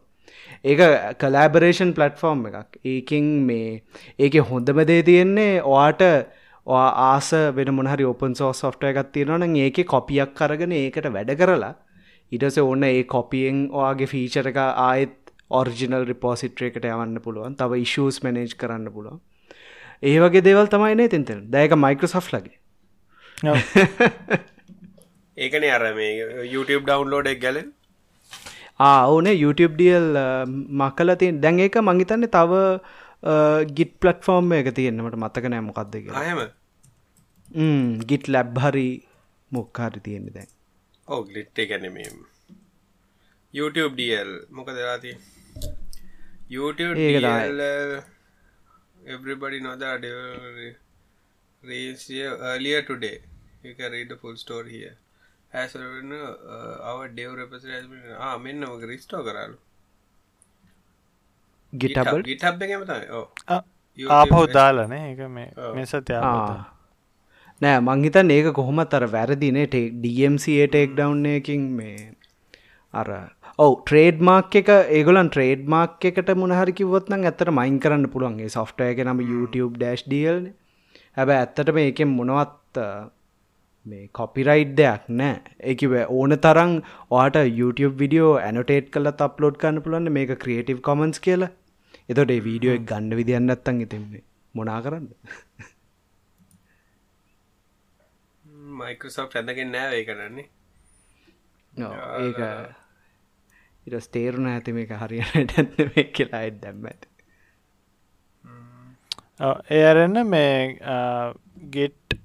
[0.63, 0.81] ඒක
[1.21, 2.79] කලෑබරේෂන් පලට්ෆෝර්ම් එකක්.
[2.85, 3.81] ඒකින් මේ
[4.19, 6.03] ඒක හොඳම දේ තියෙන්නේ ඔයාට
[6.77, 11.73] ආස වෙන මොහරි ඔපන් සෝ සොෆ්ට එකක් තියෙනවන ඒක කොපියක් කරගෙන ඒකට වැඩ කරලා
[12.31, 15.15] ඉටස ඔන්න ඒ කොපියෙන් ඔයාගේ ෆීචර එක ආයෙත්
[15.51, 17.55] ඔරිජිනල් රිපෝසිට්‍රේකට යවන්න පුළුවන්.
[17.55, 19.19] තව ඉශස් මනේජ් කරන්න පුළුවන්.
[20.03, 22.59] ඒ වගේ දේවල් තමයි නේ තින්තෙන දැක මයිකරසොෆ් ලගේ.
[25.37, 26.13] ඒකන අර මේ
[26.45, 27.73] YouTube ඩවන්ලෝඩ් එක් ගැලෙන්
[28.79, 30.07] ඕනේ YouTube ඩියල්
[30.79, 32.61] මකල තින් දැන් ඒක මංහිතන්න තව
[33.73, 36.41] ගිට් පලට්ෆෝර්ම් එක තියෙන්න්නමට මත්තක නෑ මොකක්ද හම
[38.05, 39.07] ගිට් ලැබ් හරි
[39.53, 40.47] මොක්කාරි තියෙන්නේ දැන්.
[41.07, 42.25] ඕ ගලිට් ගැනීම
[43.55, 45.17] YouTube ඩල් මොක දෙලාති
[46.51, 46.95] YouTube
[49.05, 50.01] everybody know that
[51.63, 53.21] reached here earlier today.
[53.63, 54.97] you can read the full story here.
[55.53, 59.57] As well uh, our dev repository has been ah මෙන්න ඔක රිස්ටෝ කරාලු.
[61.73, 63.07] GitHub GitHub එකේම තමයි.
[63.09, 63.25] ඔව්
[64.09, 66.19] ආපහු දාලානේ ඒක මේ මේ සතිය
[67.61, 69.67] නෑ මං හිතන්නේ ඒක කොහොමත් අර වැරදිනේ
[70.03, 71.97] DMCA ටේක් ඩවුන් එකකින් මේ
[72.93, 73.09] අර
[73.59, 78.89] ඔව ට්‍රේඩ් මාක් එක ඒගොලන් ට්‍රේඩ් මාක් එකට මොනහරි කිවොත්නම් ඇත්තට මයින් කරන්න පුළුවන්ගේ සොෆ්ටය
[78.93, 80.51] එක නම YouTube ඩෑශ් ඩියල්න
[81.17, 82.83] හැබ ඇත්තට මේ එකෙන් මොනවත්
[83.85, 85.35] මේ කොපිරයිඩ් දෙයක් නෑ.
[85.71, 86.73] එකව ඕන තරං
[87.11, 91.51] ඕට YouTube විඩියෝ ඇනොටේට් කල අප්ලෝඩ් කන්න පුළන්න මේක ක්‍රියටව් කොමන්ස් කියලා.
[92.11, 94.23] එතොට ඒ වීඩියෝ එක් ගන්න විදින්න ඇත්තන් ඉතින්නේ
[94.55, 95.07] මොනා කරන්න?
[98.59, 100.47] මයිකසෝ් ඇඳගෙන් නෑවේ කරන්නේ.
[102.19, 102.39] ඒක
[103.87, 107.07] ඉට ස්තේරුණ ඇති මේක හරියට ඇත්න මේ කියලා එත් දැම්ම ඇත
[109.71, 110.55] ඒ අරන්න මේ
[111.71, 112.17] ගෙට්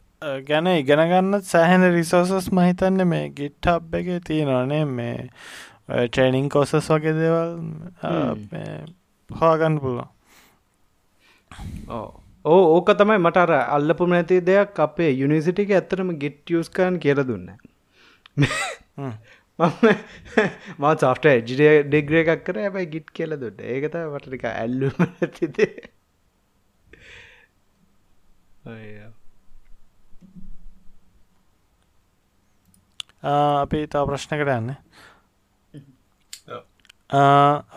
[0.45, 5.29] ගැන ඉගෙනගන්න සෑහෙන රිසෝසස් මහිතන්න මේ ගිට් හබ් එක තියෙනවනේ මේ
[6.09, 7.57] ට්‍රේනිං කෝසස් වගේ දේවල්
[9.31, 10.11] හාගන්න පුළුවන්.
[11.91, 17.49] ඕ ඕක තමයි මට අර අල්ලපු නැති දෙයක් අපේ යුනිසිටික ඇත්තරම ගෙට් යස්කන් කියර දුන්න.
[19.59, 24.97] මම සෝෆ්ට එජ්ජිය ඩෙග්‍රේ එකක් කර ඇබයි ගිට් කියල දුට ඒකත වටටික ඇල්ලුම
[25.37, 25.75] තිදේ
[33.63, 34.69] අපි තා ප්‍රශ්නකට යන්න.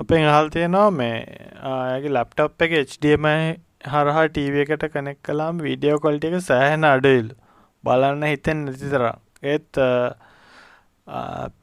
[0.01, 1.15] අපෙන් අහල් තියෙනවා මේ
[1.71, 3.47] ඇගේ ලැප්ටප් එක HDMI
[3.93, 7.27] හරහා ටීව එකට කනෙක් කලාම් වීඩියෝ කොල්ට එක සෑහෙන අඩයිල්.
[7.83, 9.03] බලන්න හිතෙන් නැතිතර
[9.53, 9.81] ඒත්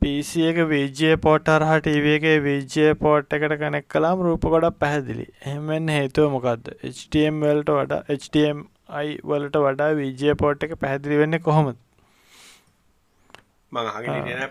[0.01, 5.27] පිසි එක වීජය පෝට් අරහා ටීව එක වීජය පෝට් එකට කනෙක් කලාම් රූප ගොඩක් පැහැදිලි
[5.47, 11.77] එහෙමෙන් හේතුව මොකක්ද HTM වලට වඩා HTMI වලට වඩා වීජය පෝට් එක පැහැදිලි වෙන්න කොහොමද?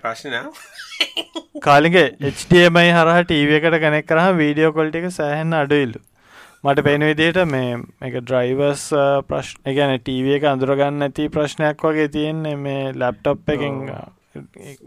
[0.04, 0.34] ප්‍රශ්න
[1.66, 6.02] කාලිගේ HTMI හරහා ටීව එකට කනෙක් කරහ වීඩියෝ කොල්ට එක සෑහෙන් අඩුයිල්ලු
[6.64, 8.84] මට පෙන විදියට මේ එක ඩ්‍රයිවර්ස්
[9.28, 13.82] ප්‍රශ්න ගැන ටීව එක අඳුරගන්න ඇති ප්‍රශ්නයක් වගේ තියෙන්නේ මේ ලැප්ටොප් එකින්.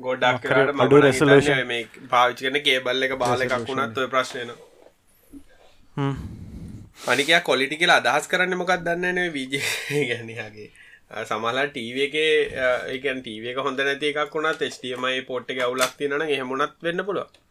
[0.00, 0.48] ගොඩක්
[0.78, 4.56] අඩු රෙසලෂ මේ පාවිච්ි කන කේබල්ල එක බාල එකක් වුණත් ඔය ප්‍රශ්නයන
[7.06, 9.60] අනිකයා කොලිටි කියලා අදහස් කරන්න මොකක් දන්නන විජ
[10.08, 10.68] ගැනයාගේ
[11.28, 12.16] සමලා ටීව එක
[12.90, 17.42] ඒකන් ටීව එක හොඳ නැති එකක් වුණත් ස්ටමයි පොට් එක අවුලක් තිනන එහෙමුණත් වෙන්න පුළුව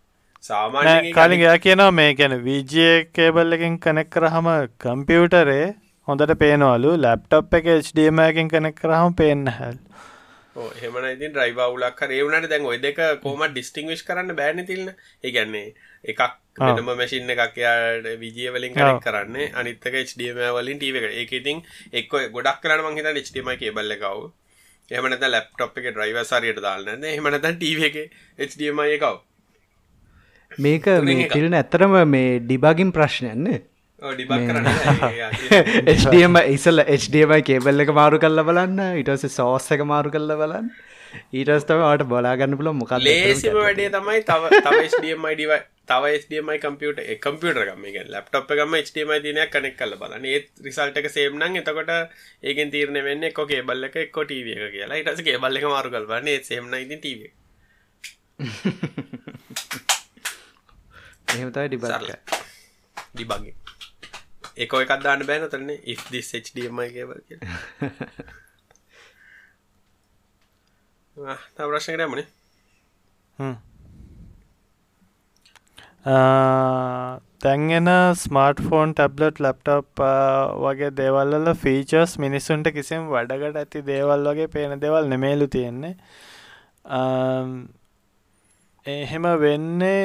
[0.45, 4.47] සාමාන්‍ය කලින් එයා කියනවා මේ ගැන වීජය කේබල් එකින් කනෙක් කරහම
[4.83, 5.65] කම්පියුටරේ
[6.07, 6.91] හොඳට පේනවලු.
[7.05, 9.79] ලැප්ටප් එක HDMකින් කනෙක් කරහම පේන්න හැල්
[10.75, 14.93] එහෙමන ඉතින් ඩ්‍රයිව වුලක් කර ඒවුණට දැන් ඔය දෙක කොම ඩිස්ටිංවිශ් කරන්න බෑන තිල්න.
[15.23, 15.67] ඒගැන්නේ
[16.05, 16.21] එකක්
[16.61, 19.37] වෙනම මැසින් එකක් යාට විජිය වලින් කනෙක් කරන්න.
[19.53, 21.11] අනිත්තක HDM වලින් ටීව එක.
[21.21, 24.33] ඒක ඉතින් එක්ක ගොඩක් කරන මංහිත HDM කේබල්ල කව්
[24.91, 28.03] එහමනත ලැප්ටොප් එක ඩ්‍රයිව සරියට දාලන්න එහමනත ටීව එක
[28.39, 29.25] HDM එකව
[30.51, 33.61] මේක මේ තිරන ඇත්තරම මේ ඩිබාගින් ප්‍රශ්නයන්නේ
[35.95, 38.97] HDM ඉසල් HDMයි කේබල් එක මාරු කල්ල බලන්න.
[39.01, 40.69] ඉටස සෝස් එක මාරු කල්ල බලන්න.
[41.33, 45.35] ඊටස්තම ට බලාගන්න පුල මොකක් ලේසිම වැඩේ තමයි තව තව HDMI
[46.15, 50.25] HDMI කම්පියට කම්පියට ගම ලප්ටප් ගම HDMI දිනයක් කනෙක් කල බලන්න.
[50.25, 51.89] ඒත් රිසල්ට එක සේම්නං එතකොට
[52.43, 54.97] ඒගෙන් තීරණ වෙන්න එක්ක කේබල්ල එක එක්ක ටීව එක කියලා.
[55.01, 57.21] ඉටස කේබල්ල එක මාරු කල්බන්න ඒ සේම්න ඉතින් ටීව
[61.35, 61.91] එහෙමතයි ඩිබල
[63.13, 63.55] ඩිබගේ
[64.63, 65.71] එක එකක් දාන්න බෑන තරන්න
[66.33, 67.39] HDMI කේබල් කිය
[71.55, 72.27] තා ප්‍රශ්න කරමනේ
[77.43, 77.89] තැන්ගෙන
[78.23, 80.01] ස්මාර්ට් ෆෝන් ටැබ්ලට් ලැප්ටප්
[80.65, 85.95] වගේ දේවල්ල ෆීචර්ස් මිනිස්සුන්ට කිසිම් වැඩකට ඇති දේවල් වගේ පේන දෙවල් නෙමේලු තියෙන්නේ.
[88.85, 90.01] එහෙම වෙන්නේ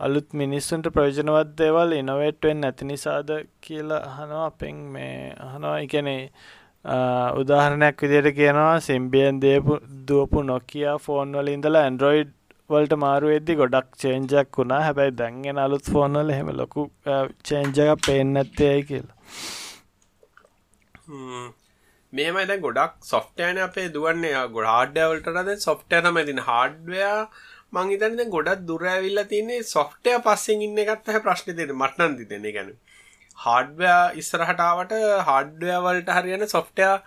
[0.00, 3.30] අලුත් මිනිස්සුන්ට ප්‍රයෝජනවත් දේවල් ඉනොවේට්වෙන් නැති නිසාද
[3.60, 5.12] කියලා අහනවා අපෙන් මේ
[5.44, 6.22] අහනවා එකනේ
[7.40, 9.78] උදාහරණයක් විදියට කියනවා සිම්බියන් දේපු
[10.08, 12.34] දුවපු නොකියා ෆෝන් වල ඉඳලා ඇන්ඩරොයිඩ්
[12.70, 14.82] වලට මාරු වෙද්දි ගොඩක් චේන්ජ් එකක් වුණා.
[14.86, 16.86] හැබැයි දැන් එන අලුත් ෆෝන් වල එහෙම ලොකු
[17.50, 19.16] චේන්ජ් එකක් පේන්නේ නැත්තේ ඇයි කියලා.
[22.12, 26.48] මෙහෙමයි දැන් ගොඩක් සොෆ්ට්වෙයාර් අපේ දුවන්නේ ගොඩ හાર્ඩ්වෙයාර් වලට වඩා සොෆ්ට්වෙයාර් තමයි තියෙන්නේ.
[26.52, 27.22] හાર્ඩ්වෙයාර්
[27.72, 32.02] මං හිතන්නේ දැන් ගොඩක් දුර ඇවිල්ලා තියෙන්නේ සොෆ්ට්වෙයාර් පස්සෙන් ඉන්න එකත් තමයි ප්‍රශ්නේ තියෙන්නේ මට
[32.02, 32.50] නම් හිතෙන්නේ.
[32.50, 32.78] ඒ කියන්නේ
[33.44, 34.98] හાર્ඩ්වෙයාර් ඉස්සරහට ආවට
[35.30, 37.00] හાર્ඩ්වෙයාර් වලට හරියන සොෆ්ට්වෙයාර්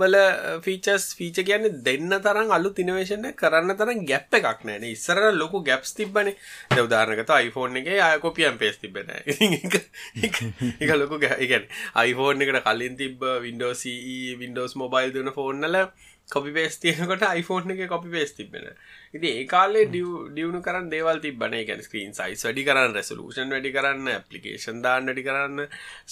[0.00, 4.82] වල uh, ෆීචර්ස් ෆීචර් කියන්නේ දෙන්න තරම් අලුත් ඉනෝවේෂන් එක කරන්න තරම් ගැප් එකක් නැහැ
[4.84, 4.92] නේ.
[4.96, 6.36] ඉස්සරහ ලොකු ගැප්ස් තිබ්බනේ.
[6.70, 9.24] දැන් උදාහරණයකට iPhone එකේ ආය කොපි ඇන් පේස්ට් තිබ්බේ නැහැ.
[9.32, 10.38] ඉතින් ඒක
[10.82, 15.80] ඒක ලොකු ඒ කියන්නේ iPhone එකට කලින් තිබ්බ Windows CE Windows Mobile දුන ෆෝන් වල
[16.28, 18.76] කොපි පේස්ට් තියෙනකොට iPhone එකේ කොපි පේස්ට් තිබ්බේ නැහැ.
[19.14, 21.60] ඉතින් ඒ කාලේ ඩියුණු කරන්න දේවල් තිබ්බනේ.
[21.60, 25.64] ඒ කියන්නේ ස්ක්‍රීන් සයිස් වැඩි කරන්න, රෙසලූෂන් වැඩි කරන්න, ඇප්ලිකේෂන් දාන්න වැඩි කරන්න,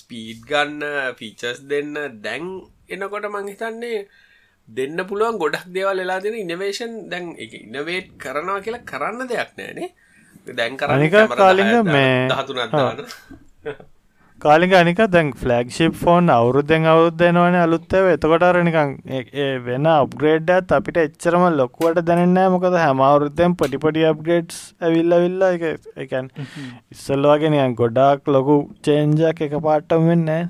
[0.02, 0.88] ස්පීඩ් ගන්න,
[1.20, 1.94] ෆීචර්ස් දෙන්න.
[2.24, 2.48] දැන්
[2.88, 4.00] එනකොට මං හිතන්නේ
[4.68, 9.78] දෙන්න පුළුවන් ගොඩක් දේවල් වෙලා තියෙන ඉනෝවේෂන් දැන් ඒක ඉනෝවේට් කරනවා කියලා කරන්න දෙයක් නැහැ
[9.78, 9.90] නේ.
[10.54, 13.06] දැන් කරන්නේ කැමරා කාලින්ග මේ 13ක් දාන.
[14.43, 18.93] කාලික අනික දැන් ෆ්ලග්ෂිප් ෆෝන් අවුරුද්දෙන් අවුරුද්දෙනවන අලුත්තව එතකොටර නිකං
[19.64, 25.66] වෙන අප්ග්‍රේඩ්ඩත් අපිට එච්චරම ලොකුවට දැනන්නෑ මොකද හැම අවුරුද්දෙන් පොටිපොටි අප්ග්‍රේඩ්ස් ඇවිල්ල විල්ලා එක
[25.99, 26.30] එකන්
[26.93, 30.47] ඉස්සල්වාගෙනයන් ගොඩාක් ලොකු චේන්ජක් එක පාට්ටම් වෙන්නෑ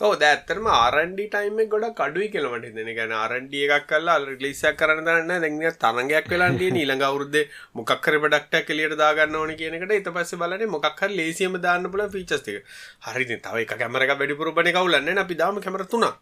[0.00, 5.44] ඕ දැත්තරම ආරන්ඩි ටයිම ගොඩ කඩුයි කෙලමට දෙන ගැන ආරන්ඩිය එකක් කල්ලා ලිස්සක් කරන්න දන්න
[5.44, 7.36] දැඟ තරගයක් වෙලාන්ටිය ඊළඟ අවුරුද්ද
[7.74, 12.62] මොකක්කර පඩක්ට කෙලියට දාගන්න ඕන කියනකට එත පස්ස බලන මොක්හර ලේසියම දාන්න පුල ෆිචස්තික
[13.08, 16.14] හරි තව එක කැමරක වැඩිපුර බන කවුලන්න අපි දාම කැමරතුනා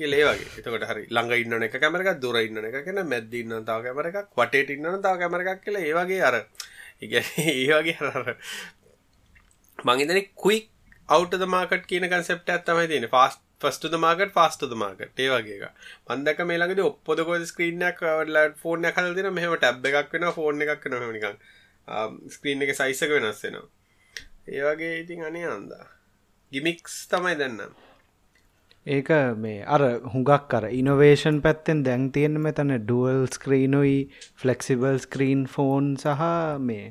[0.00, 0.48] කියලේ වගේ.
[0.58, 4.74] එතකට හරි ළඟ ඉන්න එක කැමරක දුර ඉන්න එක කෙන මැද්දින්න තාව කැමර එකක් වටේට
[4.74, 6.42] ඉන්න තාව කැමරක් කියල ඒවගේ අර
[7.02, 7.22] ඒ
[7.68, 8.34] වගේ හර
[9.78, 10.66] මංගේදන කුයික්
[11.08, 15.70] අවුටද මාකට් කියන කන්සෙප්ට ඇත්තමයි තියෙන ෆාස්ට ෆස්ටද මාකට ෆාස්ටද මාකට ඒ වගේ
[16.08, 19.36] මන්දක මේ ළඟදී ඔප්පොදකො ස්ක්‍රීනයක් වලට ෆෝන් එකක් හදලා තියෙනවා.
[19.38, 21.12] මෙහෙම ටැබ් එකක් වෙනවා ෆෝන් එකක් වෙනවා.
[21.12, 21.36] නිකන්
[22.30, 23.68] ස්ක්‍රීන් එක සයිස් එක වෙනස් වෙනවා.
[24.48, 25.86] ඒ වගේ ඉතින් අනේ අන්දා.
[26.52, 27.64] ගිමික්ස් තමයි දැන්න
[28.86, 29.82] ඒක මේ අර
[30.12, 33.98] හුඟක් කර ඉනොවේෂන් පැත්තෙන් දැන් තියෙන මෙතන ඩුවල් ස්ක්‍රීනුයි
[34.36, 36.22] ෆලෙක්සිබල් ස්ක්‍රීන් ෆෝන් සහ
[36.60, 36.86] මේ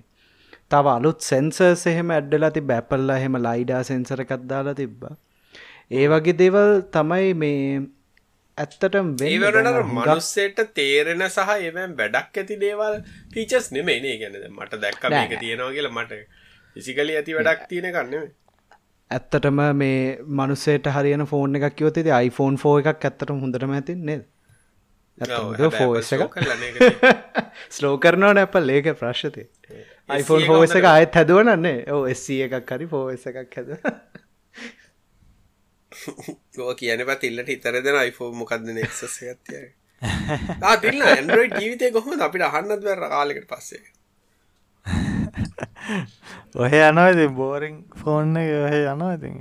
[0.72, 5.14] තව අලුත් සෙන්සර්ස් එහෙම ඇඩ්ඩලා තිබ බැපල්ලා එහෙම ලයිඩා සෙන්සර එකක් දාලා තිබ්බා.
[5.92, 7.62] ඒ වගේ දේවල් තමයි මේ
[8.58, 12.98] ඇත්තටම වෙනට මනුස්සේට තේරෙන සහ එවැම් වැඩක් ඇති දේවල්
[13.34, 16.20] ෆීචස් නෙමේ නේ ගැනද මට දැක්ක මේක තියෙනවා කියලා මට
[16.76, 18.26] ඉසිකලි ඇති වැඩක් තියෙන කන්නෙම
[19.12, 20.00] ඇත්තටම මේ
[20.40, 24.26] මනුස්සේට හරියන ෆෝන් එකක් කිවතේ iPhone ෆෝ එකක් ඇත්තට හොඳටම ඇතින් නේද
[25.18, 26.22] ෆෝස් එක
[27.70, 29.48] ස්ලෝ කරනවා නැපල් ඒක ප්‍රශ්තය
[30.10, 33.70] iPhone හෝස එක අයත් හැදුවනන්නේ ඕ එස්ස එකක් හරි ෆෝස් එකක් හැද
[36.60, 39.68] ඕ කියන පත් ඉල්ලට හිතර දෙන iPhone මොකක්ද නෙක්සස ගත්තිය
[40.82, 43.84] තිල්න්න ඇන්ඩරෝයි ජීවිතය කොහොම අපිට අහන්නත් වැර කාලෙකට පස්සේ
[46.56, 49.36] ඔහ යනවද බෝරිං ෆෝන්න ඔහ යනවා ඉතින්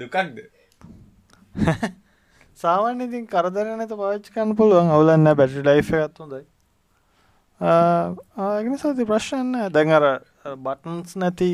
[0.00, 0.36] දුකක්ද
[2.62, 4.88] සාමාන්‍ය ඉතින් කරදර නැත පාච්චි කන්න පුළුවන්.
[4.96, 6.44] අවුලන්න බැටි ලයිෆ් එකත් හොඳයි.
[7.60, 10.06] ආගෙන සති ප්‍රශ්න දැන් අර
[10.64, 11.50] බටන්ස් නැති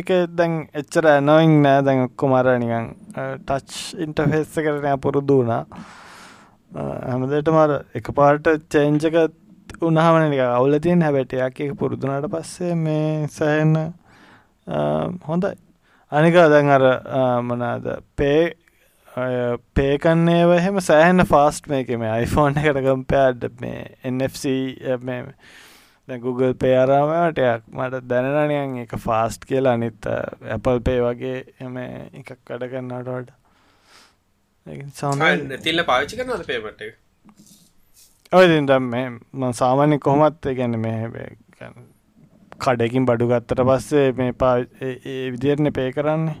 [0.00, 0.08] එක
[0.38, 2.86] දැන් එච්චර නොයින් නෑ දැන් ඔක්කොමර නිකන්
[3.46, 5.62] ටච් ඉන්ටෆෙස්ස කරනය පුරුදු වුණා.
[6.72, 9.16] හැමදට මර එක පාට චේංජක
[9.88, 13.74] උනහමන නික අවුල තියෙන් හැබැටයක් එක පුරුදුනට පස්සේ මේ සෑන්න
[15.28, 15.54] හොඳයි.
[16.12, 16.84] අනික දැන් අර
[17.48, 17.84] මනාද
[18.16, 18.42] පේ
[19.74, 23.80] පේකන්නේ එහෙම සෑහන්න ෆාස්ට් මේක මේ iPhoneෆෝන් එකට කම්පෑඩ් මේ
[24.10, 24.44] NFC
[26.22, 29.74] Google පේරාමටයක් මට දැනනනයන් එක ෆාස්ට් කියලා.
[29.74, 30.06] අනිත්
[30.56, 33.30] Apple පේ වගේ එම එකක් කඩ කරන්නටට
[35.66, 36.80] තිල්ල පාවිච්චි කරනද පේමට
[38.32, 40.98] ඔය ම සාමාන්‍ය කොහොමත් ගැන මේ
[42.60, 44.56] කඩකින් බඩු ගත්තට පස්සේ මේ පා
[45.34, 46.38] විදිරණ පේ කරන්නේ.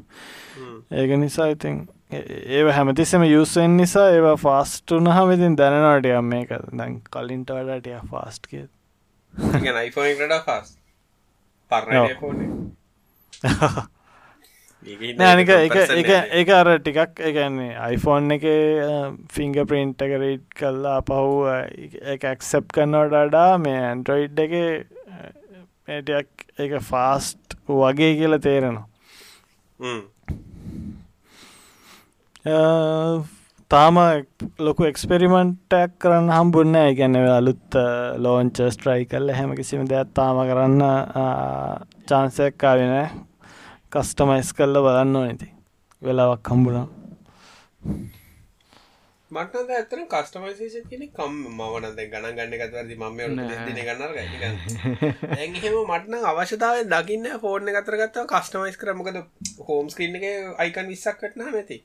[0.92, 1.76] ඒක නිසා ඉතින්
[2.12, 6.52] ඒ හැමතිස්සම යුසෙන් නිසා ඒවා ෆාස්ටුන හමතින් දැනනටයම් මේක.
[6.74, 8.66] දැන් කලින්ට වඩටය ෆාස්ට් කිය
[9.80, 10.76] යිෆෝට ෆස්
[15.16, 15.74] නෑනික එක.
[16.00, 18.46] එක එක අර ටිකක් එකන්නේ iPhoneෆෝන් එක
[19.30, 21.46] ෆිංග ප්‍රින්ට් එක රීට් කල්ලා පහු
[22.08, 24.54] එක ඇක්සප් කන්නවට අඩා මේ ඇන්ඩරොයිඩ් එක
[26.00, 28.88] ටයක් එක ෆාස්ට් වගේ කියල තේරෙනවා
[32.44, 33.96] තාම
[34.58, 37.76] ලොකු එක්ස්පෙරිමෙන්ටක් කරන්න හම්බුන්න ගැන අලුත්
[38.18, 40.82] ලෝංච ස්ට්‍රයි කල්ල හැම කිසිම දෙයක් තාම කරන්න
[42.06, 42.94] චාන්සයක්කාවෙන
[43.90, 45.50] කස්ටමයිස් කල්ල බලන්න ඕනති
[46.02, 46.86] වෙලාවක් හම්බුණා
[49.30, 53.20] මට ඇතන කස්ටමයිසේෂන් කියන කම් මවනද ගණන් ගන්න ගතවරදි මම
[53.66, 54.02] දින ගන්න
[55.28, 59.22] ඇහෙම මටන අවශ්‍යතාව දකින්න ෆෝර්න ගතර ගත්තාව කස්ටමයිස් කරමකද
[59.62, 60.28] හෝම් ස්ක්‍රීන් එක
[60.58, 61.82] අයිකන් විස්සක් කටනා ඇති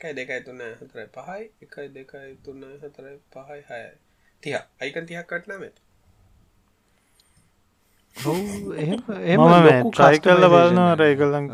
[0.00, 1.42] කයි දෙකයි තුන්න හතර පහයි.
[1.62, 3.80] එකයි දෙකයි තුන්න හතර පහයි හය
[4.42, 5.80] තිය අයිකන් තියක් කටනා ඇති
[8.16, 11.50] මම ට්‍රයි කල්ල බලනවා රේකල්ලඟ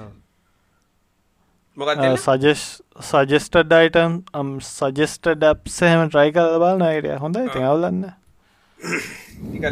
[2.19, 2.63] සජස්
[3.03, 8.03] සජස්ටඩ් අයිටම් අම් සජස්ට ඩැප්සහෙම ට්‍රයි කල බල නයිඩිය හොඳ ඉති අවුලන්න.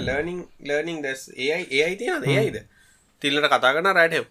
[0.01, 2.59] ලර්නිින් ලර්නිින් දැස් ඒයි ඒ අයි තියෙන ඒයිද
[3.23, 4.27] තිල්ලට කතා කන රයිටම්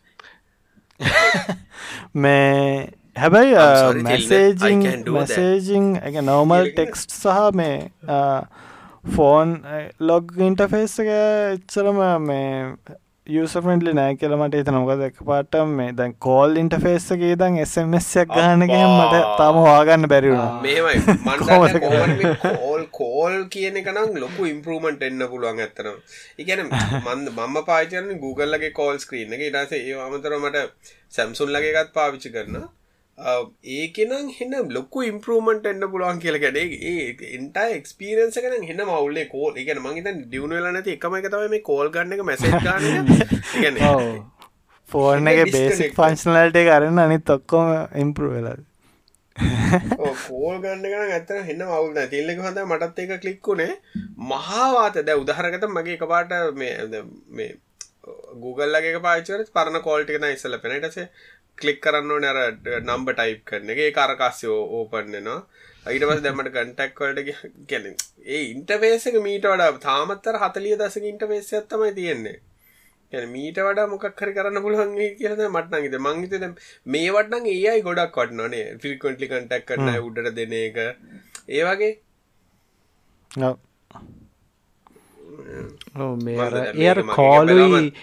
[2.24, 7.78] මේ හැබැයි මැසේජිං මැසේජිං එක නෝමල් ටෙක්ස්ට් සහ මේ
[9.12, 9.54] ෆෝන්
[10.02, 12.98] ලොග් ඉන්ටෆේස් එක එච්චරම මේ
[13.28, 18.82] යසෆෙන්ඩලි නෑ කියල මට හිත නොකද එක පාට මේ දැන් කෝල් ඉන්ටෆේස්සගේ දං එසමස්යක් ගහනක
[18.82, 20.68] මට තාම වාගන්න බැරිවුණ
[22.58, 25.98] කෝල් කෝල් කියන එකනම් ලොකු ඉම්පරමට එන්න පුළුවන් ඇත්තනම්
[26.38, 30.70] ඉගැන මන්ද මම පාචරන Googleලගේ කෝල් ස්ක්‍රීන එක ඉටසේ ඒ අමතර මට
[31.14, 32.72] සැම්සුන්ලගේගත් පාවිච්චි කරන්න
[33.18, 39.54] ඒකනම් හෙන්න ලොක්කු ඉම්පරමට එන්න පුළුවන් කියල ගැඩේ ඒ එන්ට එක්ස්පිරන්ස කන හෙන්න මවුල්ලේ කෝල්
[39.56, 42.42] එක මංහිත ඩියුණුවල නැති එකම එක තම මේ කෝල් ගන්න එක මැස
[44.90, 45.42] ෆෝර්න එක.
[45.52, 48.58] බේසික් ෆංශනලට කරන්න අනිත් ඔක්කොම ඉම්පරු වෙලා.
[50.24, 53.78] කෝල් ගන්න කන ඇත හෙන්න මවුල්න තිල්ලෙක හොඳ මටත් එක කලික්කුණේ
[54.32, 57.54] මහාවාත දැ උදාහරගත මගේ එකපාට මේ මේ
[58.42, 61.06] Googleලගේ පාචර පරණ කෝල්ටිකන ඉස්සල පෙනටසේ
[61.58, 62.40] කලික් කරන්න නර
[62.82, 63.82] නම්බ ටයිප් කරන එක.
[63.98, 65.40] කරකාස්ය ඕපන්නවා
[65.86, 67.30] අයිට පස් දැමට කටක්වලට
[67.70, 67.86] ගැන
[68.28, 72.38] ඒ ඉන්ටවේසක මීට වඩා තාමත්තර හතලිය දසක ඉන්ටවේස ඇත්තමයි තියෙන්නේ.
[73.14, 76.48] ගැන මීට වඩා මොකක්හරි කරන්න පුළුවන්ගේ කියද මටනගේද මංගිතද
[76.88, 80.80] මේ වටන ඒයි ගොඩක් වටනනේ ෆිල්කොන්ටලි කටක් කරන්න උඩට දෙන එක.
[81.50, 81.94] ඒ වගේ.
[86.82, 87.94] එය කෝලුයි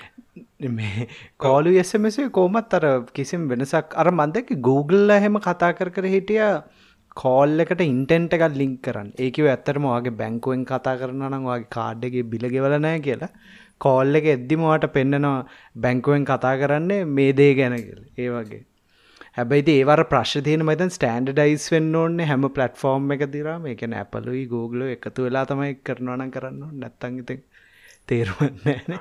[0.69, 1.09] මේ
[1.39, 2.85] කෝලු එසමසේ කෝමත් අර
[3.15, 6.41] කිසිම් වෙනසක් අර මන්දක Google එහෙම කතා කර කර හිටිය
[7.17, 9.11] කෝල් එකට ඉන්ටෙන්ට එකක් ලින්ක් කරන්න.
[9.19, 13.31] ඒකව ඇත්තරම වගේ බැංකුවෙන් කතා කරන නම් වගේ කාඩ්ඩගේ බිල ගෙවලනෑ කියලා.
[13.79, 15.47] කෝල් එක එද්දිමවාට පෙන්න්නනවා
[15.77, 18.03] බැංකුවෙන් කතා කරන්නේ මේ දේ ගැන කියල.
[18.19, 18.65] ඒ වගේ.
[19.37, 25.29] හැබැයි ඒවර ප්‍රශ්තියන මතන් ස්ටන්ඩඩයිස් වෙන්න ඕන්න හැම පලටෆෝර්ම් එක දිරාම එකන ඇපලුයි Google එකතු
[25.29, 27.31] වෙලා තමයි කරනවන කරන්න නැත්තංගිත
[28.09, 29.01] තේරුවන්නෑනේ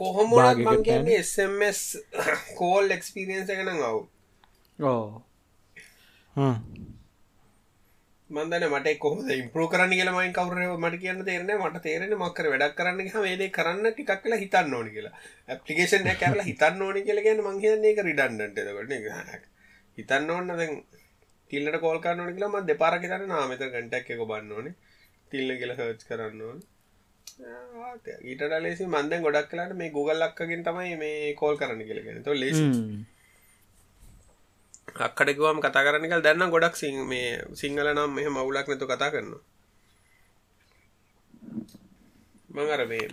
[0.00, 1.80] කොහොම මං කියන්නේ එස්මස්
[2.58, 4.02] කෝල් එක්ස්පිරියන්ස එකන අවු
[4.78, 5.06] ඕ
[8.30, 12.74] මන්දන මට කොහ ඉම්පරෝ කරන්න කියල මයි කවර මට කියන්න තේරන මට තේරෙන මක්කර වැඩක්
[12.78, 15.14] කරන්න වේදේ කරන්න ටිකක් කියලා හිතන්න ඕනි කියලා.
[15.48, 18.58] ඇපලිකේෂන් කරලා හිතන්න ඕනි කියල ගැන මංහින්නේ එක රිඩන්නට
[19.98, 20.74] හිතන්න ඕන්න දැන්
[21.50, 24.74] තිල්ලට කෝල් කරන්න ඕනි කියලා ම දෙපාර තර නාමත ගටක් එක බන්න ඕනේ.
[25.30, 26.58] තිල්ල කියල හච් කරන්න ඕන
[27.38, 32.64] ඊට ලෙසි මන්දෙන් ගොඩක් කලාට මේ Google ලක්කගෙන් තමයි මේ කෝල් කරන්න කියලගෙන તો ලෙසි
[34.98, 39.42] අක්කටකුවම කතා කරන්නකල් දැන්න ගොඩක් සිං මේ සිංහල නම් මෙහ මවුලක් නැතු කතා කරනවා.
[42.50, 43.08] මං අර මේ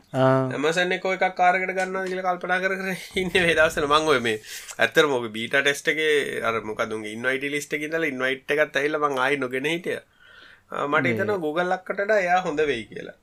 [0.51, 2.73] ඇමසන්න කො එකක් කාරකට ගන්න කියල කල්පනා කර
[3.15, 4.39] ඉන්න වේදසන මං ඔය මේ
[4.77, 9.67] ඇත්තර මොක බීට ටෙස්ටගේ අර මොකදුන් ඉන්වයිට ලිස්ට කිදල ඉන්වයිට් එකත් ඇල්ල මං ආයි නොගෙන
[9.67, 9.99] හිටිය.
[10.85, 13.17] මට හිතන Google ලක්කටට එයා හොඳ වෙයි කියලා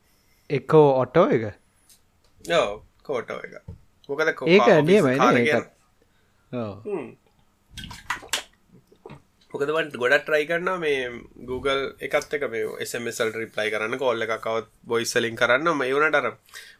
[0.51, 1.45] එකෝ ඔටෝ එක?
[2.45, 2.69] යෝ
[3.03, 3.55] කෝටෝ එක.
[4.09, 5.17] මොකද ඒක නියමයි
[9.55, 10.99] මොකදවට ගොඩත් ට්‍රයි කරන්න මේ
[11.47, 15.71] Google එකත් එක මේ එසමසල් රිප්ලයි කරන්න කොල්ල එකකවත් බොයිස්සලින් කරන්න.
[15.77, 16.29] මේ වනටර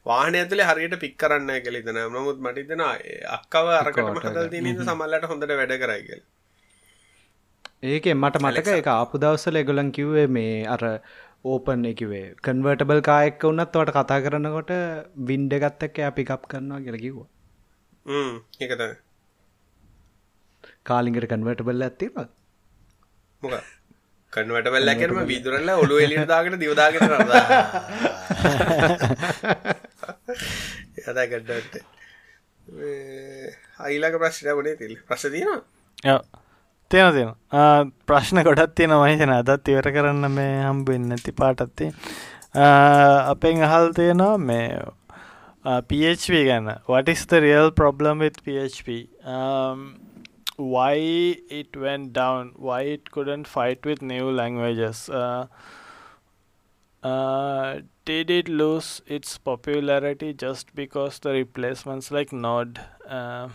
[0.07, 2.85] වාහන ඇතුලේ හරියට පික් කරන්න කෙලිතන නමුත් මටිතන
[3.39, 6.23] අක්කව අරකටම හදල් තිනද සමල්ලට හොඳට වැඩ කරයිගල්
[7.83, 10.83] ඒක මට මටක එක ආපු දවස්සල එගොලන් කිව්වේ මේ අර
[11.45, 14.73] ඕපන් එකවේ කන්වර්ටබල් කායෙක්ක වන්නත් වට කතා කරනකොට
[15.29, 17.29] වින්ඩ ගත්තක අපිකප් කරනවා කියල කිව්වා.
[18.61, 18.83] ඒකත
[20.89, 22.27] කාලිගට කන්වර්ටබල් ඇත්තිවා
[23.43, 23.55] මොක
[24.33, 27.03] කන්නවට බැල්ල කරම විදුරල්ල ඔලු එලිදාගෙන දියවදාගෙන
[31.01, 31.75] යදා ගඩ්ඩට
[33.87, 36.19] අයිලාක ප්‍රශ්න වනේ තිල් ප්‍රශ් තියනවා
[36.91, 41.93] තියෙන තියෙන ප්‍රශ්න ගොඩත් තියෙන මහිතන අදත් ඉවර කරන්න මේ හම්බෙන් නැති පාටත්ති
[43.35, 44.65] අපෙන් අහල් තියෙනවා මේ
[45.89, 46.69] PHP ගැන.
[46.87, 49.83] What is the real problem with PHP um,
[50.61, 50.95] why
[51.49, 55.09] it went down, why it couldn't fight with new languages.
[55.09, 55.47] Uh,
[57.03, 62.81] uh, did it lose its popularity just because the replacements like Node?
[63.09, 63.49] Uh,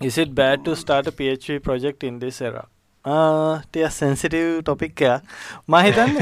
[0.00, 2.64] is it bad to start a PHP project in this era?
[3.04, 5.00] ටිය sensitive topic
[5.74, 6.16] මහිතන්න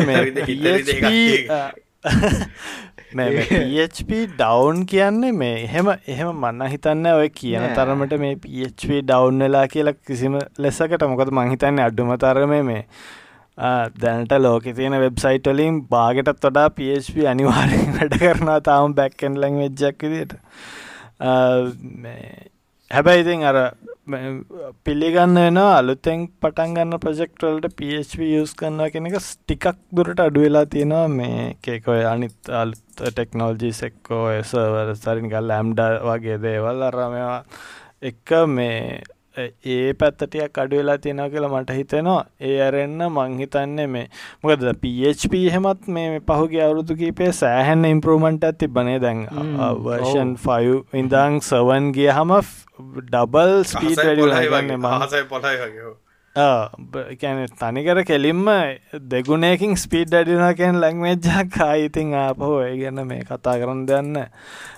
[3.16, 9.66] PHP ඩවන්් කියන්නේ මේ එහෙම එහෙම මන්න හිතන්න ඔය කියන තරමට මේ PHP ඩවන්් වෙලා
[9.74, 10.34] කියලා කිසිම
[10.66, 11.06] ලෙසකට.
[11.12, 12.82] මොකද මංහිතන්න අඩුම තරම මේ
[14.02, 20.04] දැනට ලෝක තියෙන වෙබ්සයිට් වලින් බාගටත් වඩා PHP අනිවාරෙන් වැඩ කරනවා තාම බැක්කෙන් ලැං වෙච්ජක්
[20.12, 20.36] විදිට
[22.90, 23.56] හැබැයි ඉතින් අර
[24.86, 31.08] පිළිගන්න වෙනවා අලුතෙන් පටන් ගන්න ප්‍රජෙක්ටවලට PHP යස් කරන්න කෙනෙක ටිකක් දුරට අඩු වෙලා තියෙනවා.
[31.08, 36.86] මේ කේකොය අනිත් අලුත් ටෙක්නෝල්ජී එක්කෝ සවර සරින් ගල් ඇම්ඩ වගේ දේවල්.
[36.88, 37.42] අරමවා
[38.10, 39.02] එක මේ
[39.36, 42.20] ඒ පැත්තටියක් අඩු වෙලා තියෙනවා කියලා මට හිතෙනවා.
[42.40, 44.06] ඒ අරෙන්න මං හිතන්නේ මේ
[44.42, 48.98] මොකද PHP එහෙමත් මේ පහුගිය අවුරුදු කීපේ සෑහෙන ඉම්ප්‍රූව්මන්ට් එකක් තිබ්බනේ.
[49.00, 49.26] දැන්
[49.84, 52.34] වර්ෂන් 5 ඉඳන් 7 ගියහම
[53.04, 55.94] ඩබල් ස්පීඩ් වැඩි වෙලා ඉන්නේ මහසයි පොළයි වගේ
[57.16, 58.44] කැන තනිකර කෙලින්ම
[59.10, 64.18] දෙගුණයකින් ස්පීඩ් අඩිනා කැන් ලැංවේජ්ජක් ආයිතින් ආපහෝ ඒ ගැන මේ කතා කරන්න දෙන්න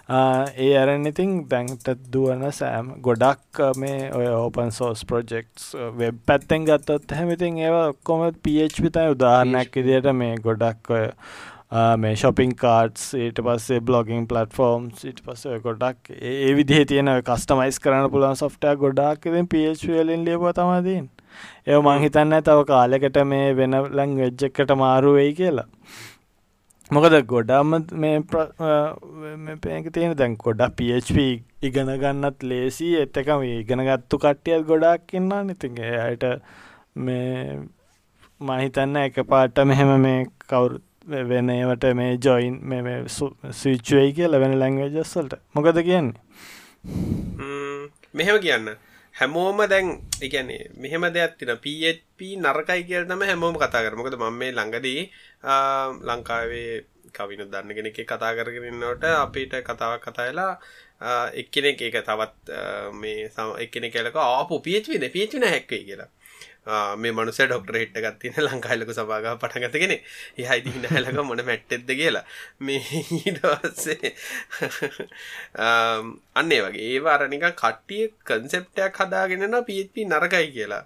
[0.08, 7.12] ඒ අරන් ඉතින් දැන්ට දුවන සෑම් ගොඩක් මේ ඔය ඕපන් සෝස් ප්‍රජෙක්ස් වෙබ් පැත්තෙන් ගත්තත්
[7.12, 11.04] හැමිතින් ඒවා ඔක්කොම පHපිතයි උදාහරණයක් ඉදියට මේ ගොඩක් ඔය
[11.98, 18.08] මේ ශොපින් කාඩ්ස් ඊට පස්සේ බ්ලොගින් පලටෆෝර්ම් ඊට පස්ස ගොඩක් ඒ විදිහ තියෙන කස්ටමයිස් කරන්න
[18.10, 21.10] පුළන් සොෆ්ටය ගොඩක් ඉතින් පHලින් ලියප තමදීන්
[21.66, 25.68] ඒ මං හිතන්න තව කාලෙකට මේ වෙන ලැං වෙජ්ජකට මාරු වෙයි කියලා
[26.90, 28.20] මොකද ගොඩාම මේ
[29.64, 31.18] පේක තියෙන දැන් ගොඩා PHP
[31.62, 32.88] ඉගෙන ගන්නත් ලේසි.
[33.02, 36.24] එත්තකම ඉගෙන ගත්තු කට්ටියත් ගොඩක් ඉන්න නිතින්ගේ අයට
[36.96, 37.58] මේ
[38.40, 40.80] මහිතන්න එක පාට මෙහෙම මේ කවුරු
[41.28, 46.16] වෙන ඒවට මේ ජොයින් මේ සවිච්චුවයි කිය ලැවෙන ලැංවේජස්සල්ට මොකද කියන්නේ?
[48.14, 48.76] මෙහෙම කියන්න.
[49.18, 49.86] හැමෝම දැන්
[50.22, 53.98] එකන්නේ මෙහෙම දෙයක් තින PHP නරකයි කියලා තමයි හැමෝම කතා කරන්නේ.
[54.00, 55.00] මොකද මම මේ ළඟදී
[56.08, 56.72] ලංකාවේ
[57.16, 60.52] කවිනු දන්න කෙනෙක් කතා කරගෙන ඉන්නකොට අපිට කතාවක් කතා වෙලා
[61.40, 62.46] එක්කෙනෙක් ඒක තවත්
[63.00, 63.30] මේ
[63.64, 66.10] එක්කෙනෙක් කියලා ආපු PHP නේ PHP නෑ හැක් වෙයි කියලා.
[66.96, 72.24] මේ මනුස ඩොක්ටර හිට්ට ගත්තින ලංකායිලක සභාග පටගතගෙන එහයිති හිනහලක මොන මැට්ටෙද්ද කියලා.
[72.60, 72.80] මේ
[73.20, 74.12] ඊටවස්සේ
[76.40, 76.86] අන්නේ වගේ.
[76.90, 80.84] ඒවාරනික කට්ටිය කන්සෙප්ටයක් හදාගෙනන PHP නරකයි කියලා.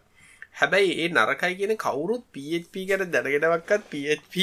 [0.54, 4.34] හැබැයි ඒ නරකයි කියන කවුරුත් PHP ගැන දැනගෙනවක්කත් PHP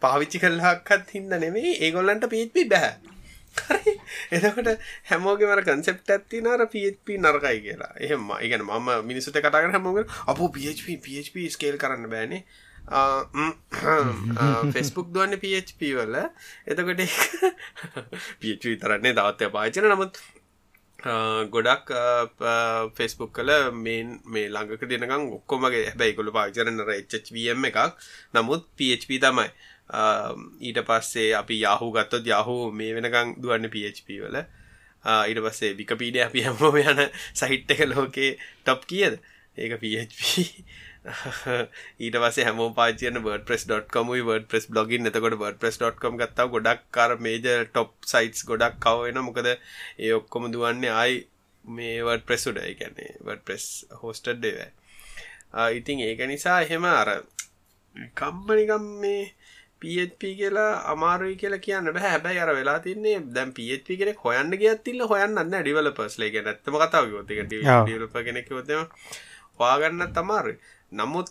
[0.00, 3.17] පාවිච්චි කල්ලාක්කත් හින්න නෙමේ ඒගොල්ලන්ට PHP බැහැ හරි
[4.30, 4.70] එතකොට
[5.10, 7.92] හැමෝගේ මර කන්සෙප්ට් එකක් තියෙනවා අර PHP නරකයි කියලා.
[7.98, 12.42] එහෙම ඉගෙන මම මිනිස්සුන්ට කතා කරන හැමෝගෙම අපෝ PHP PHP ස්කේල් කරන්න බෑනේ.
[14.72, 16.16] ෆෙස්බුක් දුවන්නේ PHP වල.
[16.66, 17.04] එතකොට
[18.40, 20.20] PHP තරන්නේ තවත් පාචන නමුත්
[21.48, 21.92] ගොඩක්
[22.94, 27.78] ෆෙස්බුක් කල මේන් මේ ළඟක දෙනකම් ඔක්කොමගේ හැබැයි කොළ පාචරන HHVM එකක්.
[28.34, 29.48] නමුත් PHP තමයි.
[29.90, 34.42] ඊට පස්සේ අපි යාහු ගත්තොත් යාහු මේ වෙනකං දුවන්න PHP වල.
[35.04, 39.20] ඊට පස්සේ විකපීඩිය අපි හැමෝම යන සහිට් එක ලෝකේ ටොප් කියද?
[39.58, 40.20] ඒක PHP
[42.04, 48.44] ඊට පස හැම පාචන වර්ඩපස්.com වර්ඩපස් බ්ලොගින් එතකොට වර්ඩපස්.com ගත්තාව ගොඩක් කර මේජ ටොප් සයිටස්
[48.44, 51.22] ගොඩක් කවවෙන මොකද ඒ ඔක්කොම දුවන්නේ අයි
[51.64, 53.66] මේ වර්ඩ ප්‍රෙස්සුඩ එකන්නේ වර්ඩ ප්‍රෙස්
[54.02, 57.14] හෝස්ටඩ් දේවයි ඉතින් ඒක නිසා එහෙම අර
[58.14, 59.22] කම්පනිකම් මේ
[59.82, 62.10] PHP කියලා අමාරුයි කියලා කියන්න බෑ.
[62.14, 66.78] හැබැයි අර වෙලා තින්නේ දැන් PHP කෙනෙක් හොයන්න ගියත් ඉන්න හොයන්න නැහැ ඩෙවලොපර්ස්ලා කියන්නේ ඇත්තම
[66.82, 67.30] කතාව කිව්වොත්.
[67.30, 68.88] ඒක ඩෙවලොපර් කෙනෙක් කිව්වොත් එම
[69.60, 70.58] හොයාගන්නත් අමාරුයි.
[70.92, 71.28] නමුත්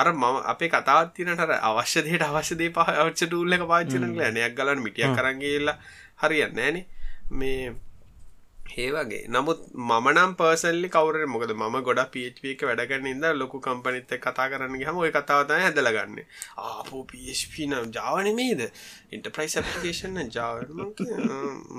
[0.00, 4.14] අර මම අපේ කතාවත් තියෙනට අර අවශ්‍ය දෙයට අවශ්‍ය දේ පාවිච්චි ටූල් එක පාවිච්චි කරන
[4.14, 4.34] කියලා.
[4.36, 5.78] නෑයක් ගලන්න මිටියක් අරන් ගිහිල්ලා
[6.22, 6.86] හරියන්නේ නෑනේ.
[7.30, 7.74] මේ
[8.76, 9.20] ඒ වගේ.
[9.28, 14.48] නමුත් මම නම් පර්සන්ලි කවුර මොකද ම ගොඩ පිප එක වැඩගන්න ඉද ලොකු කම්පනිත කතා
[14.48, 16.18] කරන්න හම ඔය කතාවතය හැදලගන්න
[16.64, 18.66] ආපෝ පප නම් ජාවනමේද
[19.12, 20.66] ඉන්ටප්‍රයිස් ඇපිකේෂන් ජාව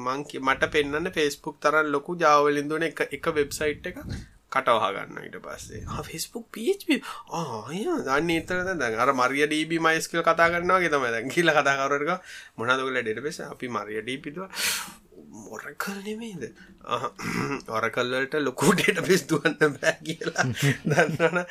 [0.08, 4.04] මංකි මට පෙන්න්න ෆෙස්බුක් තරන් ලොකු ජාවලින්දුන එක එක වෙබ්සයිට් එක
[4.50, 5.82] කටවහගන්න ඊට පස්සේ.
[6.04, 7.00] ෆෙස්බුක් පප
[7.34, 12.14] ආය දන්න ඉතර ද අර මරිය ඩීබි මයිස්කල් කතා කරන්නවාගේ තම කියල කතාකරක
[12.56, 14.48] මොනදගල ඩෙට පෙස අපි මරිය ඩීපිතුව
[15.40, 16.44] මොරකල් නෙමේද
[17.78, 20.46] ඔරකල්ලට ලොකු ඩේට පිස් දුවන්න බෑ කියලා
[20.90, 21.42] දන්නන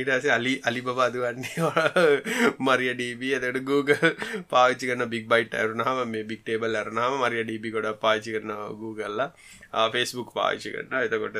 [0.00, 1.70] ඉටසේ අලි අලි බාදුවන්නේ
[2.66, 4.12] මරිය ඩීබ ඇතට Google
[4.50, 9.30] පාවිචි කරන බික් බයිට ඇරුණාම මේ බික් ටේබල් අරනාම මරිය ඩීබි ගොඩ පාචි කරන Googleලා.
[9.92, 11.38] ෆෙස්බුක් පාවිචි කරන එතකොට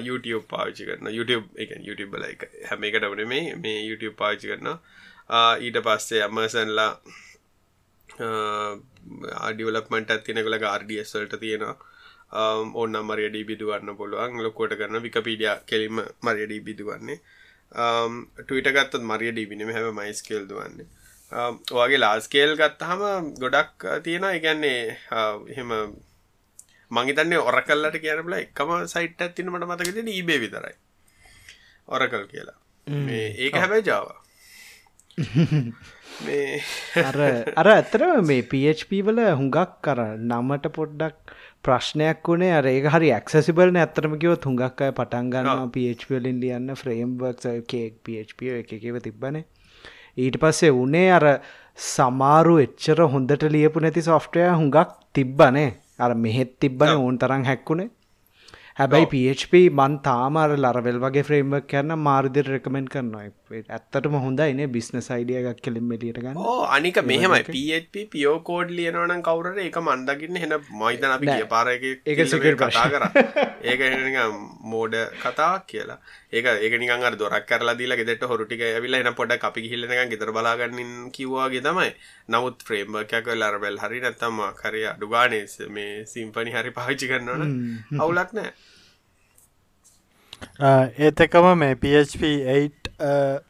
[0.00, 4.50] YouTube පාවිචි කරන YouTube එක YouTube බල එක හැම එකට වන මේ මේ YouTube පාවිචි
[4.50, 4.68] කරන
[5.60, 6.92] ඊට පස්සේ අමසන්ලා
[9.38, 11.76] ආඩිවලපමට ඇතිනකල ගාර්ඩියස්වලට තියෙනවා.
[12.74, 14.42] ඕන්න මරියඩී බිදුවන්න පුළුවන්.
[14.42, 17.20] ලොකෝට කරන්න විකපීඩිය කෙලිම මරියඩී බිදුවන්නේ
[18.40, 20.86] ටවිට ගත්තත් මරිය ඩීබිනම හැම මයිස්කේල් දුවන්නේ.
[21.72, 23.02] ඔගේ ලාස්කේල් ගත්තහම
[23.38, 24.98] ගොඩක් තියෙන ඉගැන්නේ
[25.48, 25.70] එහෙම
[26.90, 30.74] මංහිතන්නේ ඔර කල්ලට කියනබල එකම සයිට් ඇතින මට මතකෙද ඊබේ විතරයි.
[31.88, 32.58] ඔරකල් කියලා.
[33.38, 34.08] ඒක හැබැයි ජාව
[36.20, 37.18] අර
[37.56, 43.76] අර ඇතරම මේ PHP වල හුඟක් කර නමට පොඩ්ඩක් ප්‍රශ්නයක් වුණේ අර ඒක හරි ඇක්සසිබල්න
[43.76, 49.44] ඇත්තරම කිවොත් හුඟක් අය පටන්ගන්න PHවලින් ලියන්න ෆ්‍රේම්වර්ක් කේක් PHP එකව තිබ්බනේ.
[50.16, 51.26] ඊට පස්සේ උනේ අර
[51.76, 55.70] සමාරු එච්චර හොඳට ලියපු නැති සොෆ්ටය හුඟක් තිබ්බනේ.
[55.98, 57.90] අර මෙහෙත් තිබ්බන ඕන් තරම් හැක්කුණේ
[58.78, 63.24] හැබැයි PHP මන් තාමර ලරවෙල් වගේ ෆ්‍රේම්වක් කරන්න මාර්දිර රෙකමෙන්ට් කරනවා.
[63.76, 66.38] ඇත්තටම හොඳයිනේ බිස්නස් අයිඩිය එකක් කෙලින් එලියට ගන්න.
[66.76, 67.42] අනික මෙහෙමයි.
[67.50, 73.04] PHP පියෝ කෝඩ් ලියනවනම් කවුරට ඒක මන්දකින්න හෙන මයිතන අපි පාරක ඒක සිකට කතා කර.
[73.72, 73.80] ඒක
[74.74, 75.98] මෝඩ කතාවක් කියලා
[76.32, 79.90] ඒක ඒක නිකන් අර දොරක් කරලා දීලා ගෙදරට හොරු ටික ඇවිල්ලා එන පොඩක් අපි ගිහිල්ලා
[79.92, 81.90] නිකන් ගෙදර බලාගන්නින් කිව්වාගේ තමයි.
[82.32, 85.44] නමුත් ෆ්‍රේම්වර්ක් එකක් ලරබෙල් හරි නැත්තම් හරි අඩු ගානේ
[85.76, 88.52] මේ සිම්පනි හරි පාවිච්චි කරනවනම් අවුලක් නැහැ.
[91.06, 93.49] ඒත් එකම මේ PHP8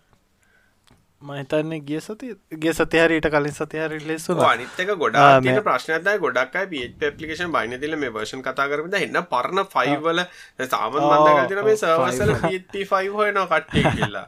[1.23, 5.25] මහිතන්නේ ගිය සති ගේ සතිහරට කලින් සතිහරි ලෙසු අනිත්තක ගොඩා
[5.61, 10.23] ප්‍රශ්නතයි ගොඩක් ප පපලිකේෂන් බයින තිල මේ වර්ෂන් කතා කරමද එන්න පරණ ෆයිවල
[10.67, 12.33] සාම මන්දගතින මේ සවසල
[12.71, 14.25] ප5 හොයන කට්ටේ කියලා.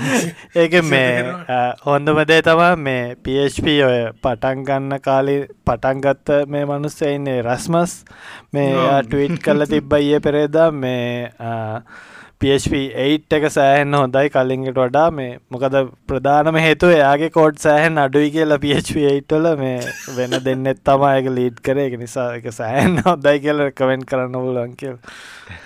[0.62, 1.24] ඒක මේ
[1.86, 7.96] හොඳමදේ තමා මේ PHP ඔය පටන්ගන්න කාලි පටන්ගත්ත මේ මනුස්සයින්නේ රස්මස්
[8.52, 8.68] මේ
[9.00, 11.32] ටවිට් කල්ල තිබ්බයිය පෙරේදා මේ
[12.40, 15.04] PHP8 එක සෑහෙන් හොඳයි කලින්ගට වඩා.
[15.18, 15.76] මේ මොකද
[16.10, 19.78] ප්‍රධානම හේතු එයාගේ කෝඩ් සෑහෙන් අඩුයි කියලා PHP8ටල මේ
[20.18, 21.80] වෙන දෙන්නෙත් තමා එක ලීඩ් කර.
[21.86, 25.00] එක නිසා එක සෑහෙන් හොදයි කියල කවෙන්ට කරන්න පුලන් කියල්.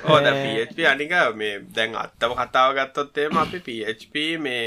[0.07, 4.65] ඕ PHP අනික මේ දැන් අත්තම කතාව ගත්තොත්තේම අපි PHP මේ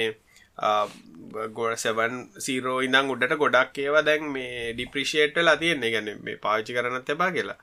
[1.57, 5.93] ගොඩ සැවන් සීරෝ ඉඳං උඩට ගොඩක් ඒවා දැන් මේ ඩිප්‍රිෂේට්ල තියන්නේ.
[5.95, 7.61] ගැන මේ පාවිචි කරනත් එපා කියලා.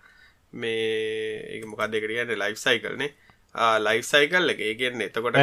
[0.53, 3.16] මේ ඒ මොකක් දෙකට ගන්න ලයිෆ් සයිකල්නේ
[3.55, 4.61] ලයිෆ් සයිකල් එක.
[4.61, 5.38] ඒගෙන් එතකොට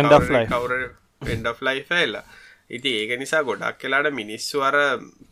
[0.48, 0.92] කවර
[1.22, 2.24] පෙන්ඩ ලයි් එල්ලා
[2.70, 4.76] ඉති ඒක නිසා ගොඩක් කියලාට මිනිස්සු අර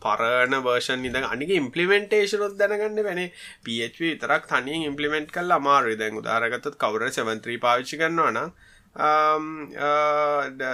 [0.00, 6.76] පරණ වර්ෂන් ඉද අනික ඉම්පලිමෙන්ටේෂනොත් දැනගන්න වැනේ පHP තරක් තනින් ඉම්පලිමෙන්ට් කල් අමාරු දැන් උදාරගතත්
[6.76, 8.38] කවර සෙවන්ත්‍රී පාවිච්චි කරන්නවන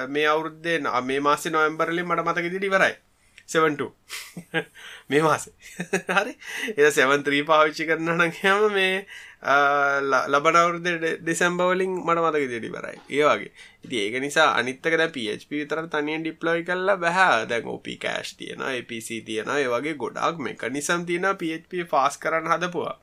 [0.08, 2.94] මේ අවුරුද්දේ මේ මාසේ නොවම්බරලින් මට මතක දිඩිවරයි
[3.48, 3.90] 72
[5.14, 5.54] මේ මාසේ
[6.10, 6.34] හරි
[6.78, 8.96] එ සෙවන්ත්‍රී පාවිච්චි කරන්න නගම මේ
[10.28, 10.84] ලබනවරුද
[11.20, 13.50] දෙසම්බවලින් මට මතක දෙඩි බරයි ඒවාගේ
[13.84, 17.46] ඉති ඒක නිසා අනිත්තක PHP විතර තනියෙන් ඩිප්ලොයි කල්ලා බැහ.
[17.46, 22.94] දැන් OP කෑශ් තියෙන APC තියෙන ඒවගේ ගොඩක් මේක නිසම් තියෙන PHP ෆාස් කරන්න හදපුවා.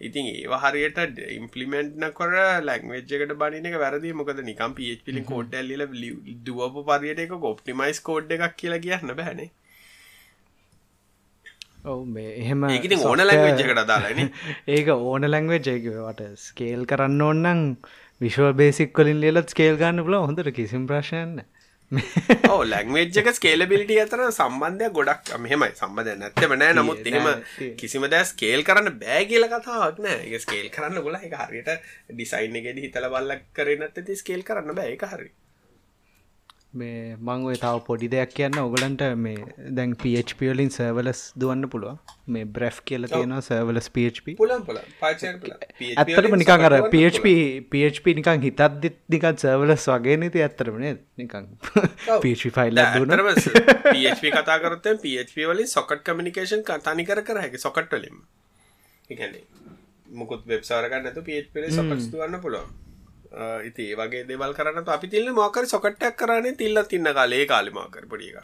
[0.00, 4.12] ඉතින් ඒ හරියට ඉම්පලිමෙන්ට්න කොර ලැංවේජ්කට බනින එක වැරදි.
[4.12, 5.88] මොකද නිකම් PHP කෝඩ් ඇල්ලිල
[6.46, 9.50] දුවපු පරියට එක ඔප්ටිමයිස් කෝඩ් එකක් කියලා කියන්න මේ
[11.84, 14.20] එහෙම ඕන ලැංවෙච්චකට දාලන
[14.76, 17.64] ඒක ඕන ලැංවෙච් ඒකට ස්කේල් කරන්න ඕන්නන්
[18.20, 21.42] විශ්වල් බේසික් කොලින් ලියලත් ස්කේල් ගන්න පුල හොඳට කිසිම් ප්‍රශ්යන්න
[22.48, 25.72] ඕ ලැංවේජ්ක ස්කේලබිලිටි අතර සම්බන්ධය ගොඩක් මෙහෙමයි.
[25.74, 26.76] සම්බඳ නැත්තම නෑ.
[26.78, 27.28] නමුත් එහෙම
[27.76, 30.40] කිසිම දැ ස්කේල් කරන්න බෑ කියල කතාවක් නෑ.
[30.40, 31.70] ස්කේල් කරන්න ගොල එක හරියට
[32.08, 34.94] ඩිසයින් එකෙද හිතල බල්ලක් කරනත් ති ස්කේල් කරන්න බෑ.
[34.96, 35.28] එක හරි
[36.74, 38.58] මේ මං ඔය තව පොඩි දෙයක් කියන්න.
[38.60, 44.36] ඔගලන්ට මේ දැන් පHPලින් සර්වලස් දුවන්න පුළුව මේ බ්‍රෙෆ් කියල තියෙනවා සර්වලස් PHP
[45.96, 47.32] ඇත්තරම නිකන් අර PHP
[47.68, 48.62] PHP නිකන් හිතත්
[49.08, 51.48] නිකන් සර්වලස් වගේ නති ඇත්තරමනේ නිකන්
[52.16, 52.82] PHP ෆයිල්
[53.88, 58.22] PHP කතා කරත PHP වලින් සොකට් කමිනිකේෂන් කතානි කර කර හැකි සොකට් වලින්
[59.10, 59.44] එකන්නේ
[60.14, 62.81] මුකුත් වෙබ්සාරගන්න ඇතු PHP සොකට් දුවන්න පුළුවන්
[63.64, 68.36] ඉති ඒ වගේ දෙවල් කරන්න අපි තිල්න්න මෝකර සොකට්ටක් කරන්නේ තිල්ල තින්න කාලේ කාලිමාකර පොඩික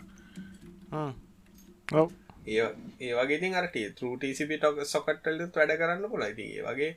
[2.49, 2.66] ඒ
[3.01, 6.93] ඒ වගේ තින් අරට තරටසිපි ටොක් සොකට්ටල්ල වැඩ කරන්න පුල ඉති ඒ වගේ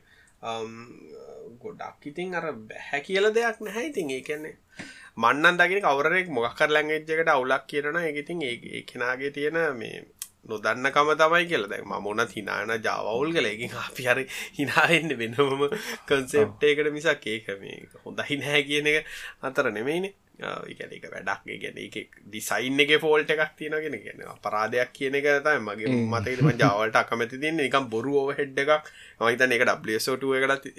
[1.62, 4.10] ගොඩක් ඉතින් අර බැහැ කියල දෙයක් නැහැ ඉතින්.
[4.10, 4.56] ඒ කියන්නේ
[5.18, 10.06] මන්නන් දකින කවරෙක් මොකර ලැංගේජ්ජකට අවුලක් කියරන එකඉතින් ඒ කෙනගේ තියෙන මේ
[10.46, 11.68] නොදන්නකම තමයි කියල.
[11.68, 14.26] දැ ම මොන හිනාන ජාවවුල් කලකින් අපි හරි
[14.58, 15.64] හිනාෙන්න්න වෙනමම
[16.08, 19.06] කන්සෙප්ටේකට මිසක් ඒක මේ හොඳහි නෑ කියන එක
[19.42, 20.14] අතර නෙමයිනේ
[20.68, 21.46] ඉගැන එක වැඩක්.
[21.62, 26.96] ගැන එක ඩිසයින් එක ෆෝල්ට එකක් තියෙනගෙන ගෙන පරාදයක් කියන එක තයි මගේ මතකම ජාවලට
[26.96, 28.90] අකමැති තින්න එකම් බොරු ෝව හෙඩ් එකක්
[29.22, 30.70] මහිතන එක ඩ්ලසෝටුව එකට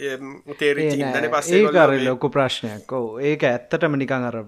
[0.59, 2.93] තේර ඉදන පස්සේ කර ලොකු ප්‍රශ්නයක්.
[2.93, 4.43] ඕ ඒක ඇත්තටම නිකං අර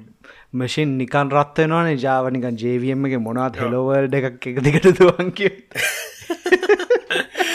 [0.54, 5.54] මශින් නිකන් රත්වෙනවානේ ජාවනිකන් ජේවියම්මගේ මොනාත් හෙලෝවල්ඩ එකක් එක දිකට දුවන් කිය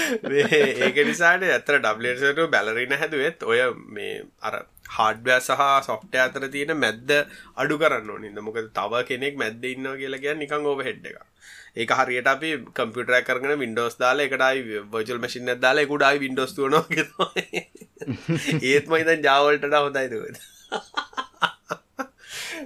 [0.09, 7.11] ඒක නිසාට ඇතර ඩබ්ලට බැලරින හැදුවත් ඔය මේ අර හාඩ්වෑ සහ සොෆ්ට අතර තියෙන මැද්ද
[7.55, 11.17] අඩු කරන්න ඕනින්ද මොකද තව කෙනෙක් මැද්ද ඉන්න කියලා කිය නිකං ඕව හෙඩ් එක
[11.75, 17.29] ඒක හරියට අපි කම්පියුටර කරන වින්ඩෝස් දාලා එකටයි වර්ජල් මසිින් දාලා එකුඩයි වින්ඩෝස් තුවනවා
[18.65, 20.37] ඒත් මයිතන් ජාවල්ට හොඳයි දුවද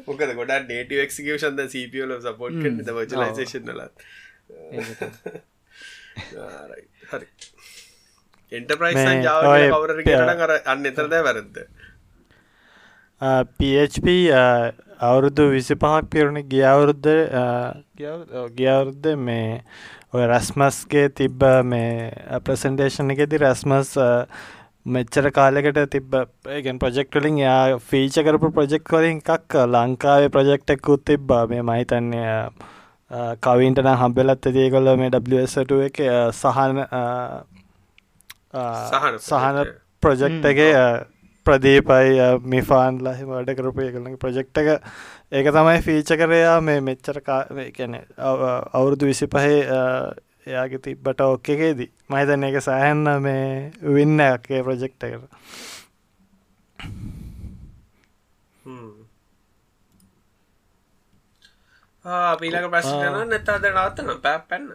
[0.08, 3.96] මොකද ගොඩ නේටව එක්කෂන් සපල සපෝට් කන්න වචලයිසේෂන් ලත්
[7.10, 7.28] හරි.
[8.52, 9.92] එන්ටප්‍රයිස් ජාව කවර
[10.42, 11.60] කර අන්න එතරද වැරද්ද.
[13.58, 14.16] PHP
[15.02, 17.14] අවුරුදු විසි පහක් පිරුණ ගියවුරුද්ධ
[18.58, 19.62] ගියවුරුද්ධ මේ
[20.14, 22.12] ඔය රැස්මස්ගේ තිබ්බ මේ
[22.46, 23.96] ප්‍රසන්ටේෂන් එකෙති රැස්මස්
[24.86, 26.16] මෙච්චර කාලෙකට තිබ
[26.50, 31.44] ඒගෙන් ප්‍රජෙක්ටලින් යා ෆීච කරපු ප්‍රජෙක්් වලින් එකක් ලංකාවේ ප්‍රජෙක්්ටෙක්කුත් තිබ්බා.
[31.48, 32.28] මේ මහිතන්නේ
[33.42, 35.98] කවින්ටන හම්බෙලත් තියකොල්ල මේ ඩට එක
[36.34, 36.84] සහන
[39.22, 39.60] සහන
[40.04, 40.86] ප්‍රජෙක්්ටගේ
[41.46, 44.58] ප්‍රදීපයි මිෆාන්ලා වැඩ කරපය කළගේ ප්‍රජෙක්්ක
[45.32, 49.58] ඒක තමයි ෆීච කරයා මේ මෙච්චර කැන අවුරුදු විසි පහේ
[50.46, 51.92] එයාගේ තිබ්බට ඔක්ක එකේදී.
[52.10, 55.22] මහිතන එක සෑහන්න මේ වින්න එකේ ප්‍රජෙක්්ට කර
[62.40, 64.68] පීලක ප්‍රශ්න නැතාද නවත්තන පැ පැන්න.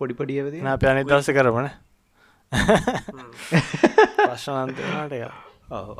[0.00, 1.68] පොඩි පොඩියවද නා පැනි දස කරමන.
[4.26, 5.14] ප්‍රශ්නන්තනාට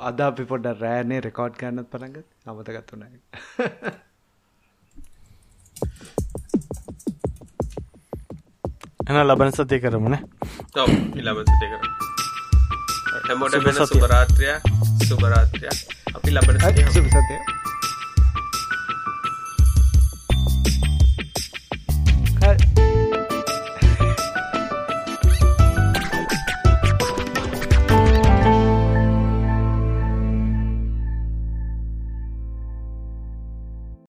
[0.08, 2.16] අද අපි පොඩ රෑනේ රෙකෝඩ් කරන්නත් පනග
[2.50, 3.18] අමතගත් වනයි
[9.08, 10.14] එන ලබන සතිය කරමන.
[11.26, 11.82] ලබන සතිය කර
[13.28, 14.50] හැමෝට වෙන සුපරාත්‍රය
[15.08, 15.66] සුපරාත්‍රය
[16.16, 16.56] අපි ලබන
[16.96, 17.36] සුප සතය